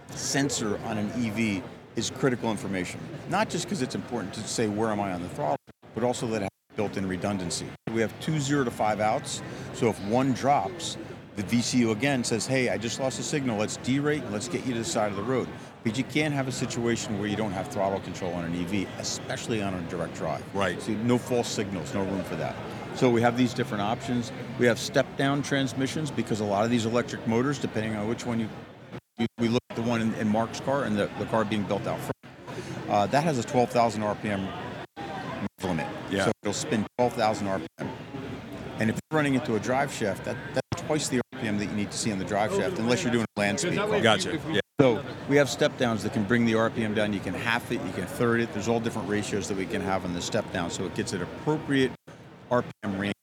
sensor 0.09 0.79
on 0.85 0.97
an 0.97 1.09
EV 1.25 1.61
is 1.95 2.09
critical 2.09 2.49
information. 2.51 2.99
Not 3.29 3.49
just 3.49 3.65
because 3.65 3.81
it's 3.81 3.95
important 3.95 4.33
to 4.35 4.41
say 4.47 4.67
where 4.67 4.89
am 4.89 4.99
I 4.99 5.11
on 5.11 5.21
the 5.21 5.29
throttle, 5.29 5.57
but 5.93 6.03
also 6.03 6.25
that 6.27 6.37
it 6.37 6.41
has 6.43 6.49
built-in 6.77 7.07
redundancy. 7.07 7.65
We 7.93 7.99
have 8.01 8.17
two 8.21 8.39
zero 8.39 8.63
to 8.63 8.71
five 8.71 9.01
outs, 9.01 9.41
so 9.73 9.89
if 9.89 9.99
one 10.05 10.31
drops, 10.33 10.97
the 11.41 11.57
VCU 11.57 11.91
again 11.91 12.23
says, 12.23 12.45
"Hey, 12.45 12.69
I 12.69 12.77
just 12.77 12.99
lost 12.99 13.19
a 13.19 13.23
signal. 13.23 13.57
Let's 13.57 13.77
derate 13.79 14.21
and 14.21 14.31
let's 14.31 14.47
get 14.47 14.65
you 14.65 14.73
to 14.73 14.79
the 14.79 14.85
side 14.85 15.11
of 15.11 15.17
the 15.17 15.23
road." 15.23 15.47
But 15.83 15.97
you 15.97 16.03
can't 16.03 16.33
have 16.33 16.47
a 16.47 16.51
situation 16.51 17.17
where 17.17 17.27
you 17.27 17.35
don't 17.35 17.51
have 17.51 17.67
throttle 17.69 17.99
control 17.99 18.33
on 18.33 18.45
an 18.45 18.55
EV, 18.55 18.87
especially 18.99 19.61
on 19.61 19.73
a 19.73 19.81
direct 19.83 20.15
drive. 20.15 20.43
Right. 20.53 20.79
So 20.81 20.91
no 20.91 21.17
false 21.17 21.47
signals, 21.47 21.93
no 21.93 22.03
room 22.03 22.23
for 22.23 22.35
that. 22.35 22.55
So 22.95 23.09
we 23.09 23.21
have 23.21 23.35
these 23.35 23.53
different 23.53 23.81
options. 23.81 24.31
We 24.59 24.67
have 24.67 24.77
step-down 24.77 25.41
transmissions 25.41 26.11
because 26.11 26.39
a 26.39 26.45
lot 26.45 26.65
of 26.65 26.69
these 26.69 26.85
electric 26.85 27.25
motors, 27.25 27.57
depending 27.57 27.95
on 27.95 28.07
which 28.07 28.25
one 28.25 28.39
you 28.39 28.49
we, 29.17 29.27
we 29.39 29.47
look 29.47 29.63
at 29.69 29.75
the 29.75 29.81
one 29.81 30.01
in, 30.01 30.13
in 30.15 30.27
Mark's 30.27 30.59
car 30.59 30.83
and 30.83 30.97
the, 30.97 31.09
the 31.19 31.25
car 31.25 31.45
being 31.45 31.63
built 31.63 31.87
out 31.87 31.99
front. 31.99 32.11
Uh, 32.89 33.05
that 33.07 33.23
has 33.23 33.37
a 33.37 33.43
12,000 33.43 34.01
RPM 34.01 34.51
limit. 35.63 35.87
Yeah. 36.09 36.25
So 36.25 36.31
it'll 36.43 36.53
spin 36.53 36.85
12,000 36.97 37.47
RPM. 37.47 37.91
And 38.79 38.89
if 38.89 38.95
you're 38.95 39.17
running 39.17 39.35
into 39.35 39.55
a 39.55 39.59
drive 39.59 39.93
shaft, 39.93 40.25
that, 40.25 40.35
that's 40.53 40.81
twice 40.81 41.07
the 41.07 41.20
RPM 41.41 41.57
that 41.59 41.65
you 41.65 41.75
need 41.75 41.91
to 41.91 41.97
see 41.97 42.11
on 42.11 42.19
the 42.19 42.25
drive 42.25 42.51
shaft, 42.53 42.77
unless 42.79 43.03
you're 43.03 43.11
doing 43.11 43.25
a 43.35 43.39
land 43.39 43.59
speed 43.59 43.77
car. 43.77 43.99
Gotcha. 43.99 44.39
Yeah. 44.51 44.59
So 44.79 45.03
we 45.29 45.35
have 45.35 45.49
step 45.49 45.77
downs 45.77 46.03
that 46.03 46.13
can 46.13 46.23
bring 46.23 46.45
the 46.45 46.53
RPM 46.53 46.95
down. 46.95 47.13
You 47.13 47.19
can 47.19 47.33
half 47.33 47.71
it, 47.71 47.81
you 47.85 47.91
can 47.93 48.05
third 48.05 48.41
it. 48.41 48.51
There's 48.53 48.67
all 48.67 48.79
different 48.79 49.07
ratios 49.09 49.47
that 49.47 49.57
we 49.57 49.65
can 49.65 49.81
have 49.81 50.05
on 50.05 50.13
the 50.13 50.21
step 50.21 50.51
down, 50.51 50.71
so 50.71 50.85
it 50.85 50.95
gets 50.95 51.13
an 51.13 51.21
appropriate 51.21 51.91
RPM 52.49 52.99
range 52.99 53.13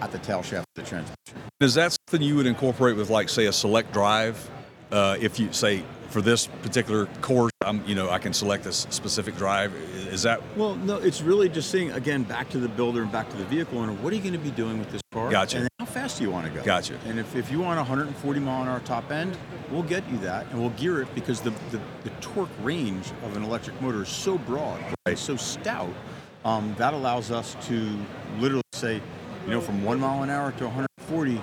at 0.00 0.12
the 0.12 0.18
tail 0.18 0.42
shaft 0.42 0.66
of 0.76 0.84
the 0.84 0.88
transmission. 0.88 1.16
Is 1.60 1.74
that 1.74 1.96
something 2.08 2.26
you 2.26 2.36
would 2.36 2.46
incorporate 2.46 2.96
with, 2.96 3.10
like, 3.10 3.28
say, 3.28 3.46
a 3.46 3.52
select 3.52 3.92
drive? 3.92 4.48
Uh, 4.90 5.16
if 5.20 5.38
you 5.38 5.52
say 5.52 5.82
for 6.08 6.22
this 6.22 6.46
particular 6.62 7.06
course, 7.20 7.52
I'm, 7.62 7.84
you 7.86 7.94
know, 7.94 8.08
I 8.08 8.18
can 8.18 8.32
select 8.32 8.64
this 8.64 8.86
specific 8.90 9.36
drive. 9.36 9.74
Is 10.10 10.22
that 10.22 10.40
Well, 10.56 10.74
no, 10.76 10.96
it's 10.96 11.20
really 11.20 11.50
just 11.50 11.70
saying 11.70 11.90
again 11.92 12.22
back 12.22 12.48
to 12.50 12.58
the 12.58 12.68
builder 12.68 13.02
and 13.02 13.12
back 13.12 13.28
to 13.30 13.36
the 13.36 13.44
vehicle 13.44 13.78
owner. 13.78 13.92
What 13.92 14.12
are 14.12 14.16
you 14.16 14.22
going 14.22 14.32
to 14.32 14.38
be 14.38 14.50
doing 14.50 14.78
with 14.78 14.90
this 14.90 15.02
car? 15.12 15.30
Gotcha. 15.30 15.58
And 15.58 15.68
how 15.78 15.84
fast 15.84 16.16
do 16.18 16.24
you 16.24 16.30
want 16.30 16.46
to 16.46 16.52
go? 16.52 16.64
Gotcha. 16.64 16.98
And 17.06 17.18
if, 17.18 17.36
if 17.36 17.50
you 17.50 17.58
want 17.60 17.76
140 17.76 18.40
mile 18.40 18.62
an 18.62 18.68
hour 18.68 18.80
top 18.80 19.10
end, 19.10 19.36
we'll 19.70 19.82
get 19.82 20.08
you 20.10 20.16
that, 20.18 20.46
and 20.50 20.58
we'll 20.58 20.70
gear 20.70 21.02
it 21.02 21.14
because 21.14 21.42
the 21.42 21.50
the, 21.70 21.80
the 22.04 22.10
torque 22.22 22.48
range 22.62 23.10
of 23.24 23.36
an 23.36 23.42
electric 23.42 23.78
motor 23.82 24.02
is 24.04 24.08
so 24.08 24.38
broad, 24.38 24.80
it's 25.06 25.20
so 25.20 25.36
stout. 25.36 25.92
Um, 26.46 26.74
that 26.78 26.94
allows 26.94 27.30
us 27.30 27.54
to 27.66 27.90
literally 28.38 28.62
say, 28.72 29.02
you 29.44 29.50
know, 29.50 29.60
from 29.60 29.84
one 29.84 30.00
mile 30.00 30.22
an 30.22 30.30
hour 30.30 30.52
to 30.52 30.64
140, 30.64 31.42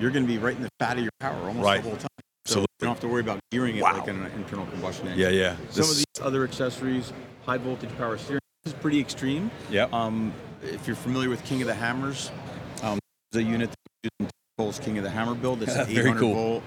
you're 0.00 0.10
going 0.10 0.24
to 0.24 0.28
be 0.30 0.36
right 0.38 0.56
in 0.56 0.62
the 0.62 0.68
fat 0.78 0.98
of 0.98 1.02
your 1.04 1.12
power 1.20 1.36
almost 1.46 1.64
Right. 1.64 1.82
the 1.82 1.88
whole 1.88 1.96
time. 1.96 2.08
So 2.46 2.60
you 2.60 2.66
don't 2.80 2.90
have 2.90 3.00
to 3.00 3.08
worry 3.08 3.22
about 3.22 3.40
gearing 3.50 3.76
it 3.76 3.82
Wow. 3.82 3.94
like 3.94 4.08
an 4.08 4.26
internal 4.36 4.66
combustion 4.66 5.08
engine. 5.08 5.20
Yeah, 5.20 5.28
yeah. 5.30 5.56
Some 5.56 5.66
This- 5.76 5.90
of 5.90 5.96
these 5.96 6.06
other 6.22 6.44
accessories, 6.44 7.12
high 7.46 7.56
voltage 7.56 7.96
power 7.96 8.18
steering, 8.18 8.40
this 8.64 8.74
is 8.74 8.80
pretty 8.80 9.00
extreme. 9.00 9.50
Yep. 9.70 9.92
Um, 9.94 10.32
if 10.62 10.86
you're 10.86 10.96
familiar 10.96 11.30
with 11.30 11.42
King 11.44 11.62
of 11.62 11.68
the 11.68 11.74
Hammers, 11.74 12.30
um, 12.82 12.98
there's 13.32 13.46
a 13.46 13.48
unit 13.48 13.70
that 13.70 14.10
uses 14.20 14.32
Cole's 14.58 14.78
King 14.78 14.98
of 14.98 15.04
the 15.04 15.10
Hammer 15.10 15.34
build. 15.34 15.62
It's 15.62 15.74
an 15.74 15.86
Very 15.86 16.00
800 16.10 16.20
cool. 16.20 16.34
volt, 16.34 16.62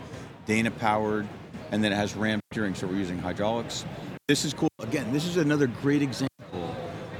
Dana 0.48 0.72
powered, 0.72 1.28
and 1.72 1.84
then 1.84 1.92
it 1.92 1.96
has 1.96 2.16
RAM 2.16 2.40
steering, 2.52 2.74
so 2.74 2.88
we're 2.88 2.96
using 2.98 3.20
hydraulics. 3.20 3.86
This 4.28 4.46
is 4.46 4.54
cool. 4.56 4.70
Again, 4.82 5.14
this 5.14 5.26
is 5.26 5.38
another 5.38 5.68
great 5.68 6.02
example 6.02 6.76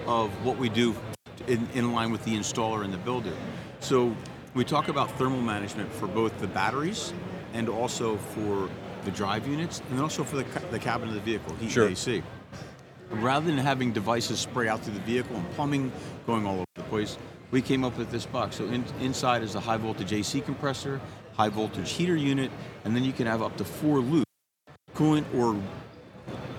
of 0.08 0.32
what 0.44 0.58
we 0.58 0.68
do 0.70 0.96
in, 1.48 1.68
in 1.76 1.94
line 1.94 2.12
with 2.12 2.24
the 2.26 2.36
installer 2.36 2.84
and 2.84 2.92
the 2.92 2.98
builder. 2.98 3.34
So 3.82 4.16
we 4.56 4.66
talk 4.66 4.88
about 4.88 5.12
thermal 5.18 5.42
management 5.42 5.94
for 5.94 6.08
both 6.08 6.38
the 6.40 6.48
batteries 6.48 7.14
and 7.58 7.68
also 7.68 8.18
for 8.18 8.70
the 9.04 9.12
drive 9.12 9.48
units, 9.48 9.82
and 9.90 9.98
then 9.98 10.04
also 10.04 10.24
for 10.24 10.38
the, 10.38 10.46
the 10.72 10.80
cabin 10.80 11.10
of 11.10 11.16
the 11.16 11.22
vehicle, 11.22 11.54
heat 11.56 11.72
Sure. 11.72 11.88
and 11.88 11.92
AC 11.94 12.24
rather 13.10 13.46
than 13.46 13.58
having 13.58 13.92
devices 13.92 14.40
spray 14.40 14.68
out 14.68 14.82
through 14.84 14.94
the 14.94 15.00
vehicle 15.02 15.36
and 15.36 15.50
plumbing 15.52 15.92
going 16.26 16.46
all 16.46 16.56
over 16.56 16.66
the 16.76 16.84
place, 16.84 17.18
we 17.52 17.62
came 17.62 17.84
up 17.84 17.98
with 17.98 18.12
this 18.12 18.26
box. 18.26 18.58
So 18.58 18.66
in, 18.66 18.84
inside 19.00 19.44
is 19.44 19.56
a 19.56 19.60
high 19.60 19.78
voltage 19.78 20.12
AC 20.12 20.42
compressor, 20.42 21.00
high 21.36 21.50
voltage 21.50 21.92
heater 21.92 22.16
unit, 22.16 22.52
and 22.84 22.96
then 22.96 23.04
you 23.04 23.14
can 23.14 23.28
have 23.28 23.42
up 23.42 23.56
to 23.58 23.66
four 23.66 24.00
loops, 24.00 24.26
coolant 24.94 25.26
or 25.34 25.60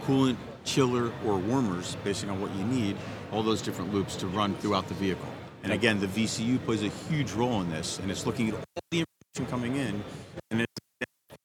coolant, 0.05 0.37
chiller, 0.65 1.13
or 1.27 1.37
warmers, 1.39 1.97
based 2.05 2.25
on 2.27 2.41
what 2.41 2.55
you 2.55 2.65
need. 2.65 2.97
All 3.33 3.43
those 3.43 3.61
different 3.61 3.93
loops 3.93 4.17
to 4.17 4.27
run 4.27 4.55
throughout 4.57 4.89
the 4.89 4.95
vehicle. 4.95 5.29
And 5.63 5.73
again, 5.73 6.01
the 6.01 6.07
VCU 6.07 6.65
plays 6.65 6.83
a 6.83 6.89
huge 6.89 7.33
role 7.33 7.61
in 7.61 7.69
this, 7.69 7.99
and 7.99 8.11
it's 8.11 8.25
looking 8.25 8.49
at 8.49 8.55
all 8.55 8.65
the 8.91 9.05
information 9.35 9.51
coming 9.51 9.77
in, 9.77 10.03
and 10.51 10.61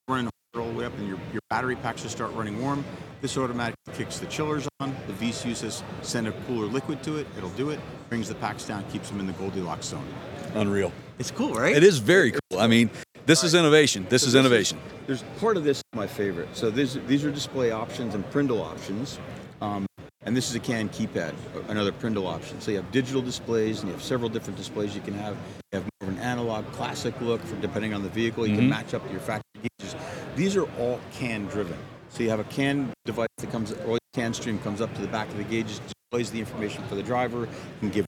running 0.08 0.28
all 0.56 0.66
the 0.68 0.72
way 0.78 0.84
up, 0.84 0.96
and 0.98 1.08
your, 1.08 1.18
your 1.32 1.40
battery 1.50 1.76
packs 1.76 2.02
just 2.02 2.14
start 2.14 2.32
running 2.34 2.60
warm. 2.60 2.84
This 3.20 3.36
automatically 3.36 3.94
kicks 3.94 4.18
the 4.18 4.26
chillers 4.26 4.68
on. 4.80 4.94
The 5.06 5.12
VCU 5.14 5.56
says 5.56 5.82
send 6.02 6.28
a 6.28 6.32
cooler 6.46 6.66
liquid 6.66 7.02
to 7.04 7.16
it. 7.16 7.26
It'll 7.36 7.48
do 7.50 7.70
it. 7.70 7.80
Brings 8.08 8.28
the 8.28 8.34
packs 8.36 8.64
down, 8.64 8.84
keeps 8.90 9.08
them 9.08 9.18
in 9.20 9.26
the 9.26 9.32
Goldilocks 9.32 9.86
zone. 9.86 10.06
unreal? 10.54 10.92
It's 11.18 11.30
cool, 11.30 11.54
right? 11.54 11.74
It 11.74 11.82
is 11.82 11.98
very 11.98 12.32
cool. 12.32 12.60
I 12.60 12.66
mean, 12.66 12.90
this 13.26 13.42
is 13.44 13.54
innovation. 13.54 14.06
This 14.08 14.22
So 14.22 14.28
is 14.28 14.34
innovation. 14.34 14.78
there's 15.06 15.22
part 15.40 15.56
of 15.56 15.64
this 15.64 15.82
my 15.94 16.06
favorite. 16.06 16.48
So 16.54 16.70
these 16.70 16.94
these 17.06 17.24
are 17.24 17.30
display 17.30 17.70
options 17.70 18.14
and 18.14 18.28
Prindle 18.30 18.60
options. 18.60 19.18
Um, 19.60 19.86
and 20.24 20.36
this 20.36 20.48
is 20.48 20.54
a 20.54 20.60
CAN 20.60 20.88
keypad, 20.88 21.34
another 21.68 21.92
Prindle 21.92 22.26
option. 22.26 22.60
So 22.60 22.70
you 22.70 22.78
have 22.78 22.90
digital 22.90 23.20
displays, 23.20 23.80
and 23.80 23.88
you 23.88 23.94
have 23.94 24.02
several 24.02 24.28
different 24.28 24.56
displays 24.56 24.94
you 24.94 25.02
can 25.02 25.14
have. 25.14 25.36
You 25.72 25.80
have 25.80 25.82
more 25.82 26.08
of 26.08 26.16
an 26.16 26.18
analog, 26.18 26.66
classic 26.72 27.20
look 27.20 27.42
for 27.42 27.56
depending 27.56 27.92
on 27.92 28.02
the 28.02 28.08
vehicle. 28.08 28.46
You 28.46 28.54
can 28.54 28.64
mm-hmm. 28.64 28.70
match 28.70 28.94
up 28.94 29.04
to 29.06 29.12
your 29.12 29.20
factory 29.20 29.68
gauges. 29.78 29.94
These 30.36 30.56
are 30.56 30.64
all 30.78 31.00
CAN 31.12 31.46
driven. 31.46 31.76
So 32.08 32.22
you 32.22 32.30
have 32.30 32.40
a 32.40 32.44
CAN 32.44 32.92
device 33.04 33.28
that 33.38 33.50
comes, 33.50 33.72
or 33.72 33.98
CAN 34.14 34.32
stream 34.32 34.58
comes 34.60 34.80
up 34.80 34.94
to 34.94 35.02
the 35.02 35.08
back 35.08 35.28
of 35.28 35.36
the 35.36 35.44
gauges, 35.44 35.80
displays 35.80 36.30
the 36.30 36.40
information 36.40 36.84
for 36.84 36.94
the 36.94 37.02
driver, 37.02 37.48
and 37.82 37.92
give 37.92 38.06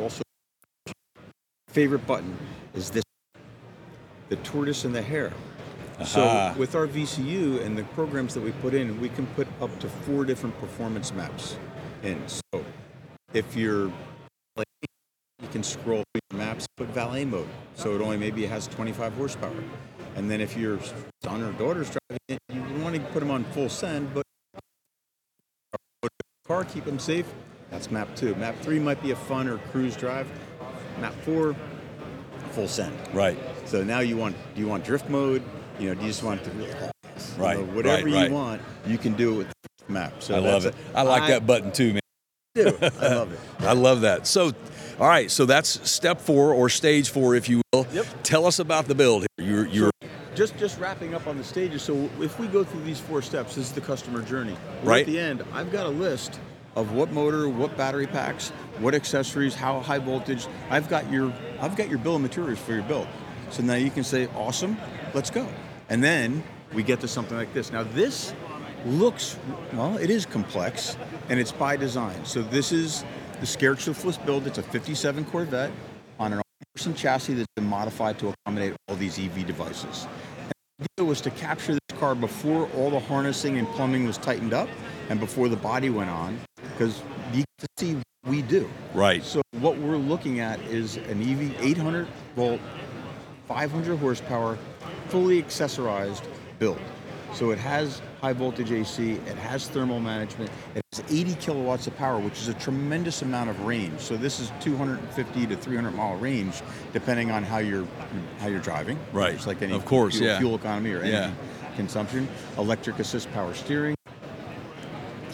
also 0.00 0.22
favorite 1.68 2.06
button 2.06 2.36
is 2.74 2.90
this 2.90 3.04
the 4.30 4.36
tortoise 4.36 4.84
and 4.84 4.94
the 4.94 5.02
hare. 5.02 5.32
So 6.04 6.54
with 6.56 6.74
our 6.74 6.86
VCU 6.86 7.64
and 7.64 7.76
the 7.76 7.82
programs 7.84 8.34
that 8.34 8.40
we 8.40 8.52
put 8.52 8.72
in, 8.74 9.00
we 9.00 9.08
can 9.08 9.26
put 9.28 9.48
up 9.60 9.76
to 9.80 9.88
four 9.88 10.24
different 10.24 10.58
performance 10.60 11.12
maps 11.12 11.56
in. 12.02 12.22
So 12.28 12.64
if 13.32 13.56
you're 13.56 13.92
like 14.56 14.66
you 15.40 15.48
can 15.50 15.62
scroll 15.62 16.04
through 16.12 16.20
your 16.30 16.38
maps, 16.38 16.66
put 16.76 16.88
valet 16.88 17.24
mode, 17.24 17.48
so 17.74 17.94
it 17.94 18.00
only 18.00 18.16
maybe 18.16 18.46
has 18.46 18.68
25 18.68 19.12
horsepower. 19.14 19.64
And 20.14 20.30
then 20.30 20.40
if 20.40 20.56
your 20.56 20.78
son 21.22 21.42
or 21.42 21.52
daughter's 21.52 21.90
driving 21.90 22.18
it, 22.28 22.38
you 22.52 22.62
want 22.82 22.94
to 22.94 23.00
put 23.12 23.20
them 23.20 23.30
on 23.30 23.44
full 23.44 23.68
send, 23.68 24.12
but 24.14 24.24
car, 26.46 26.64
keep 26.64 26.84
them 26.84 26.98
safe. 26.98 27.26
That's 27.70 27.90
map 27.90 28.08
two. 28.16 28.34
Map 28.36 28.56
three 28.62 28.78
might 28.78 29.02
be 29.02 29.10
a 29.10 29.16
fun 29.16 29.48
or 29.48 29.58
cruise 29.70 29.96
drive. 29.96 30.26
Map 31.00 31.12
four, 31.22 31.54
full 32.50 32.68
send. 32.68 32.96
Right. 33.12 33.38
So 33.66 33.84
now 33.84 34.00
you 34.00 34.16
want 34.16 34.36
do 34.54 34.60
you 34.60 34.66
want 34.66 34.84
drift 34.84 35.10
mode? 35.10 35.42
You 35.78 35.88
know, 35.88 35.94
do 35.94 36.00
you 36.02 36.08
just 36.08 36.22
want 36.22 36.42
to 36.44 36.50
you 36.50 36.66
Right, 37.36 37.58
whatever 37.58 38.04
right, 38.06 38.14
right. 38.14 38.28
you 38.28 38.34
want, 38.34 38.62
you 38.86 38.98
can 38.98 39.14
do 39.14 39.34
it 39.34 39.36
with 39.38 39.48
the 39.86 39.92
map. 39.92 40.22
So 40.22 40.34
I 40.34 40.38
love 40.38 40.66
it. 40.66 40.74
I 40.94 41.02
like 41.02 41.28
that 41.28 41.46
button 41.46 41.72
too, 41.72 41.94
man. 41.94 42.00
I 42.56 42.60
do. 42.62 42.78
I 43.00 43.08
love 43.14 43.32
it. 43.32 43.40
I 43.60 43.72
love 43.72 44.00
that. 44.02 44.26
So, 44.26 44.52
all 44.98 45.06
right. 45.08 45.30
So 45.30 45.46
that's 45.46 45.88
step 45.88 46.20
four 46.20 46.52
or 46.52 46.68
stage 46.68 47.10
four, 47.10 47.34
if 47.34 47.48
you 47.48 47.62
will. 47.72 47.86
Yep. 47.92 48.06
Tell 48.22 48.46
us 48.46 48.58
about 48.58 48.86
the 48.86 48.94
build 48.94 49.26
here. 49.36 49.46
You're, 49.48 49.66
you're 49.66 49.90
Just 50.34 50.56
just 50.56 50.78
wrapping 50.80 51.14
up 51.14 51.26
on 51.26 51.36
the 51.36 51.44
stages. 51.44 51.82
So 51.82 52.10
if 52.20 52.38
we 52.38 52.48
go 52.48 52.64
through 52.64 52.82
these 52.82 53.00
four 53.00 53.22
steps, 53.22 53.54
this 53.54 53.66
is 53.66 53.72
the 53.72 53.80
customer 53.80 54.22
journey. 54.22 54.56
Right. 54.82 55.00
At 55.00 55.06
the 55.06 55.18
end, 55.18 55.44
I've 55.52 55.70
got 55.70 55.86
a 55.86 55.90
list 55.90 56.40
of 56.76 56.92
what 56.92 57.12
motor, 57.12 57.48
what 57.48 57.76
battery 57.76 58.06
packs, 58.06 58.50
what 58.78 58.94
accessories, 58.94 59.54
how 59.54 59.80
high 59.80 59.98
voltage. 59.98 60.46
I've 60.70 60.88
got 60.88 61.10
your 61.10 61.32
I've 61.60 61.76
got 61.76 61.88
your 61.88 61.98
bill 61.98 62.16
of 62.16 62.22
materials 62.22 62.58
for 62.58 62.72
your 62.72 62.82
build. 62.82 63.06
So 63.50 63.62
now 63.62 63.74
you 63.74 63.90
can 63.90 64.04
say, 64.04 64.26
awesome, 64.36 64.76
let's 65.14 65.30
go. 65.30 65.46
And 65.88 66.02
then 66.02 66.42
we 66.72 66.82
get 66.82 67.00
to 67.00 67.08
something 67.08 67.36
like 67.36 67.52
this. 67.54 67.72
Now 67.72 67.82
this 67.82 68.34
looks, 68.84 69.36
well, 69.72 69.96
it 69.98 70.10
is 70.10 70.26
complex 70.26 70.96
and 71.28 71.40
it's 71.40 71.52
by 71.52 71.76
design. 71.76 72.24
So 72.24 72.42
this 72.42 72.72
is 72.72 73.04
the 73.40 73.46
Scared 73.46 73.80
Shiftless 73.80 74.18
build. 74.18 74.46
It's 74.46 74.58
a 74.58 74.62
57 74.62 75.24
Corvette 75.26 75.70
on 76.18 76.32
Art 76.32 76.42
Morrison 76.74 76.94
chassis 76.94 77.34
that's 77.34 77.46
been 77.56 77.66
modified 77.66 78.18
to 78.18 78.32
accommodate 78.32 78.74
all 78.88 78.96
these 78.96 79.18
EV 79.18 79.46
devices. 79.46 80.06
And 80.40 80.52
the 80.78 81.02
idea 81.02 81.08
was 81.08 81.20
to 81.22 81.30
capture 81.30 81.72
this 81.72 81.98
car 81.98 82.14
before 82.14 82.68
all 82.76 82.90
the 82.90 83.00
harnessing 83.00 83.58
and 83.58 83.66
plumbing 83.68 84.06
was 84.06 84.18
tightened 84.18 84.52
up 84.52 84.68
and 85.08 85.18
before 85.18 85.48
the 85.48 85.56
body 85.56 85.90
went 85.90 86.10
on, 86.10 86.38
because 86.56 87.02
you 87.32 87.38
get 87.38 87.46
to 87.58 87.66
see 87.78 87.94
what 87.94 88.04
we 88.30 88.42
do. 88.42 88.68
Right. 88.94 89.24
So 89.24 89.42
what 89.52 89.78
we're 89.78 89.96
looking 89.96 90.40
at 90.40 90.60
is 90.62 90.96
an 90.96 91.22
EV 91.22 91.60
800 91.60 92.06
volt, 92.36 92.60
500 93.46 93.96
horsepower, 93.96 94.58
fully 95.08 95.42
accessorized 95.42 96.22
build. 96.58 96.78
So 97.34 97.50
it 97.50 97.58
has 97.58 98.00
high 98.22 98.32
voltage 98.32 98.72
AC, 98.72 99.12
it 99.12 99.36
has 99.36 99.68
thermal 99.68 100.00
management, 100.00 100.50
it 100.74 100.82
has 100.92 101.04
80 101.10 101.34
kilowatts 101.34 101.86
of 101.86 101.94
power, 101.96 102.18
which 102.18 102.38
is 102.40 102.48
a 102.48 102.54
tremendous 102.54 103.20
amount 103.22 103.50
of 103.50 103.60
range. 103.66 104.00
So 104.00 104.16
this 104.16 104.40
is 104.40 104.50
250 104.60 105.46
to 105.46 105.56
300 105.56 105.90
mile 105.92 106.16
range, 106.16 106.62
depending 106.92 107.30
on 107.30 107.42
how 107.42 107.58
you're 107.58 107.86
how 108.40 108.48
you're 108.48 108.60
driving. 108.60 108.98
Right. 109.12 109.34
Just 109.34 109.46
like 109.46 109.60
any 109.62 109.74
Of 109.74 109.84
course, 109.84 110.16
fuel, 110.16 110.28
yeah. 110.30 110.38
fuel 110.38 110.54
economy 110.54 110.92
or 110.92 110.98
energy 111.02 111.12
Yeah. 111.12 111.30
consumption. 111.76 112.26
Electric 112.56 112.98
assist 112.98 113.30
power 113.32 113.52
steering, 113.54 113.94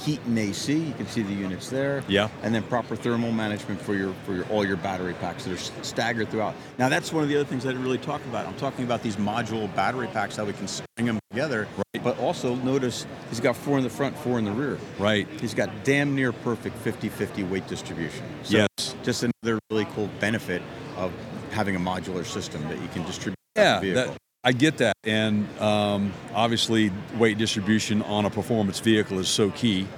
heat 0.05 0.21
and 0.27 0.39
AC. 0.39 0.75
You 0.75 0.93
can 0.95 1.07
see 1.07 1.23
the 1.23 1.33
units 1.33 1.71
there. 1.71 2.05
Yeah. 2.09 2.29
And 2.43 2.55
then 2.55 2.63
proper 2.65 2.95
thermal 2.95 3.33
management 3.33 3.81
for 3.81 3.95
your 3.95 4.13
for 4.25 4.35
your 4.35 4.45
all 4.47 4.65
your 4.65 4.77
battery 4.77 5.15
packs 5.15 5.45
that 5.45 5.53
are 5.53 5.83
staggered 5.83 6.31
throughout. 6.31 6.55
Now 6.79 6.89
that's 6.89 7.13
one 7.13 7.23
of 7.23 7.29
the 7.29 7.37
other 7.37 7.49
things 7.49 7.65
I 7.65 7.71
didn't 7.71 7.83
really 7.83 7.99
talk 7.99 8.23
about. 8.27 8.47
I'm 8.47 8.57
talking 8.57 8.85
about 8.85 9.03
these 9.03 9.17
module 9.17 9.75
battery 9.75 10.09
packs, 10.09 10.37
how 10.37 10.45
we 10.45 10.53
can 10.53 10.69
string 10.69 11.07
them 11.07 11.19
together. 11.31 11.67
Right. 11.77 12.05
But 12.05 12.19
also 12.19 12.55
notice 12.57 13.07
he's 13.31 13.41
got 13.41 13.57
four 13.57 13.79
in 13.79 13.85
the 13.85 13.91
front, 13.91 14.17
four 14.19 14.39
in 14.39 14.45
the 14.45 14.53
rear. 14.53 14.79
Right. 14.99 15.27
He's 15.41 15.55
got 15.55 15.71
damn 15.85 16.15
near 16.15 16.33
perfect 16.33 16.83
50-50 16.85 17.49
weight 17.49 17.67
distribution. 17.67 18.25
So 18.43 18.59
Yes. 18.59 18.95
Just 19.03 19.23
another 19.23 19.59
really 19.71 19.87
cool 19.95 20.11
benefit 20.21 20.63
of 20.97 21.13
having 21.51 21.77
a 21.77 21.81
modular 21.81 22.27
system 22.27 22.63
that 22.69 22.81
you 22.81 22.89
can 22.89 23.05
distribute. 23.05 23.37
Yeah, 23.57 23.81
the 23.81 23.91
that, 23.93 24.07
vehicle. 24.07 24.17
I 24.45 24.53
get 24.53 24.77
that, 24.79 24.97
and 25.05 25.49
um, 25.59 26.13
obviously 26.35 26.93
weight 27.17 27.39
distribution 27.39 28.03
on 28.03 28.27
a 28.27 28.31
performance 28.31 28.79
vehicle 28.79 29.19
is 29.19 29.29
so 29.29 29.51
key. 29.51 29.89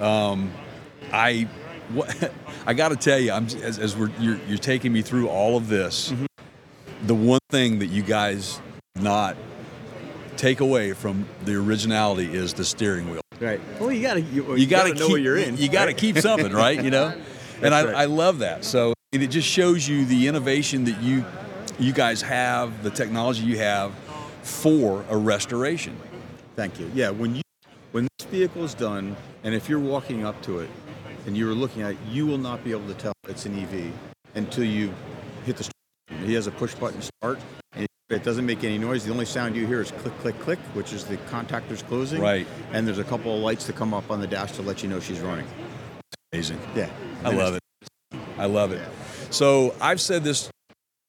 Um, 0.00 0.50
I, 1.12 1.48
what, 1.92 2.32
I 2.66 2.74
got 2.74 2.88
to 2.88 2.96
tell 2.96 3.18
you, 3.18 3.30
I'm 3.30 3.46
as, 3.46 3.78
as 3.78 3.96
we're 3.96 4.10
you're, 4.18 4.38
you're 4.48 4.58
taking 4.58 4.92
me 4.92 5.02
through 5.02 5.28
all 5.28 5.56
of 5.56 5.68
this. 5.68 6.10
Mm-hmm. 6.10 6.26
The 7.06 7.14
one 7.14 7.40
thing 7.50 7.78
that 7.78 7.86
you 7.86 8.02
guys 8.02 8.60
not 8.96 9.36
take 10.36 10.58
away 10.58 10.92
from 10.92 11.26
the 11.44 11.54
originality 11.54 12.34
is 12.34 12.54
the 12.54 12.64
steering 12.64 13.08
wheel. 13.08 13.20
Right. 13.38 13.60
Well, 13.78 13.92
you 13.92 14.02
gotta 14.02 14.20
you, 14.20 14.56
You 14.56 14.66
got 14.66 14.88
to 14.88 14.94
know 14.94 15.08
where 15.08 15.18
you're 15.18 15.36
in. 15.36 15.56
You 15.56 15.68
got 15.68 15.86
to 15.86 15.94
keep 15.94 16.18
something, 16.18 16.52
right? 16.52 16.82
You 16.82 16.90
know, 16.90 17.14
and 17.62 17.72
I, 17.72 17.84
right. 17.84 17.94
I 17.94 18.04
love 18.06 18.40
that. 18.40 18.64
So 18.64 18.94
and 19.12 19.22
it 19.22 19.28
just 19.28 19.46
shows 19.46 19.88
you 19.88 20.04
the 20.04 20.26
innovation 20.26 20.84
that 20.84 21.00
you 21.02 21.24
you 21.78 21.92
guys 21.92 22.22
have, 22.22 22.82
the 22.82 22.90
technology 22.90 23.42
you 23.42 23.58
have 23.58 23.92
for 24.42 25.04
a 25.08 25.16
restoration. 25.16 25.98
Thank 26.56 26.78
you. 26.78 26.90
Yeah, 26.94 27.10
when 27.10 27.34
you 27.34 27.42
when 27.92 28.08
this 28.18 28.26
vehicle 28.28 28.64
is 28.64 28.74
done, 28.74 29.16
and 29.44 29.54
if 29.54 29.68
you're 29.68 29.80
walking 29.80 30.24
up 30.24 30.40
to 30.42 30.60
it 30.60 30.70
and 31.26 31.36
you're 31.36 31.54
looking 31.54 31.82
at 31.82 31.92
it, 31.92 31.98
you 32.08 32.26
will 32.26 32.38
not 32.38 32.64
be 32.64 32.72
able 32.72 32.86
to 32.88 32.94
tell 32.94 33.12
it's 33.28 33.46
an 33.46 33.58
EV 33.58 33.92
until 34.34 34.64
you 34.64 34.92
hit 35.44 35.56
the. 35.56 35.64
Start. 35.64 35.72
He 36.24 36.34
has 36.34 36.46
a 36.46 36.50
push 36.50 36.74
button 36.74 37.00
start, 37.00 37.38
and 37.74 37.86
it 38.10 38.22
doesn't 38.22 38.46
make 38.46 38.62
any 38.64 38.78
noise. 38.78 39.04
The 39.04 39.12
only 39.12 39.24
sound 39.24 39.56
you 39.56 39.66
hear 39.66 39.80
is 39.80 39.90
click, 39.90 40.16
click, 40.18 40.38
click, 40.40 40.58
which 40.74 40.92
is 40.92 41.04
the 41.04 41.16
contactors 41.16 41.86
closing. 41.86 42.20
Right. 42.20 42.46
And 42.72 42.86
there's 42.86 42.98
a 42.98 43.04
couple 43.04 43.34
of 43.34 43.40
lights 43.40 43.66
that 43.66 43.76
come 43.76 43.94
up 43.94 44.10
on 44.10 44.20
the 44.20 44.26
dash 44.26 44.52
to 44.52 44.62
let 44.62 44.82
you 44.82 44.88
know 44.88 45.00
she's 45.00 45.20
running. 45.20 45.46
Amazing. 46.32 46.60
Yeah. 46.74 46.90
I 47.24 47.30
love 47.30 47.54
it. 47.54 47.62
I 48.38 48.46
love 48.46 48.72
it. 48.72 48.80
So 49.30 49.74
I've 49.80 50.00
said 50.00 50.22
this 50.24 50.50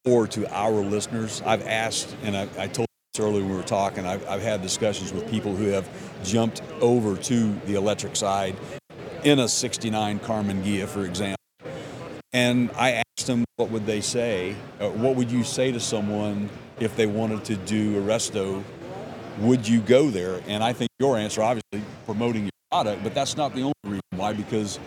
before 0.04 0.28
to 0.28 0.54
our 0.54 0.82
listeners. 0.82 1.42
I've 1.46 1.66
asked, 1.66 2.16
and 2.24 2.36
I, 2.36 2.48
I 2.58 2.68
told 2.68 2.88
this 3.14 3.24
earlier 3.24 3.42
when 3.42 3.52
we 3.52 3.56
were 3.56 3.64
talking, 3.64 4.06
I've, 4.06 4.28
I've 4.28 4.42
had 4.42 4.62
discussions 4.62 5.14
with 5.14 5.30
people 5.30 5.56
who 5.56 5.68
have 5.68 5.88
jumped 6.24 6.62
over 6.82 7.16
to 7.16 7.54
the 7.66 7.76
electric 7.76 8.16
side 8.16 8.56
in 9.24 9.40
a 9.40 9.48
69 9.48 10.20
Karmann 10.20 10.64
Ghia, 10.64 10.88
for 10.88 11.06
example. 11.06 11.38
And 12.34 12.70
I 12.76 13.04
asked 13.18 13.28
them, 13.28 13.46
what 13.56 13.70
would 13.70 13.86
they 13.86 14.02
say? 14.02 14.56
Uh, 14.80 14.90
what 14.90 15.16
would 15.16 15.32
you 15.32 15.44
say 15.44 15.72
to 15.72 15.80
someone 15.80 16.50
if 16.80 16.96
they 16.98 17.06
wanted 17.06 17.46
to 17.46 17.56
do 17.56 17.98
a 17.98 18.02
resto? 18.02 18.62
Would 19.40 19.68
you 19.68 19.80
go 19.80 20.10
there? 20.10 20.42
And 20.48 20.64
I 20.64 20.74
think 20.74 20.90
your 21.00 21.18
answer, 21.18 21.42
obviously, 21.42 21.88
promoting 22.06 22.44
your 22.44 22.52
product, 22.72 23.04
but 23.04 23.14
that's 23.16 23.38
not 23.38 23.54
the 23.56 23.62
only 23.62 23.74
reason 23.86 24.02
why, 24.16 24.34
because 24.34 24.80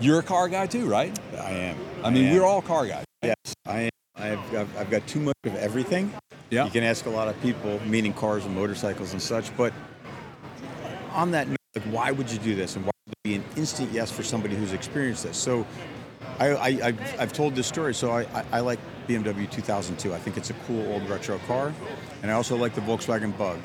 you're 0.00 0.20
a 0.20 0.22
car 0.22 0.48
guy 0.48 0.66
too, 0.66 0.86
right? 0.86 1.16
I 1.38 1.50
am. 1.50 1.76
I 2.02 2.10
mean, 2.10 2.26
am. 2.26 2.34
we're 2.34 2.44
all 2.44 2.62
car 2.62 2.86
guys. 2.86 3.04
Yes, 3.22 3.34
I 3.66 3.80
am. 3.80 3.90
I've, 4.16 4.54
I've, 4.54 4.78
I've 4.78 4.90
got 4.90 5.06
too 5.06 5.20
much 5.20 5.36
of 5.44 5.54
everything. 5.56 6.12
Yeah. 6.50 6.64
You 6.64 6.70
can 6.70 6.84
ask 6.84 7.06
a 7.06 7.10
lot 7.10 7.28
of 7.28 7.40
people, 7.42 7.80
meaning 7.86 8.12
cars 8.12 8.44
and 8.44 8.54
motorcycles 8.54 9.12
and 9.12 9.20
such, 9.20 9.54
but 9.56 9.72
on 11.12 11.32
that 11.32 11.48
note, 11.48 11.56
like, 11.74 11.84
why 11.84 12.10
would 12.10 12.30
you 12.30 12.38
do 12.38 12.54
this? 12.54 12.76
And 12.76 12.84
why 12.84 12.92
would 13.06 13.12
it 13.12 13.22
be 13.24 13.34
an 13.34 13.44
instant 13.56 13.90
yes 13.92 14.10
for 14.10 14.22
somebody 14.22 14.54
who's 14.54 14.72
experienced 14.72 15.24
this? 15.24 15.36
So 15.36 15.66
I, 16.38 16.48
I, 16.48 16.66
I've, 16.66 17.20
I've 17.20 17.32
told 17.32 17.54
this 17.54 17.66
story, 17.66 17.94
so 17.94 18.10
I, 18.10 18.22
I, 18.22 18.44
I 18.52 18.60
like 18.60 18.78
BMW 19.08 19.50
2002. 19.50 20.14
I 20.14 20.18
think 20.18 20.36
it's 20.36 20.50
a 20.50 20.54
cool 20.66 20.92
old 20.92 21.08
retro 21.08 21.38
car. 21.46 21.72
And 22.22 22.30
I 22.30 22.34
also 22.34 22.56
like 22.56 22.74
the 22.74 22.80
Volkswagen 22.82 23.36
Bug. 23.36 23.58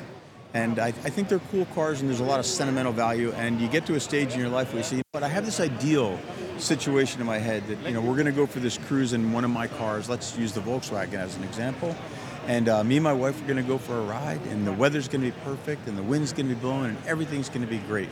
And 0.52 0.80
I, 0.80 0.88
I 0.88 0.90
think 0.90 1.28
they're 1.28 1.38
cool 1.52 1.66
cars, 1.66 2.00
and 2.00 2.10
there's 2.10 2.20
a 2.20 2.24
lot 2.24 2.40
of 2.40 2.46
sentimental 2.46 2.92
value. 2.92 3.32
And 3.32 3.60
you 3.60 3.68
get 3.68 3.86
to 3.86 3.94
a 3.94 4.00
stage 4.00 4.32
in 4.32 4.40
your 4.40 4.48
life 4.48 4.72
where 4.72 4.78
you 4.78 4.84
say, 4.84 4.96
you 4.96 5.02
know 5.02 5.20
what, 5.20 5.22
I 5.22 5.28
have 5.28 5.44
this 5.44 5.60
ideal 5.60 6.18
situation 6.60 7.20
in 7.20 7.26
my 7.26 7.38
head 7.38 7.66
that, 7.68 7.78
you 7.86 7.92
know, 7.92 8.00
we're 8.00 8.14
going 8.14 8.26
to 8.26 8.32
go 8.32 8.46
for 8.46 8.60
this 8.60 8.78
cruise 8.78 9.12
in 9.12 9.32
one 9.32 9.44
of 9.44 9.50
my 9.50 9.66
cars. 9.66 10.08
Let's 10.08 10.36
use 10.38 10.52
the 10.52 10.60
Volkswagen 10.60 11.14
as 11.14 11.36
an 11.36 11.44
example. 11.44 11.94
And 12.46 12.68
uh, 12.68 12.82
me 12.84 12.96
and 12.96 13.04
my 13.04 13.12
wife 13.12 13.40
are 13.40 13.44
going 13.44 13.56
to 13.58 13.62
go 13.62 13.78
for 13.78 13.98
a 13.98 14.02
ride, 14.02 14.40
and 14.46 14.66
the 14.66 14.72
weather's 14.72 15.08
going 15.08 15.22
to 15.22 15.30
be 15.30 15.36
perfect, 15.44 15.86
and 15.86 15.96
the 15.96 16.02
wind's 16.02 16.32
going 16.32 16.48
to 16.48 16.54
be 16.54 16.60
blowing, 16.60 16.86
and 16.90 16.98
everything's 17.06 17.48
going 17.48 17.60
to 17.62 17.66
be 17.66 17.78
great. 17.78 18.08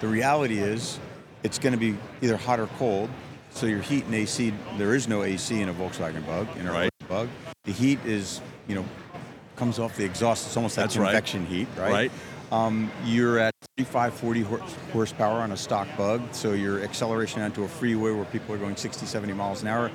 The 0.00 0.08
reality 0.08 0.58
is, 0.58 0.98
it's 1.42 1.58
going 1.58 1.72
to 1.72 1.78
be 1.78 1.96
either 2.22 2.36
hot 2.36 2.60
or 2.60 2.66
cold. 2.78 3.10
So 3.52 3.66
your 3.66 3.80
heat 3.80 4.04
and 4.04 4.14
AC, 4.14 4.52
there 4.78 4.94
is 4.94 5.08
no 5.08 5.22
AC 5.22 5.60
in 5.60 5.68
a 5.68 5.74
Volkswagen 5.74 6.24
Bug, 6.26 6.46
in 6.58 6.66
a 6.68 6.72
Right. 6.72 6.90
Bug. 7.08 7.28
The 7.64 7.72
heat 7.72 7.98
is, 8.04 8.40
you 8.68 8.76
know, 8.76 8.84
comes 9.56 9.78
off 9.78 9.96
the 9.96 10.04
exhaust. 10.04 10.46
It's 10.46 10.56
almost 10.56 10.76
like 10.76 10.84
That's 10.84 10.96
right. 10.96 11.06
convection 11.06 11.46
heat, 11.46 11.66
right? 11.76 11.90
Right. 11.92 12.12
Um, 12.52 12.90
you're 13.04 13.38
at 13.38 13.54
35, 13.78 14.14
40 14.14 14.40
hor- 14.42 14.58
horsepower 14.92 15.40
on 15.40 15.52
a 15.52 15.56
stock 15.56 15.86
Bug, 15.96 16.22
so 16.32 16.52
your 16.52 16.82
acceleration 16.82 17.42
onto 17.42 17.62
a 17.64 17.68
freeway 17.68 18.10
where 18.12 18.24
people 18.26 18.54
are 18.54 18.58
going 18.58 18.76
60, 18.76 19.06
70 19.06 19.32
miles 19.34 19.62
an 19.62 19.68
hour. 19.68 19.90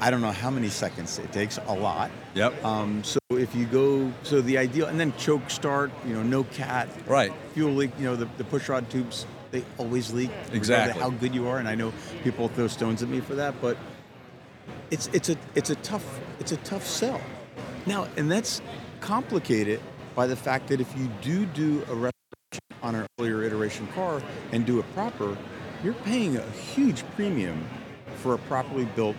I 0.00 0.10
don't 0.10 0.20
know 0.20 0.32
how 0.32 0.50
many 0.50 0.68
seconds 0.68 1.18
it 1.18 1.32
takes. 1.32 1.58
A 1.66 1.72
lot. 1.74 2.10
Yep. 2.34 2.62
Um, 2.64 3.02
so 3.04 3.18
if 3.30 3.54
you 3.54 3.64
go, 3.64 4.12
so 4.22 4.42
the 4.42 4.58
ideal, 4.58 4.86
and 4.86 5.00
then 5.00 5.14
choke 5.16 5.48
start, 5.48 5.90
you 6.06 6.12
know, 6.14 6.22
no 6.22 6.44
cat, 6.44 6.88
Right. 7.06 7.32
fuel 7.54 7.72
leak, 7.72 7.92
you 7.98 8.04
know, 8.04 8.16
the, 8.16 8.28
the 8.36 8.44
push 8.44 8.68
rod 8.68 8.90
tubes, 8.90 9.24
they 9.50 9.64
always 9.78 10.12
leak. 10.12 10.30
Exactly. 10.52 11.00
How 11.00 11.10
good 11.10 11.34
you 11.34 11.46
are, 11.48 11.58
and 11.58 11.68
I 11.68 11.74
know 11.74 11.92
people 12.22 12.48
throw 12.48 12.66
stones 12.66 13.02
at 13.02 13.08
me 13.08 13.20
for 13.20 13.36
that, 13.36 13.54
but 13.62 13.78
it's 14.90 15.06
it's 15.12 15.28
a 15.28 15.36
it's 15.54 15.70
a 15.70 15.76
tough 15.76 16.04
it's 16.40 16.50
a 16.52 16.56
tough 16.58 16.84
sell. 16.86 17.20
Now, 17.86 18.08
and 18.16 18.30
that's 18.30 18.60
complicated 19.00 19.80
by 20.14 20.26
the 20.26 20.36
fact 20.36 20.68
that 20.68 20.80
if 20.80 20.96
you 20.96 21.08
do 21.22 21.46
do 21.46 21.82
a 21.88 21.94
restoration 21.94 22.12
on 22.82 22.94
an 22.94 23.06
earlier 23.18 23.42
iteration 23.42 23.86
car 23.88 24.22
and 24.52 24.64
do 24.64 24.78
it 24.78 24.94
proper, 24.94 25.36
you're 25.82 25.94
paying 25.94 26.36
a 26.36 26.50
huge 26.50 27.04
premium 27.14 27.66
for 28.16 28.34
a 28.34 28.38
properly 28.38 28.84
built 28.96 29.16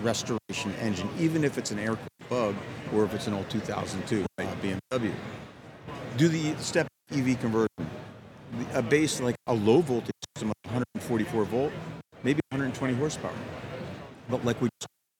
restoration 0.00 0.74
engine, 0.80 1.08
even 1.18 1.44
if 1.44 1.58
it's 1.58 1.70
an 1.70 1.78
air 1.78 1.96
bug 2.28 2.54
or 2.94 3.04
if 3.04 3.14
it's 3.14 3.26
an 3.26 3.34
old 3.34 3.48
2002 3.50 4.24
uh, 4.38 4.42
BMW. 4.62 5.12
Do 6.16 6.28
the 6.28 6.54
step 6.56 6.86
EV 7.12 7.40
conversion, 7.40 7.68
a 8.74 8.82
base 8.82 9.20
like 9.20 9.36
a 9.46 9.54
low 9.54 9.80
voltage 9.80 10.12
system 10.34 10.50
of 10.50 10.72
144 10.72 11.44
volt, 11.44 11.72
maybe 12.22 12.40
120 12.50 12.94
horsepower. 12.94 13.32
But 14.28 14.44
like 14.44 14.60
we 14.60 14.68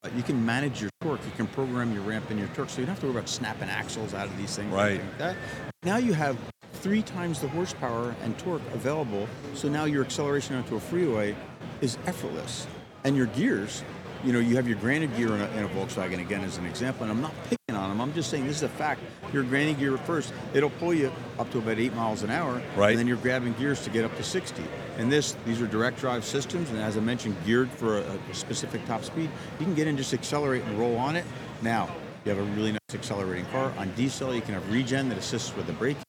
Uh, 0.04 0.08
you 0.16 0.22
can 0.24 0.44
manage 0.44 0.80
your 0.80 0.90
torque, 1.00 1.24
you 1.24 1.30
can 1.36 1.46
program 1.46 1.92
your 1.92 2.02
ramp 2.02 2.28
and 2.30 2.38
your 2.38 2.48
torque, 2.48 2.68
so 2.68 2.80
you 2.80 2.86
don't 2.86 2.94
have 2.94 3.00
to 3.00 3.06
worry 3.06 3.14
about 3.14 3.28
snapping 3.28 3.68
axles 3.68 4.14
out 4.14 4.26
of 4.26 4.36
these 4.36 4.56
things. 4.56 4.72
Right. 4.72 5.00
like 5.00 5.18
that. 5.18 5.36
Now 5.84 5.96
you 5.96 6.12
have 6.12 6.36
three 6.72 7.02
times 7.02 7.40
the 7.40 7.46
horsepower 7.46 8.12
and 8.24 8.36
torque 8.36 8.62
available, 8.74 9.28
so 9.54 9.68
now 9.68 9.84
your 9.84 10.04
acceleration 10.04 10.56
onto 10.56 10.74
a 10.74 10.80
freeway 10.80 11.36
is 11.80 11.98
effortless. 12.06 12.66
And 13.04 13.16
your 13.16 13.26
gears, 13.26 13.84
you 14.24 14.32
know, 14.32 14.40
you 14.40 14.56
have 14.56 14.66
your 14.66 14.78
granny 14.78 15.06
gear 15.06 15.34
in 15.34 15.40
a, 15.40 15.48
in 15.50 15.64
a 15.64 15.68
Volkswagen 15.68 16.20
again 16.20 16.42
as 16.42 16.58
an 16.58 16.66
example, 16.66 17.04
and 17.04 17.12
I'm 17.12 17.20
not 17.22 17.34
picking 17.44 17.76
on 17.76 17.88
them. 17.88 18.00
I'm 18.00 18.12
just 18.12 18.28
saying 18.28 18.48
this 18.48 18.56
is 18.56 18.62
a 18.64 18.68
fact. 18.68 19.02
Your 19.32 19.44
granny 19.44 19.74
gear 19.74 19.94
at 19.94 20.04
first, 20.04 20.32
it'll 20.52 20.70
pull 20.70 20.92
you 20.92 21.12
up 21.38 21.48
to 21.52 21.58
about 21.58 21.78
eight 21.78 21.94
miles 21.94 22.24
an 22.24 22.30
hour, 22.30 22.60
Right. 22.74 22.90
And 22.90 22.98
then 22.98 23.06
you're 23.06 23.18
grabbing 23.18 23.52
gears 23.52 23.84
to 23.84 23.90
get 23.90 24.04
up 24.04 24.16
to 24.16 24.24
60. 24.24 24.64
And 24.98 25.10
this, 25.10 25.36
these 25.46 25.60
are 25.62 25.66
direct 25.66 25.98
drive 25.98 26.24
systems, 26.24 26.68
and 26.70 26.78
as 26.78 26.96
I 26.96 27.00
mentioned, 27.00 27.36
geared 27.46 27.70
for 27.70 27.98
a, 27.98 28.18
a 28.30 28.34
specific 28.34 28.84
top 28.86 29.04
speed. 29.04 29.30
You 29.58 29.64
can 29.64 29.74
get 29.74 29.86
in, 29.86 29.96
just 29.96 30.12
accelerate 30.12 30.62
and 30.64 30.78
roll 30.78 30.96
on 30.96 31.16
it. 31.16 31.24
Now, 31.62 31.88
you 32.24 32.32
have 32.32 32.38
a 32.38 32.50
really 32.52 32.72
nice 32.72 32.80
accelerating 32.92 33.46
car. 33.46 33.72
On 33.78 33.90
diesel, 33.92 34.34
you 34.34 34.42
can 34.42 34.54
have 34.54 34.70
regen 34.70 35.08
that 35.08 35.18
assists 35.18 35.56
with 35.56 35.66
the 35.66 35.72
braking. 35.72 36.02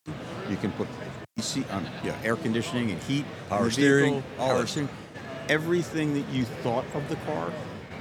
You 0.49 0.57
can 0.57 0.71
put 0.73 0.87
AC, 1.39 1.63
um, 1.71 1.85
yeah, 2.03 2.15
air 2.23 2.35
conditioning 2.35 2.91
and 2.91 3.01
heat, 3.03 3.25
Power 3.49 3.71
steering, 3.71 4.13
vehicle, 4.13 4.29
all 4.39 4.49
power 4.49 4.67
steering. 4.67 4.89
Everything 5.49 6.13
that 6.13 6.27
you 6.33 6.43
thought 6.43 6.85
of 6.93 7.07
the 7.09 7.15
car, 7.17 7.51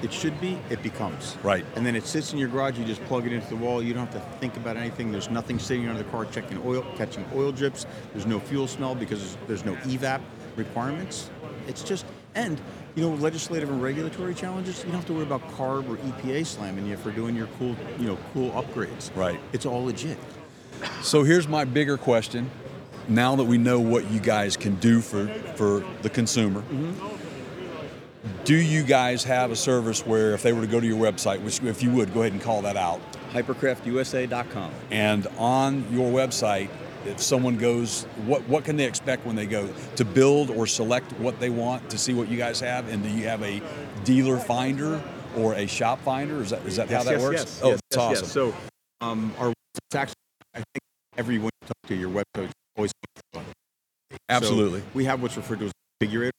it 0.03 0.13
should 0.13 0.39
be, 0.41 0.59
it 0.69 0.83
becomes. 0.83 1.37
Right. 1.43 1.65
And 1.77 1.87
then 1.87 1.95
it 1.95 2.07
sits 2.07 2.33
in 2.33 2.39
your 2.39 2.49
garage. 2.49 2.77
You 2.77 2.85
just 2.85 3.03
plug 3.05 3.25
it 3.27 3.33
into 3.33 3.49
the 3.49 3.57
wall. 3.57 3.83
You 3.83 3.95
don't 3.95 4.07
have 4.07 4.23
to 4.23 4.39
think 4.39 4.57
about 4.57 4.77
anything. 4.77 5.13
There's 5.13 5.31
nothing 5.31 5.59
sitting 5.59 5.89
under 5.89 6.03
the 6.03 6.11
car 6.11 6.25
checking 6.27 6.61
oil, 6.67 6.85
catching 6.97 7.25
oil 7.35 7.53
drips. 7.53 7.87
There's 8.13 8.27
no 8.27 8.41
fuel 8.41 8.67
smell 8.67 8.95
because 8.95 9.37
there's 9.47 9.65
no 9.65 9.75
evap 9.77 10.21
requirements. 10.57 11.31
It's 11.67 11.83
just 11.83 12.05
and 12.35 12.61
you 12.95 13.03
know 13.03 13.15
legislative 13.17 13.71
and 13.71 13.83
regulatory 13.83 14.35
challenges. 14.35 14.79
You 14.79 14.87
don't 14.87 14.95
have 14.95 15.07
to 15.07 15.13
worry 15.13 15.25
about 15.25 15.47
CARB 15.51 15.89
or 15.89 15.97
EPA 15.97 16.47
slamming 16.47 16.87
you 16.87 16.97
for 16.97 17.11
doing 17.11 17.37
your 17.37 17.49
cool 17.59 17.77
you 17.99 18.07
know 18.07 18.19
cool 18.33 18.51
upgrades. 18.53 19.15
Right. 19.17 19.41
It's 19.53 19.67
all 19.67 19.85
legit. 19.85 20.19
So 21.03 21.23
here's 21.23 21.49
my 21.49 21.65
bigger 21.65 21.97
question. 21.97 22.51
Now 23.09 23.37
that 23.37 23.45
we 23.45 23.59
know 23.59 23.81
what 23.81 24.11
you 24.11 24.21
guys 24.21 24.57
can 24.57 24.77
do 24.77 25.01
for, 25.01 25.27
for 25.57 25.85
the 26.03 26.11
consumer, 26.11 26.61
mm-hmm. 26.63 28.45
do 28.45 28.55
you 28.55 28.85
guys 28.85 29.25
have 29.25 29.51
a 29.51 29.57
service 29.57 30.07
where 30.07 30.35
if 30.35 30.43
they 30.43 30.53
were 30.53 30.61
to 30.61 30.69
go 30.69 30.79
to 30.79 30.87
your 30.87 30.99
website, 30.99 31.43
which 31.43 31.61
if 31.63 31.83
you 31.83 31.91
would, 31.91 32.15
go 32.15 32.21
ahead 32.21 32.33
and 32.33 32.41
call 32.41 32.63
that 32.63 32.77
out, 32.77 33.01
Hypercraftusa.com. 33.33 34.71
and 34.93 35.27
on 35.37 35.85
your 35.93 36.13
website, 36.13 36.69
if 37.07 37.21
someone 37.21 37.57
goes, 37.57 38.05
what, 38.27 38.47
what 38.49 38.65
can 38.65 38.77
they 38.77 38.85
expect 38.85 39.27
when 39.27 39.37
they 39.37 39.47
go 39.47 39.73
to 39.97 40.05
build 40.05 40.51
or 40.51 40.67
select 40.67 41.13
what 41.15 41.39
they 41.41 41.51
want 41.51 41.89
to 41.91 41.99
see 41.99 42.15
what 42.15 42.29
you 42.29 42.37
guys 42.37 42.61
have? 42.61 42.89
And 42.89 43.03
do 43.03 43.09
you 43.09 43.25
have 43.27 43.43
a 43.43 43.63
dealer 44.05 44.39
finder 44.39 45.03
or 45.37 45.55
a 45.55 45.67
shop 45.67 46.01
finder? 46.01 46.43
Is 46.43 46.51
that, 46.51 46.65
is 46.67 46.77
that 46.77 46.91
how 46.91 47.03
that 47.03 47.21
works? 47.21 47.41
Yes, 47.41 47.61
oh, 47.63 47.71
yes, 47.71 47.81
yes, 47.91 47.99
awesome. 47.99 48.25
yes. 48.25 48.33
So, 48.33 48.55
um, 49.01 49.33
our 49.39 49.53
actually, 49.95 50.15
I 50.55 50.59
think 50.59 50.83
everyone 51.17 51.51
you 51.61 51.67
talk 51.67 51.89
to, 51.89 51.95
your 51.95 52.11
website 52.11 52.47
is 52.47 52.53
always 52.77 52.93
Absolutely. 54.29 54.81
So 54.81 54.87
we 54.95 55.05
have 55.05 55.23
what's 55.23 55.37
referred 55.37 55.59
to 55.61 55.67
as 55.67 55.73
a 55.73 56.05
configurator 56.05 56.31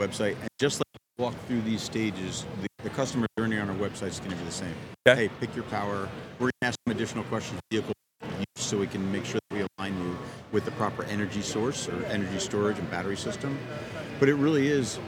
website, 0.00 0.36
and 0.40 0.48
just 0.58 0.80
like 0.80 1.02
we 1.18 1.24
walk 1.24 1.34
through 1.46 1.62
these 1.62 1.82
stages, 1.82 2.46
the, 2.60 2.68
the 2.84 2.90
customer 2.90 3.26
journey 3.38 3.58
on 3.58 3.68
our 3.68 3.76
website 3.76 4.08
is 4.08 4.18
going 4.18 4.30
to 4.30 4.36
be 4.36 4.44
the 4.44 4.50
same. 4.50 4.74
Okay. 5.06 5.22
Hey, 5.22 5.30
pick 5.40 5.54
your 5.54 5.64
power. 5.64 6.08
We're 6.38 6.46
going 6.46 6.52
to 6.60 6.66
ask 6.66 6.78
some 6.86 6.94
additional 6.94 7.24
questions, 7.24 7.60
vehicle 7.70 7.92
so 8.56 8.78
we 8.78 8.86
can 8.86 9.10
make 9.12 9.24
sure 9.24 9.40
that 9.50 9.56
we 9.56 9.66
align 9.78 9.96
you 9.98 10.16
with 10.52 10.64
the 10.64 10.70
proper 10.72 11.04
energy 11.04 11.42
source 11.42 11.88
or 11.88 12.04
energy 12.06 12.38
storage 12.38 12.78
and 12.78 12.90
battery 12.90 13.16
system. 13.16 13.58
But 14.18 14.28
it 14.28 14.34
really 14.34 14.68
is 14.68 14.98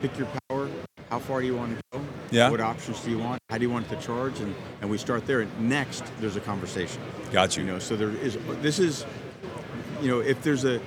pick 0.00 0.16
your 0.18 0.28
power. 0.48 0.68
How 1.10 1.18
far 1.18 1.40
do 1.40 1.46
you 1.46 1.56
want 1.56 1.76
to 1.76 1.82
go? 1.92 2.04
Yeah. 2.30 2.50
What 2.50 2.60
options 2.60 3.00
do 3.00 3.10
you 3.10 3.18
want? 3.18 3.40
How 3.48 3.58
do 3.58 3.62
you 3.62 3.70
want 3.70 3.86
it 3.90 3.96
to 3.96 4.04
charge? 4.04 4.40
And, 4.40 4.54
and 4.80 4.90
we 4.90 4.98
start 4.98 5.26
there. 5.26 5.40
And 5.40 5.70
next, 5.70 6.04
there's 6.20 6.36
a 6.36 6.40
conversation. 6.40 7.00
Got 7.30 7.56
you. 7.56 7.64
You 7.64 7.72
know, 7.72 7.78
so 7.78 7.96
there 7.96 8.10
is. 8.10 8.36
This 8.60 8.78
is, 8.78 9.06
you 10.00 10.08
know, 10.08 10.20
if 10.20 10.42
there's 10.42 10.64
a, 10.64 10.80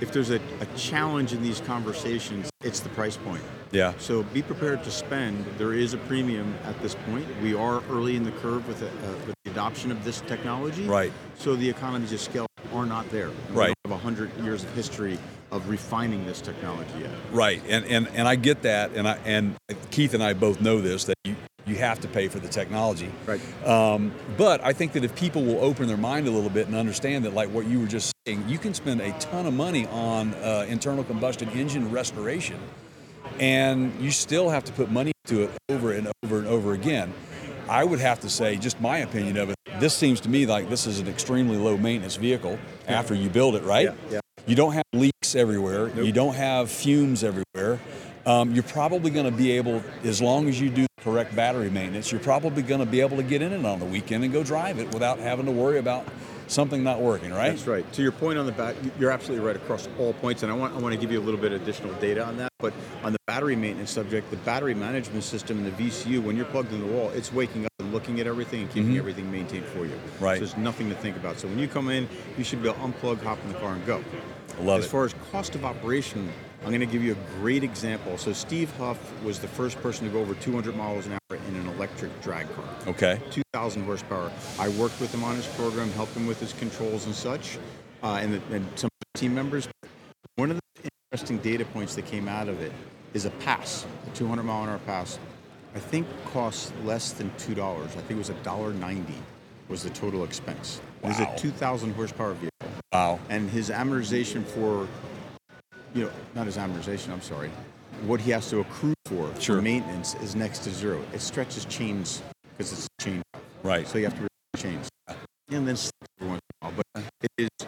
if 0.00 0.12
there's 0.12 0.30
a, 0.30 0.40
a 0.60 0.66
challenge 0.76 1.32
in 1.32 1.42
these 1.42 1.60
conversations, 1.60 2.50
it's 2.62 2.80
the 2.80 2.88
price 2.90 3.16
point. 3.16 3.42
Yeah. 3.70 3.92
So 3.98 4.22
be 4.22 4.42
prepared 4.42 4.82
to 4.84 4.90
spend. 4.90 5.44
There 5.58 5.72
is 5.72 5.94
a 5.94 5.98
premium 5.98 6.54
at 6.64 6.80
this 6.82 6.94
point. 6.94 7.26
We 7.42 7.54
are 7.54 7.82
early 7.90 8.16
in 8.16 8.22
the 8.22 8.32
curve 8.32 8.66
with, 8.66 8.80
the, 8.80 8.88
uh, 8.88 9.12
with 9.26 9.34
the 9.44 9.50
adoption 9.50 9.90
of 9.90 10.04
this 10.04 10.20
technology. 10.22 10.86
Right. 10.86 11.12
So 11.38 11.54
the 11.56 11.68
economies 11.68 12.12
of 12.12 12.20
scale 12.20 12.46
are 12.72 12.86
not 12.86 13.10
there. 13.10 13.30
We 13.50 13.54
Right. 13.54 13.74
don't 13.84 13.92
have 13.92 14.02
hundred 14.02 14.30
years 14.38 14.64
of 14.64 14.72
history 14.74 15.18
of 15.50 15.68
refining 15.68 16.26
this 16.26 16.40
technology 16.40 16.98
yet. 17.00 17.10
Right, 17.32 17.62
and, 17.68 17.84
and 17.86 18.08
and 18.14 18.28
I 18.28 18.36
get 18.36 18.62
that, 18.62 18.92
and 18.92 19.08
I 19.08 19.16
and 19.24 19.56
Keith 19.90 20.14
and 20.14 20.22
I 20.22 20.32
both 20.34 20.60
know 20.60 20.80
this 20.80 21.04
that 21.04 21.16
you 21.24 21.36
you 21.68 21.76
have 21.76 22.00
to 22.00 22.08
pay 22.08 22.28
for 22.28 22.38
the 22.38 22.48
technology. 22.48 23.10
Right. 23.26 23.40
Um, 23.66 24.12
but 24.36 24.64
I 24.64 24.72
think 24.72 24.92
that 24.92 25.04
if 25.04 25.14
people 25.14 25.44
will 25.44 25.60
open 25.60 25.86
their 25.86 25.98
mind 25.98 26.26
a 26.26 26.30
little 26.30 26.50
bit 26.50 26.66
and 26.66 26.74
understand 26.74 27.24
that, 27.24 27.34
like 27.34 27.50
what 27.50 27.66
you 27.66 27.80
were 27.80 27.86
just 27.86 28.12
saying, 28.26 28.48
you 28.48 28.58
can 28.58 28.72
spend 28.74 29.00
a 29.00 29.12
ton 29.18 29.46
of 29.46 29.54
money 29.54 29.86
on 29.88 30.34
uh, 30.34 30.64
internal 30.68 31.04
combustion 31.04 31.48
engine 31.50 31.90
restoration, 31.90 32.58
and 33.38 33.98
you 34.00 34.10
still 34.10 34.48
have 34.48 34.64
to 34.64 34.72
put 34.72 34.90
money 34.90 35.12
to 35.26 35.42
it 35.42 35.50
over 35.68 35.92
and 35.92 36.10
over 36.24 36.38
and 36.38 36.46
over 36.46 36.72
again. 36.72 37.12
I 37.68 37.84
would 37.84 38.00
have 38.00 38.20
to 38.20 38.30
say, 38.30 38.56
just 38.56 38.80
my 38.80 38.98
opinion 38.98 39.36
of 39.36 39.50
it, 39.50 39.56
this 39.78 39.94
seems 39.94 40.20
to 40.22 40.28
me 40.30 40.46
like 40.46 40.70
this 40.70 40.86
is 40.86 41.00
an 41.00 41.08
extremely 41.08 41.58
low 41.58 41.76
maintenance 41.76 42.16
vehicle 42.16 42.58
after 42.86 43.14
you 43.14 43.28
build 43.28 43.54
it, 43.54 43.62
right? 43.62 43.84
Yeah, 43.84 43.94
yeah. 44.10 44.20
You 44.48 44.56
don't 44.56 44.72
have 44.72 44.84
leaks 44.94 45.34
everywhere. 45.34 45.90
You 45.90 46.10
don't 46.10 46.34
have 46.34 46.70
fumes 46.70 47.22
everywhere. 47.22 47.78
Um, 48.24 48.54
you're 48.54 48.62
probably 48.62 49.10
going 49.10 49.30
to 49.30 49.36
be 49.36 49.52
able, 49.52 49.82
as 50.04 50.22
long 50.22 50.48
as 50.48 50.58
you 50.58 50.70
do 50.70 50.82
the 50.82 51.02
correct 51.02 51.36
battery 51.36 51.70
maintenance, 51.70 52.10
you're 52.10 52.20
probably 52.20 52.62
going 52.62 52.80
to 52.80 52.86
be 52.86 53.00
able 53.00 53.18
to 53.18 53.22
get 53.22 53.42
in 53.42 53.52
it 53.52 53.64
on 53.64 53.78
the 53.78 53.84
weekend 53.84 54.24
and 54.24 54.32
go 54.32 54.42
drive 54.42 54.78
it 54.78 54.92
without 54.92 55.18
having 55.18 55.46
to 55.46 55.52
worry 55.52 55.78
about 55.78 56.06
something 56.46 56.82
not 56.82 57.00
working, 57.00 57.30
right? 57.30 57.50
That's 57.50 57.66
right. 57.66 57.90
To 57.92 58.02
your 58.02 58.12
point 58.12 58.38
on 58.38 58.46
the 58.46 58.52
back, 58.52 58.74
you're 58.98 59.10
absolutely 59.10 59.46
right 59.46 59.56
across 59.56 59.86
all 59.98 60.14
points, 60.14 60.42
and 60.42 60.50
I 60.50 60.54
want 60.54 60.74
I 60.74 60.78
want 60.78 60.94
to 60.94 61.00
give 61.00 61.12
you 61.12 61.20
a 61.20 61.22
little 61.22 61.40
bit 61.40 61.52
of 61.52 61.62
additional 61.62 61.92
data 61.94 62.24
on 62.24 62.38
that. 62.38 62.52
But 62.58 62.74
on 63.02 63.12
the 63.12 63.18
battery 63.26 63.54
maintenance 63.54 63.90
subject, 63.90 64.30
the 64.30 64.36
battery 64.38 64.74
management 64.74 65.24
system 65.24 65.58
and 65.58 65.66
the 65.66 65.84
VCU, 65.84 66.22
when 66.22 66.36
you're 66.36 66.46
plugged 66.46 66.72
in 66.72 66.80
the 66.80 66.86
wall, 66.86 67.10
it's 67.10 67.32
waking 67.32 67.66
up 67.66 67.72
and 67.78 67.92
looking 67.92 68.18
at 68.18 68.26
everything 68.26 68.62
and 68.62 68.70
keeping 68.70 68.96
everything 68.96 69.30
maintained 69.30 69.66
for 69.66 69.84
you. 69.84 69.92
Mm-hmm. 69.92 70.24
Right. 70.24 70.38
So 70.38 70.46
there's 70.46 70.56
nothing 70.56 70.88
to 70.88 70.96
think 70.96 71.16
about. 71.16 71.38
So 71.38 71.48
when 71.48 71.58
you 71.58 71.68
come 71.68 71.88
in, 71.88 72.08
you 72.36 72.44
should 72.44 72.62
be 72.62 72.68
able 72.68 72.80
to 72.80 72.92
unplug, 72.92 73.22
hop 73.22 73.38
in 73.44 73.52
the 73.52 73.58
car, 73.58 73.74
and 73.74 73.86
go. 73.86 74.02
I 74.58 74.62
love 74.62 74.80
as 74.80 74.86
it. 74.86 74.88
far 74.88 75.04
as 75.04 75.14
cost 75.30 75.54
of 75.54 75.64
operation, 75.64 76.30
I'm 76.62 76.68
going 76.68 76.80
to 76.80 76.86
give 76.86 77.02
you 77.02 77.12
a 77.12 77.38
great 77.40 77.62
example. 77.62 78.18
So 78.18 78.32
Steve 78.32 78.74
Huff 78.76 78.98
was 79.22 79.38
the 79.38 79.48
first 79.48 79.80
person 79.80 80.06
to 80.06 80.12
go 80.12 80.20
over 80.20 80.34
200 80.34 80.76
miles 80.76 81.06
an 81.06 81.12
hour 81.12 81.38
in 81.48 81.56
an 81.56 81.68
electric 81.68 82.20
drag 82.20 82.52
car. 82.54 82.64
Okay. 82.86 83.20
2,000 83.30 83.84
horsepower. 83.84 84.32
I 84.58 84.68
worked 84.70 85.00
with 85.00 85.12
him 85.14 85.22
on 85.24 85.36
his 85.36 85.46
program, 85.46 85.90
helped 85.92 86.14
him 86.14 86.26
with 86.26 86.40
his 86.40 86.52
controls 86.54 87.06
and 87.06 87.14
such, 87.14 87.58
uh, 88.02 88.18
and, 88.20 88.34
the, 88.34 88.54
and 88.54 88.66
some 88.76 88.88
of 88.88 89.06
the 89.14 89.20
team 89.20 89.34
members. 89.34 89.68
One 90.36 90.50
of 90.50 90.56
the 90.56 90.88
interesting 91.12 91.38
data 91.38 91.64
points 91.64 91.94
that 91.94 92.06
came 92.06 92.28
out 92.28 92.48
of 92.48 92.60
it 92.60 92.72
is 93.14 93.24
a 93.24 93.30
pass, 93.30 93.86
a 94.06 94.16
200 94.16 94.42
mile 94.42 94.64
an 94.64 94.70
hour 94.70 94.78
pass. 94.80 95.18
I 95.74 95.78
think 95.78 96.06
costs 96.32 96.72
less 96.84 97.12
than 97.12 97.30
two 97.38 97.54
dollars. 97.54 97.90
I 97.92 98.00
think 98.00 98.12
it 98.12 98.18
was 98.18 98.30
a 98.30 98.34
dollar 98.42 98.72
ninety 98.72 99.14
was 99.68 99.82
the 99.82 99.90
total 99.90 100.24
expense. 100.24 100.80
It 101.02 101.08
was 101.08 101.20
a 101.20 101.32
2,000 101.36 101.92
horsepower 101.92 102.32
vehicle, 102.32 102.50
Wow. 102.92 103.18
and 103.28 103.50
his 103.50 103.68
amortization 103.70 104.44
for, 104.44 104.88
you 105.94 106.04
know, 106.04 106.10
not 106.34 106.46
his 106.46 106.56
amortization. 106.56 107.10
I'm 107.10 107.20
sorry. 107.20 107.50
What 108.06 108.20
he 108.20 108.30
has 108.30 108.48
to 108.50 108.60
accrue 108.60 108.94
for 109.06 109.30
Sure. 109.40 109.56
for 109.56 109.62
maintenance 109.62 110.14
is 110.22 110.34
next 110.34 110.60
to 110.60 110.70
zero. 110.70 111.02
It 111.12 111.20
stretches 111.20 111.64
chains 111.66 112.22
because 112.56 112.72
it's 112.72 112.86
a 112.98 113.02
chain 113.02 113.22
Right. 113.62 113.86
so 113.86 113.98
you 113.98 114.04
have 114.04 114.14
to 114.18 114.26
replace 114.54 114.62
chains. 114.62 114.88
And 115.50 115.66
then 115.66 115.76
slick 115.76 115.92
every 116.20 116.30
once 116.30 116.40
in 116.62 116.66
a 116.68 116.70
while. 116.70 116.82
But 116.94 117.04
it 117.22 117.30
is 117.38 117.66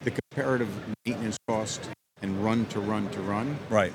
the 0.00 0.10
comparative 0.10 0.68
maintenance 1.06 1.36
cost 1.48 1.88
and 2.22 2.42
run 2.44 2.66
to 2.66 2.80
run 2.80 3.08
to 3.10 3.20
run. 3.20 3.56
Right. 3.68 3.92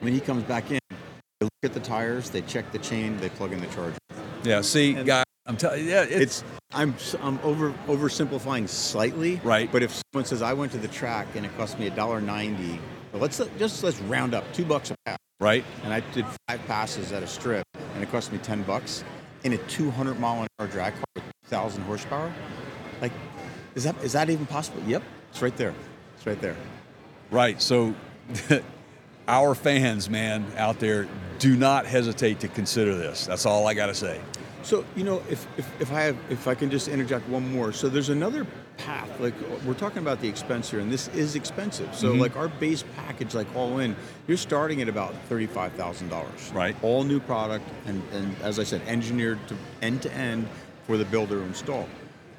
When 0.00 0.12
he 0.14 0.20
comes 0.20 0.42
back 0.44 0.70
in, 0.70 0.78
they 0.90 0.96
look 1.44 1.50
at 1.64 1.72
the 1.74 1.80
tires, 1.80 2.30
they 2.30 2.42
check 2.42 2.70
the 2.72 2.78
chain, 2.78 3.18
they 3.20 3.28
plug 3.30 3.52
in 3.52 3.60
the 3.60 3.66
charger. 3.66 3.96
Yeah. 4.44 4.60
See, 4.62 4.94
And- 4.94 5.06
guy, 5.06 5.24
I'm 5.48 5.56
telling 5.56 5.84
you, 5.84 5.90
yeah, 5.90 6.02
it's, 6.02 6.42
It's 6.42 6.44
I'm 6.72 6.94
I'm 7.22 7.38
over 7.42 7.72
oversimplifying 7.86 8.68
slightly. 8.68 9.40
Right. 9.42 9.72
But 9.72 9.82
if 9.82 10.00
someone 10.12 10.26
says 10.26 10.42
I 10.42 10.52
went 10.52 10.72
to 10.72 10.78
the 10.78 10.88
track 10.88 11.26
and 11.34 11.46
it 11.46 11.56
cost 11.56 11.78
me 11.78 11.86
a 11.86 11.90
dollar 11.90 12.20
ninety, 12.20 12.78
let's 13.14 13.40
just 13.58 13.82
let's 13.82 13.98
round 14.02 14.34
up 14.34 14.44
two 14.52 14.66
bucks 14.66 14.90
a 14.90 14.94
pass. 15.06 15.18
right. 15.40 15.64
And 15.84 15.92
I 15.94 16.00
did 16.12 16.26
five 16.46 16.64
passes 16.66 17.12
at 17.12 17.22
a 17.22 17.26
strip, 17.26 17.64
and 17.94 18.02
it 18.02 18.10
cost 18.12 18.30
me 18.30 18.38
ten 18.38 18.62
bucks 18.62 19.02
in 19.44 19.54
a 19.54 19.58
200 19.58 20.18
mile 20.18 20.42
an 20.42 20.48
hour 20.58 20.66
drag 20.66 20.92
car 20.94 21.04
with 21.14 21.24
1,000 21.48 21.82
horsepower. 21.82 22.32
Like, 23.00 23.12
is 23.74 23.84
that 23.84 23.96
is 24.02 24.12
that 24.12 24.28
even 24.28 24.46
possible? 24.46 24.82
Yep, 24.86 25.02
it's 25.30 25.40
right 25.40 25.56
there. 25.56 25.74
It's 26.16 26.26
right 26.26 26.40
there. 26.40 26.56
Right. 27.30 27.62
So, 27.62 27.94
our 29.28 29.54
fans, 29.54 30.10
man, 30.10 30.44
out 30.56 30.80
there, 30.80 31.08
do 31.38 31.56
not 31.56 31.86
hesitate 31.86 32.40
to 32.40 32.48
consider 32.48 32.96
this. 32.96 33.26
That's 33.26 33.46
all 33.46 33.66
I 33.66 33.74
got 33.74 33.86
to 33.86 33.94
say. 33.94 34.20
So 34.62 34.84
you 34.96 35.04
know, 35.04 35.22
if, 35.30 35.46
if, 35.56 35.80
if 35.80 35.92
I 35.92 36.02
have 36.02 36.16
if 36.30 36.48
I 36.48 36.54
can 36.54 36.70
just 36.70 36.88
interject 36.88 37.28
one 37.28 37.52
more. 37.52 37.72
So 37.72 37.88
there's 37.88 38.08
another 38.08 38.46
path. 38.76 39.08
Like 39.20 39.34
we're 39.64 39.74
talking 39.74 39.98
about 39.98 40.20
the 40.20 40.28
expense 40.28 40.70
here, 40.70 40.80
and 40.80 40.90
this 40.90 41.08
is 41.08 41.34
expensive. 41.36 41.94
So 41.94 42.10
Mm-hmm. 42.12 42.20
like 42.20 42.36
our 42.36 42.48
base 42.48 42.84
package, 42.96 43.34
like 43.34 43.46
all 43.54 43.78
in, 43.78 43.94
you're 44.26 44.36
starting 44.36 44.82
at 44.82 44.88
about 44.88 45.14
thirty-five 45.28 45.72
thousand 45.72 46.08
dollars. 46.08 46.50
Right. 46.54 46.76
All 46.82 47.04
new 47.04 47.20
product, 47.20 47.64
and 47.86 48.02
and 48.12 48.34
as 48.42 48.58
I 48.58 48.64
said, 48.64 48.82
engineered 48.86 49.38
to 49.48 49.56
end 49.82 50.02
to 50.02 50.12
end 50.12 50.48
for 50.86 50.96
the 50.96 51.04
builder 51.04 51.36
to 51.38 51.42
install. 51.44 51.88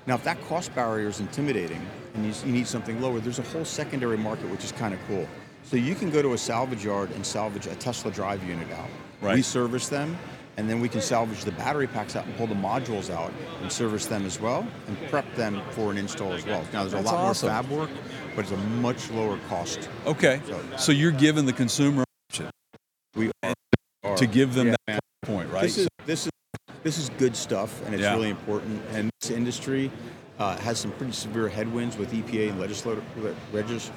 Now, 0.08 0.16
if 0.16 0.24
that 0.24 0.42
cost 0.48 0.74
barrier 0.74 1.08
is 1.08 1.20
intimidating, 1.20 1.86
and 2.16 2.26
you, 2.26 2.34
you 2.46 2.52
need 2.52 2.68
something 2.68 3.00
lower, 3.00 3.20
there's 3.20 3.38
a 3.40 3.44
whole 3.44 3.66
secondary 3.66 4.18
market 4.18 4.50
which 4.50 4.64
is 4.64 4.72
kind 4.72 4.94
of 4.94 5.00
cool. 5.08 5.28
So 5.64 5.76
you 5.78 5.94
can 5.94 6.10
go 6.10 6.22
to 6.24 6.34
a 6.34 6.38
salvage 6.38 6.84
yard 6.84 7.12
and 7.12 7.24
salvage 7.24 7.68
a 7.68 7.76
Tesla 7.76 8.10
drive 8.12 8.44
unit 8.48 8.72
out. 8.72 8.90
Right. 9.22 9.36
We 9.36 9.42
service 9.44 9.88
them, 9.88 10.18
and 10.60 10.70
then 10.70 10.82
we 10.82 10.90
can 10.90 11.00
salvage 11.00 11.46
the 11.46 11.54
battery 11.54 11.88
packs 11.88 12.18
out 12.18 12.26
and 12.26 12.36
pull 12.36 12.46
the 12.46 12.54
modules 12.54 13.10
out 13.10 13.32
and 13.62 13.72
service 13.72 14.08
them 14.08 14.26
as 14.26 14.42
well 14.42 14.68
and 14.88 14.98
prep 15.10 15.34
them 15.36 15.62
for 15.72 15.90
an 15.90 15.98
install 15.98 16.34
as 16.34 16.46
well. 16.46 16.62
Now, 16.74 16.82
there's 16.82 16.92
That's 16.92 17.10
a 17.10 17.16
lot 17.16 17.24
awesome. 17.30 17.50
more 17.50 17.64
fab 17.64 17.72
work, 17.72 17.90
but 18.36 18.42
it's 18.44 18.52
a 18.52 18.58
much 18.58 19.10
lower 19.12 19.40
cost. 19.48 19.88
Okay. 20.06 20.42
So 20.78 20.92
you're 20.92 21.14
giving 21.14 21.46
the 21.46 21.54
consumer 21.54 22.04
option 22.30 22.50
We 23.16 23.32
are, 23.42 24.18
to 24.18 24.28
give 24.28 24.54
them 24.54 24.68
Yeah, 24.68 24.76
that 24.88 25.00
point, 25.22 25.50
right? 25.50 25.62
This 25.62 25.78
is 25.78 25.88
this 26.06 26.26
is 26.26 26.32
this 26.84 26.98
is 26.98 27.10
good 27.18 27.38
stuff, 27.38 27.82
and 27.86 27.94
it's 27.96 28.04
Yeah. 28.04 28.14
really 28.16 28.30
important. 28.30 28.82
And 28.92 29.10
this 29.22 29.32
industry 29.32 29.90
uh, 30.40 30.58
has 30.58 30.78
some 30.78 30.92
pretty 30.92 31.14
severe 31.14 31.48
headwinds 31.48 31.96
with 31.98 32.12
EPA 32.12 32.50
and 32.50 32.60
legislative 32.60 33.04
regis, 33.54 33.92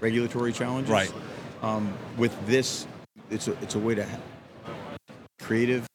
regulatory 0.00 0.52
challenges. 0.52 0.92
Right. 0.92 1.12
Um, 1.60 1.92
with 2.16 2.34
this, 2.46 2.86
it's 3.32 3.48
a 3.48 3.52
it's 3.62 3.74
a 3.74 3.80
way 3.80 3.96
to 3.96 4.06
creative 5.42 5.86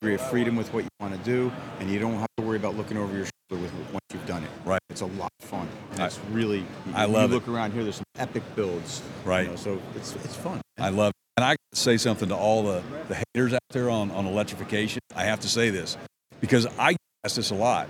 degree 0.00 0.14
of 0.14 0.20
freedom 0.30 0.56
with 0.56 0.72
what 0.72 0.84
you 0.84 0.90
want 1.00 1.12
to 1.14 1.20
do, 1.24 1.52
and 1.80 1.90
you 1.90 1.98
don't 1.98 2.14
have 2.18 2.28
to 2.38 2.44
worry 2.44 2.56
about 2.56 2.76
looking 2.76 2.96
over 2.96 3.14
your 3.16 3.26
shoulder 3.50 3.62
with 3.62 3.72
once 3.92 4.00
you've 4.12 4.26
done 4.26 4.42
it. 4.42 4.50
Right. 4.64 4.80
It's 4.90 5.00
a 5.00 5.06
lot 5.06 5.30
of 5.40 5.48
fun. 5.48 5.68
And 5.92 6.00
I- 6.02 6.06
it's 6.06 6.18
really. 6.30 6.58
You, 6.60 6.66
I 6.94 7.06
you 7.06 7.12
love 7.12 7.30
it. 7.30 7.34
look 7.34 7.48
around 7.48 7.72
here. 7.72 7.82
There's 7.82 7.96
some 7.96 8.04
epic 8.18 8.42
builds. 8.54 9.02
you 9.24 9.30
Right. 9.30 9.48
know, 9.48 9.56
so 9.56 9.80
it's 9.96 10.14
it's 10.16 10.36
fun. 10.36 10.60
I 10.78 10.90
love 10.90 11.08
it. 11.10 11.14
And 11.36 11.44
I 11.44 11.56
say 11.72 11.96
something 11.96 12.28
to 12.28 12.36
all 12.36 12.62
the, 12.62 12.82
the 13.08 13.20
haters 13.34 13.52
out 13.54 13.60
there 13.70 13.90
on, 13.90 14.12
on 14.12 14.26
electrification. 14.26 15.00
I 15.16 15.24
have 15.24 15.40
to 15.40 15.48
say 15.48 15.70
this 15.70 15.96
because 16.40 16.66
I 16.78 16.92
get 16.92 16.98
asked 17.24 17.36
this 17.36 17.50
a 17.50 17.54
lot, 17.56 17.88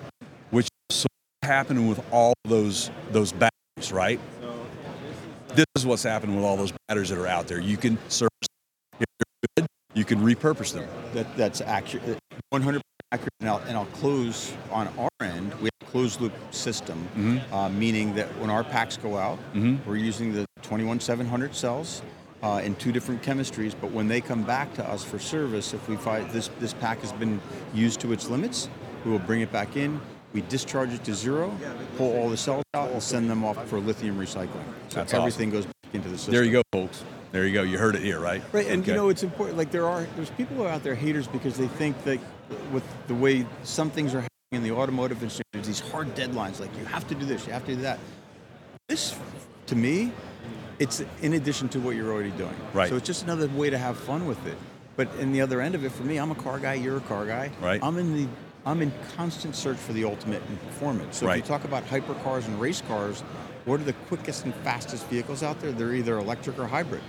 which 0.50 0.66
is 0.88 0.96
so 0.96 1.06
happening 1.42 1.88
with 1.88 2.00
all 2.10 2.32
those 2.46 2.90
those 3.12 3.32
batteries, 3.32 3.92
right? 3.92 4.18
This 5.54 5.66
is 5.76 5.84
what's 5.86 6.02
happening 6.02 6.36
with 6.36 6.44
all 6.44 6.56
those 6.56 6.72
batteries 6.88 7.10
that 7.10 7.18
are 7.18 7.26
out 7.26 7.46
there. 7.46 7.60
You 7.60 7.76
can 7.76 7.98
service 8.08 8.30
if 8.42 8.48
they're 8.48 8.48
good, 8.48 8.53
you 9.94 10.04
can 10.04 10.18
repurpose 10.20 10.72
them. 10.72 10.86
That 11.14 11.36
that's 11.36 11.60
accurate, 11.60 12.18
100% 12.52 12.80
accurate. 13.12 13.28
And 13.40 13.48
I'll, 13.48 13.58
and 13.68 13.76
I'll 13.76 13.84
close 13.86 14.52
on 14.70 14.88
our 14.98 15.08
end. 15.20 15.54
We 15.54 15.64
have 15.80 15.88
a 15.88 15.90
closed 15.90 16.20
loop 16.20 16.32
system, 16.50 16.98
Mm-hmm. 17.16 17.54
uh, 17.54 17.68
meaning 17.68 18.14
that 18.16 18.26
when 18.38 18.50
our 18.50 18.64
packs 18.64 18.96
go 18.96 19.16
out, 19.16 19.38
we're 19.86 19.96
using 19.96 20.32
the 20.32 20.44
21700 20.62 21.54
cells. 21.54 22.02
Uh, 22.42 22.58
in 22.62 22.74
two 22.74 22.92
different 22.92 23.22
chemistries, 23.22 23.74
but 23.80 23.90
when 23.90 24.06
they 24.06 24.20
come 24.20 24.42
back 24.42 24.74
to 24.74 24.86
us 24.86 25.02
for 25.02 25.18
service, 25.18 25.72
if 25.72 25.88
we 25.88 25.96
find 25.96 26.28
this 26.30 26.50
this 26.60 26.74
pack 26.74 26.98
has 27.00 27.10
been 27.12 27.40
used 27.72 28.00
to 28.00 28.12
its 28.12 28.28
limits, 28.28 28.68
we 29.02 29.10
will 29.10 29.18
bring 29.20 29.40
it 29.40 29.50
back 29.50 29.78
in. 29.78 29.98
We 30.34 30.42
discharge 30.42 30.92
it 30.92 31.02
to 31.04 31.14
zero, 31.14 31.56
pull 31.96 32.14
all 32.18 32.28
the 32.28 32.36
cells 32.36 32.62
out, 32.74 32.82
and 32.82 32.90
we'll 32.92 33.00
send 33.00 33.30
them 33.30 33.44
off 33.44 33.66
for 33.66 33.78
lithium 33.78 34.18
recycling. 34.18 34.62
So 34.90 34.96
That's 34.96 35.14
everything 35.14 35.48
goes 35.48 35.64
back 35.64 35.74
into 35.94 36.10
the 36.10 36.18
system. 36.18 36.34
There 36.34 36.44
you 36.44 36.52
go, 36.52 36.62
folks. 36.70 37.02
There 37.34 37.44
you 37.44 37.52
go. 37.52 37.64
You 37.64 37.78
heard 37.78 37.96
it 37.96 38.02
here, 38.02 38.20
right? 38.20 38.40
Right, 38.52 38.68
and 38.68 38.86
you 38.86 38.94
know 38.94 39.08
it's 39.08 39.24
important. 39.24 39.58
Like 39.58 39.72
there 39.72 39.88
are, 39.88 40.06
there's 40.14 40.30
people 40.30 40.54
who 40.54 40.62
are 40.62 40.68
out 40.68 40.84
there 40.84 40.94
haters 40.94 41.26
because 41.26 41.56
they 41.56 41.66
think 41.66 42.00
that 42.04 42.20
with 42.70 42.84
the 43.08 43.14
way 43.16 43.44
some 43.64 43.90
things 43.90 44.14
are 44.14 44.20
happening 44.20 44.52
in 44.52 44.62
the 44.62 44.70
automotive 44.70 45.20
industry, 45.20 45.42
there's 45.52 45.66
these 45.66 45.80
hard 45.80 46.14
deadlines. 46.14 46.60
Like 46.60 46.70
you 46.78 46.84
have 46.84 47.08
to 47.08 47.14
do 47.16 47.26
this, 47.26 47.44
you 47.44 47.52
have 47.52 47.66
to 47.66 47.74
do 47.74 47.82
that. 47.82 47.98
This, 48.88 49.18
to 49.66 49.74
me, 49.74 50.12
it's 50.78 51.02
in 51.22 51.32
addition 51.32 51.68
to 51.70 51.80
what 51.80 51.96
you're 51.96 52.12
already 52.12 52.30
doing. 52.30 52.54
Right. 52.72 52.88
So 52.88 52.94
it's 52.94 53.06
just 53.06 53.24
another 53.24 53.48
way 53.48 53.68
to 53.68 53.78
have 53.78 53.98
fun 53.98 54.28
with 54.28 54.46
it. 54.46 54.56
But 54.94 55.12
in 55.18 55.32
the 55.32 55.40
other 55.40 55.60
end 55.60 55.74
of 55.74 55.84
it, 55.84 55.90
for 55.90 56.04
me, 56.04 56.18
I'm 56.18 56.30
a 56.30 56.36
car 56.36 56.60
guy. 56.60 56.74
You're 56.74 56.98
a 56.98 57.00
car 57.00 57.26
guy. 57.26 57.50
Right. 57.60 57.82
I'm 57.82 57.98
in 57.98 58.14
the, 58.14 58.28
I'm 58.64 58.80
in 58.80 58.92
constant 59.16 59.56
search 59.56 59.78
for 59.78 59.92
the 59.92 60.04
ultimate 60.04 60.42
in 60.48 60.56
performance. 60.58 61.16
So 61.16 61.28
if 61.30 61.36
you 61.38 61.42
talk 61.42 61.64
about 61.64 61.84
hypercars 61.88 62.46
and 62.46 62.60
race 62.60 62.80
cars, 62.82 63.22
what 63.64 63.80
are 63.80 63.84
the 63.84 63.92
quickest 63.92 64.44
and 64.44 64.54
fastest 64.56 65.04
vehicles 65.08 65.42
out 65.42 65.58
there? 65.60 65.72
They're 65.72 65.94
either 65.94 66.16
electric 66.18 66.60
or 66.60 66.68
hybrid. 66.68 67.02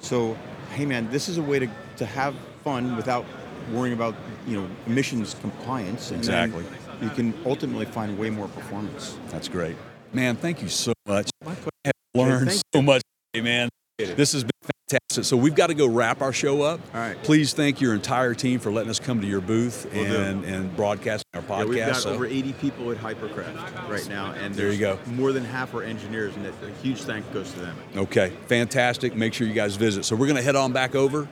So, 0.00 0.36
hey 0.74 0.86
man, 0.86 1.10
this 1.10 1.28
is 1.28 1.38
a 1.38 1.42
way 1.42 1.58
to, 1.58 1.68
to 1.96 2.06
have 2.06 2.34
fun 2.64 2.96
without 2.96 3.24
worrying 3.72 3.94
about 3.94 4.14
you 4.46 4.60
know 4.60 4.68
emissions 4.86 5.34
compliance. 5.40 6.10
And 6.10 6.18
Exactly. 6.18 6.64
You 7.02 7.08
can 7.10 7.34
ultimately 7.46 7.86
find 7.86 8.18
way 8.18 8.28
more 8.30 8.48
performance. 8.48 9.16
That's 9.28 9.48
great. 9.48 9.76
Man, 10.12 10.36
thank 10.36 10.60
you 10.60 10.68
so 10.68 10.92
much. 11.06 11.30
My 11.44 11.54
pleasure. 11.54 11.70
I 11.84 11.88
have 11.88 11.94
learned 12.14 12.62
so 12.74 12.82
much, 12.82 13.02
man. 13.34 13.68
This 13.98 14.32
has 14.32 14.42
been. 14.44 14.69
So 15.10 15.36
we've 15.36 15.54
got 15.54 15.68
to 15.68 15.74
go 15.74 15.86
wrap 15.88 16.22
our 16.22 16.32
show 16.32 16.62
up. 16.62 16.80
All 16.94 17.00
right. 17.00 17.20
Please 17.22 17.52
thank 17.52 17.80
your 17.80 17.94
entire 17.94 18.32
team 18.32 18.60
for 18.60 18.70
letting 18.70 18.90
us 18.90 19.00
come 19.00 19.20
to 19.20 19.26
your 19.26 19.40
booth 19.40 19.92
and, 19.92 20.44
and 20.44 20.74
broadcasting 20.76 21.26
our 21.34 21.42
podcast. 21.42 21.58
Yeah, 21.58 21.64
we've 21.64 21.78
got 21.78 21.96
So- 21.96 22.10
over 22.14 22.26
80 22.26 22.52
people 22.54 22.90
at 22.92 22.96
Hypercraft 22.98 23.88
right 23.88 24.08
now, 24.08 24.32
and 24.32 24.54
There 24.54 24.70
you 24.70 24.78
go. 24.78 24.98
More 25.06 25.32
than 25.32 25.44
half 25.44 25.74
are 25.74 25.82
engineers, 25.82 26.34
and 26.36 26.46
a 26.46 26.52
huge 26.82 27.02
thank 27.02 27.30
goes 27.32 27.52
to 27.52 27.60
them. 27.60 27.76
Okay, 27.96 28.32
fantastic. 28.46 29.14
Make 29.16 29.34
sure 29.34 29.46
you 29.46 29.52
guys 29.52 29.76
visit. 29.76 30.04
So 30.04 30.14
we're 30.14 30.26
going 30.26 30.36
to 30.36 30.42
head 30.42 30.56
on 30.56 30.72
back 30.72 30.94
over. 30.94 31.28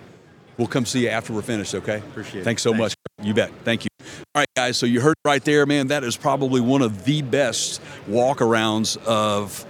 We'll 0.57 0.67
come 0.67 0.85
see 0.87 1.05
you 1.05 1.09
after 1.11 1.33
we're 1.33 1.43
finished, 1.43 1.75
okay? 1.77 1.99
Appreciate 1.99 2.41
it. 2.41 2.45
Thanks 2.45 2.63
so 2.63 2.71
Thanks. 2.73 2.97
much. 3.21 3.27
You 3.27 3.33
bet. 3.33 3.53
Thank 3.65 3.85
you. 3.85 3.89
All 4.35 4.41
right, 4.41 4.49
guys. 4.57 4.77
So 4.77 4.87
you 4.87 5.01
heard 5.01 5.15
right 5.25 5.45
there, 5.45 5.67
man. 5.67 5.89
That 5.89 6.03
is 6.03 6.17
probably 6.17 6.61
one 6.61 6.83
of 6.83 7.05
the 7.05 7.23
best 7.23 7.81
walk-arounds 8.09 8.97
of 9.05 9.65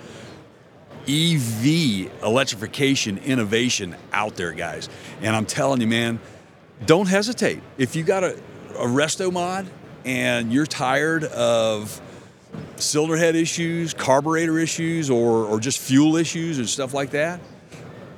EV 1.08 2.22
electrification 2.22 3.18
innovation 3.18 3.96
out 4.12 4.36
there, 4.36 4.52
guys. 4.52 4.88
And 5.22 5.34
I'm 5.34 5.46
telling 5.46 5.80
you, 5.80 5.86
man, 5.86 6.20
don't 6.86 7.08
hesitate. 7.08 7.62
If 7.78 7.96
you 7.96 8.02
got 8.04 8.24
a, 8.24 8.36
a 8.74 8.86
resto 8.86 9.32
mod 9.32 9.66
and 10.04 10.52
you're 10.52 10.66
tired 10.66 11.24
of 11.24 12.00
cylinder 12.76 13.16
head 13.16 13.36
issues, 13.36 13.94
carburetor 13.94 14.58
issues, 14.58 15.10
or, 15.10 15.46
or 15.46 15.60
just 15.60 15.78
fuel 15.78 16.16
issues 16.16 16.58
and 16.58 16.68
stuff 16.68 16.94
like 16.94 17.10
that, 17.10 17.40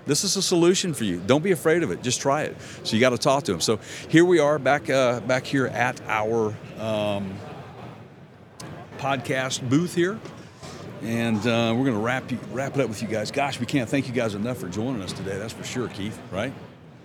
this 0.06 0.24
is 0.24 0.36
a 0.36 0.42
solution 0.42 0.92
for 0.92 1.04
you. 1.04 1.22
Don't 1.26 1.44
be 1.44 1.52
afraid 1.52 1.82
of 1.82 1.90
it. 1.90 2.02
Just 2.02 2.20
try 2.20 2.42
it. 2.42 2.56
So 2.84 2.96
you 2.96 3.00
got 3.00 3.10
to 3.10 3.18
talk 3.18 3.44
to 3.44 3.52
them. 3.52 3.60
So 3.60 3.78
here 4.08 4.24
we 4.24 4.40
are 4.40 4.58
back 4.58 4.90
uh, 4.90 5.20
back 5.20 5.46
here 5.46 5.66
at 5.68 6.00
our 6.08 6.54
um, 6.78 7.32
podcast 8.98 9.68
booth 9.68 9.94
here, 9.94 10.18
and 11.02 11.38
uh, 11.46 11.72
we're 11.76 11.84
going 11.84 11.96
to 11.96 12.02
wrap 12.02 12.30
you, 12.30 12.38
wrap 12.52 12.74
it 12.76 12.80
up 12.80 12.88
with 12.88 13.02
you 13.02 13.08
guys. 13.08 13.30
Gosh, 13.30 13.58
we 13.60 13.66
can't 13.66 13.88
thank 13.88 14.06
you 14.06 14.12
guys 14.12 14.34
enough 14.34 14.58
for 14.58 14.68
joining 14.68 15.02
us 15.02 15.12
today. 15.12 15.38
That's 15.38 15.52
for 15.52 15.64
sure, 15.64 15.88
Keith. 15.88 16.18
Right? 16.30 16.52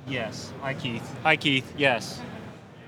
Yes. 0.08 0.52
Hi, 0.62 0.74
Keith. 0.74 1.16
Hi, 1.24 1.36
Keith. 1.36 1.72
Yes. 1.78 2.22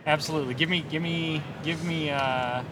Absolutely. 0.06 0.54
Give 0.54 0.70
me, 0.70 0.82
give 0.90 1.02
me, 1.02 1.42
give 1.64 1.84
me. 1.86 2.10
Uh, 2.10 2.64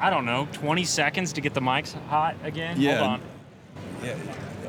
I 0.00 0.10
don't 0.10 0.24
know, 0.24 0.48
20 0.52 0.84
seconds 0.84 1.32
to 1.34 1.40
get 1.40 1.54
the 1.54 1.60
mics 1.60 1.92
hot 2.08 2.34
again. 2.42 2.80
Yeah. 2.80 2.96
Hold 2.98 3.10
on. 3.10 3.20
Yeah. 4.02 4.16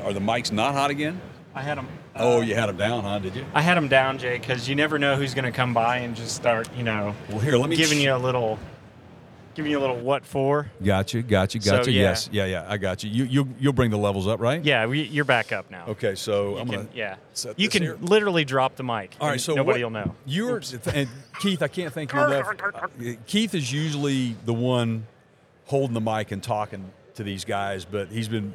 Are 0.04 0.12
the 0.12 0.20
mics 0.20 0.52
not 0.52 0.74
hot 0.74 0.90
again? 0.90 1.20
I 1.54 1.62
had 1.62 1.76
them. 1.78 1.88
Oh, 2.16 2.40
you 2.40 2.54
had 2.54 2.66
them 2.68 2.76
down, 2.76 3.02
huh? 3.02 3.18
Did 3.18 3.34
you? 3.34 3.44
I 3.54 3.60
had 3.60 3.76
them 3.76 3.88
down, 3.88 4.18
Jay, 4.18 4.38
because 4.38 4.68
you 4.68 4.76
never 4.76 4.98
know 4.98 5.16
who's 5.16 5.34
going 5.34 5.44
to 5.44 5.50
come 5.50 5.74
by 5.74 5.98
and 5.98 6.14
just 6.14 6.36
start, 6.36 6.68
you 6.76 6.84
know, 6.84 7.14
Well, 7.28 7.40
here, 7.40 7.56
let 7.56 7.68
me 7.68 7.74
giving 7.76 7.98
ch- 7.98 8.02
you 8.02 8.14
a 8.14 8.18
little, 8.18 8.58
giving 9.54 9.70
you 9.70 9.78
a 9.78 9.80
little 9.80 9.98
what 9.98 10.24
for. 10.24 10.70
Got 10.82 11.14
you. 11.14 11.22
Got 11.22 11.54
you. 11.54 11.60
So, 11.60 11.76
Got 11.78 11.86
you. 11.86 11.92
yeah. 11.92 12.02
Yes. 12.02 12.28
Yeah. 12.32 12.44
Yeah. 12.46 12.66
I 12.68 12.76
got 12.76 13.02
you. 13.04 13.10
You 13.10 13.24
you 13.24 13.48
you'll 13.60 13.72
bring 13.72 13.90
the 13.90 13.98
levels 13.98 14.26
up, 14.26 14.40
right? 14.40 14.64
Yeah, 14.64 14.86
we, 14.86 15.02
you're 15.02 15.24
back 15.24 15.52
up 15.52 15.70
now. 15.70 15.86
Okay. 15.88 16.14
So 16.14 16.50
You 16.54 16.58
I'm 16.58 16.66
can, 16.68 16.76
gonna. 16.76 16.88
yeah. 16.94 17.16
set 17.32 17.58
You 17.58 17.68
this 17.68 17.72
can 17.72 17.82
here. 17.82 17.98
literally 18.00 18.44
drop 18.44 18.76
the 18.76 18.84
mic. 18.84 19.14
All 19.20 19.28
right, 19.28 19.40
so 19.40 19.54
nobody 19.54 19.84
what- 19.84 19.92
will 19.92 20.04
know. 20.06 20.14
You're 20.26 20.60
and 20.92 21.08
Keith. 21.40 21.62
I 21.62 21.68
can't 21.68 21.92
thank 21.92 22.12
you 22.12 22.20
enough. 22.20 22.46
Uh, 22.74 23.12
Keith 23.26 23.54
is 23.54 23.72
usually 23.72 24.36
the 24.44 24.54
one 24.54 25.06
holding 25.66 25.94
the 25.94 26.00
mic 26.00 26.30
and 26.32 26.42
talking 26.42 26.92
to 27.14 27.22
these 27.24 27.44
guys, 27.44 27.84
but 27.84 28.08
he's 28.08 28.28
been 28.28 28.54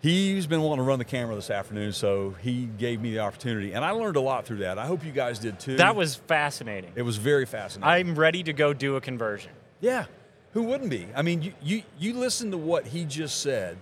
he's 0.00 0.46
been 0.46 0.60
wanting 0.60 0.84
to 0.84 0.88
run 0.88 0.98
the 0.98 1.04
camera 1.04 1.34
this 1.34 1.50
afternoon, 1.50 1.92
so 1.92 2.34
he 2.42 2.66
gave 2.78 3.00
me 3.00 3.12
the 3.12 3.20
opportunity, 3.20 3.72
and 3.72 3.84
I 3.84 3.90
learned 3.92 4.16
a 4.16 4.20
lot 4.20 4.44
through 4.46 4.58
that. 4.58 4.78
I 4.78 4.86
hope 4.86 5.04
you 5.04 5.12
guys 5.12 5.38
did 5.38 5.58
too. 5.60 5.76
That 5.76 5.96
was 5.96 6.14
fascinating. 6.16 6.92
it 6.94 7.02
was 7.02 7.16
very 7.16 7.46
fascinating. 7.46 8.10
I'm 8.10 8.14
ready 8.18 8.42
to 8.42 8.52
go 8.52 8.72
do 8.74 8.96
a 8.96 9.00
conversion. 9.00 9.52
Yeah, 9.84 10.06
who 10.54 10.62
wouldn't 10.62 10.88
be? 10.88 11.06
I 11.14 11.20
mean, 11.20 11.42
you, 11.42 11.52
you 11.62 11.82
you 11.98 12.14
listen 12.14 12.50
to 12.52 12.56
what 12.56 12.86
he 12.86 13.04
just 13.04 13.42
said 13.42 13.76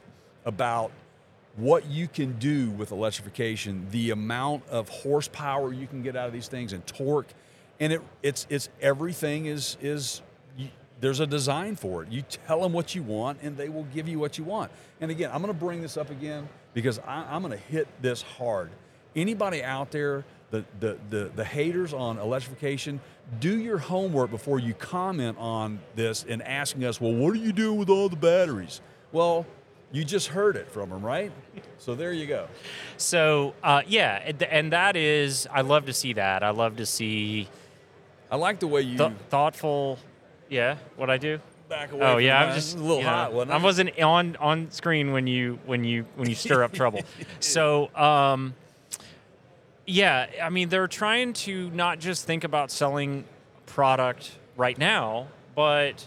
about 0.45 0.91
what 1.55 1.87
you 1.87 2.09
can 2.09 2.37
do 2.41 2.71
with 2.73 2.91
electrification, 2.91 3.87
the 3.93 4.11
amount 4.11 4.67
of 4.69 4.89
horsepower 4.89 5.73
you 5.73 5.87
can 5.87 6.03
get 6.03 6.17
out 6.17 6.27
of 6.27 6.33
these 6.33 6.49
things, 6.49 6.73
and 6.73 6.85
torque, 6.89 7.29
and 7.79 7.93
it 7.93 8.03
it's 8.21 8.49
it's 8.51 8.69
everything 8.81 9.47
is 9.47 9.77
is. 9.81 10.23
You, 10.57 10.71
there's 10.99 11.21
a 11.21 11.27
design 11.27 11.77
for 11.77 12.03
it. 12.03 12.11
You 12.11 12.23
tell 12.23 12.63
them 12.63 12.73
what 12.73 12.97
you 12.97 13.05
want, 13.05 13.39
and 13.41 13.57
they 13.57 13.69
will 13.69 13.87
give 13.95 14.09
you 14.09 14.19
what 14.19 14.39
you 14.39 14.43
want. 14.43 14.73
And 15.01 15.09
again, 15.09 15.31
I'm 15.33 15.41
going 15.41 15.55
to 15.55 15.61
bring 15.61 15.83
this 15.83 15.97
up 15.97 16.11
again 16.11 16.49
because 16.75 16.99
I, 16.99 17.27
I'm 17.31 17.43
going 17.43 17.57
to 17.57 17.65
hit 17.65 17.87
this 18.03 18.23
hard. 18.23 18.71
Anybody 19.15 19.63
out 19.63 19.93
there, 19.93 20.25
the, 20.51 20.65
the, 20.81 20.99
the, 21.11 21.31
the 21.35 21.45
haters 21.45 21.93
on 21.93 22.19
electrification, 22.19 23.01
do 23.41 23.59
your 23.59 23.79
homework 23.79 24.31
before 24.31 24.59
you 24.59 24.75
comment 24.75 25.39
on 25.39 25.81
this 25.95 26.25
and 26.29 26.43
asking 26.43 26.85
us, 26.85 27.01
well, 27.01 27.13
what 27.13 27.33
are 27.33 27.39
you 27.39 27.53
doing 27.53 27.79
with 27.79 27.89
all 27.89 28.09
the 28.09 28.17
batteries? 28.17 28.81
Well, 29.11 29.47
you 29.91 30.05
just 30.05 30.29
heard 30.29 30.57
it 30.57 30.71
from 30.71 30.91
them, 30.91 31.03
right? 31.05 31.33
So 31.79 31.95
there 31.95 32.13
you 32.13 32.27
go. 32.27 32.49
So 32.97 33.55
uh, 33.63 33.83
yeah, 33.87 34.33
and- 34.51 34.73
that 34.73 34.97
is, 34.97 35.47
I 35.53 35.63
love 35.63 35.87
to 35.87 35.93
see 35.93 36.15
that. 36.15 36.43
I 36.43 36.51
love 36.51 36.77
to 36.77 36.87
see 36.87 37.49
I 38.31 38.37
like 38.37 38.61
the 38.61 38.67
way 38.67 38.81
you 38.81 38.97
th- 38.97 39.13
thoughtful. 39.29 39.99
Yeah, 40.49 40.77
what 40.97 41.11
I 41.11 41.19
do? 41.19 41.39
back 41.73 41.93
away. 41.93 42.07
Oh 42.07 42.17
yeah. 42.19 42.45
I'm 42.45 42.55
just 42.55 42.77
a 42.77 42.81
little 42.81 42.99
you 42.99 43.05
know, 43.05 43.09
hot, 43.09 43.33
wasn't 43.33 43.51
it? 43.51 43.55
I 43.55 43.59
wasn't 43.63 44.01
on 44.01 44.37
on 44.37 44.71
screen 44.71 45.13
when 45.13 45.27
you 45.27 45.59
when 45.67 45.85
you 45.85 46.07
when 46.17 46.29
you 46.29 46.35
stir 46.35 46.63
up 46.63 46.73
trouble. 46.81 47.01
So 47.41 47.95
um, 47.97 48.55
yeah, 49.93 50.27
I 50.43 50.49
mean 50.51 50.69
they're 50.69 50.89
trying 50.89 51.33
to 51.35 51.71
not 51.71 51.99
just 51.99 52.25
think 52.27 52.45
about 52.45 52.71
selling 52.71 53.25
product 53.67 54.33
right 54.57 54.77
now, 54.79 55.29
but 55.55 56.07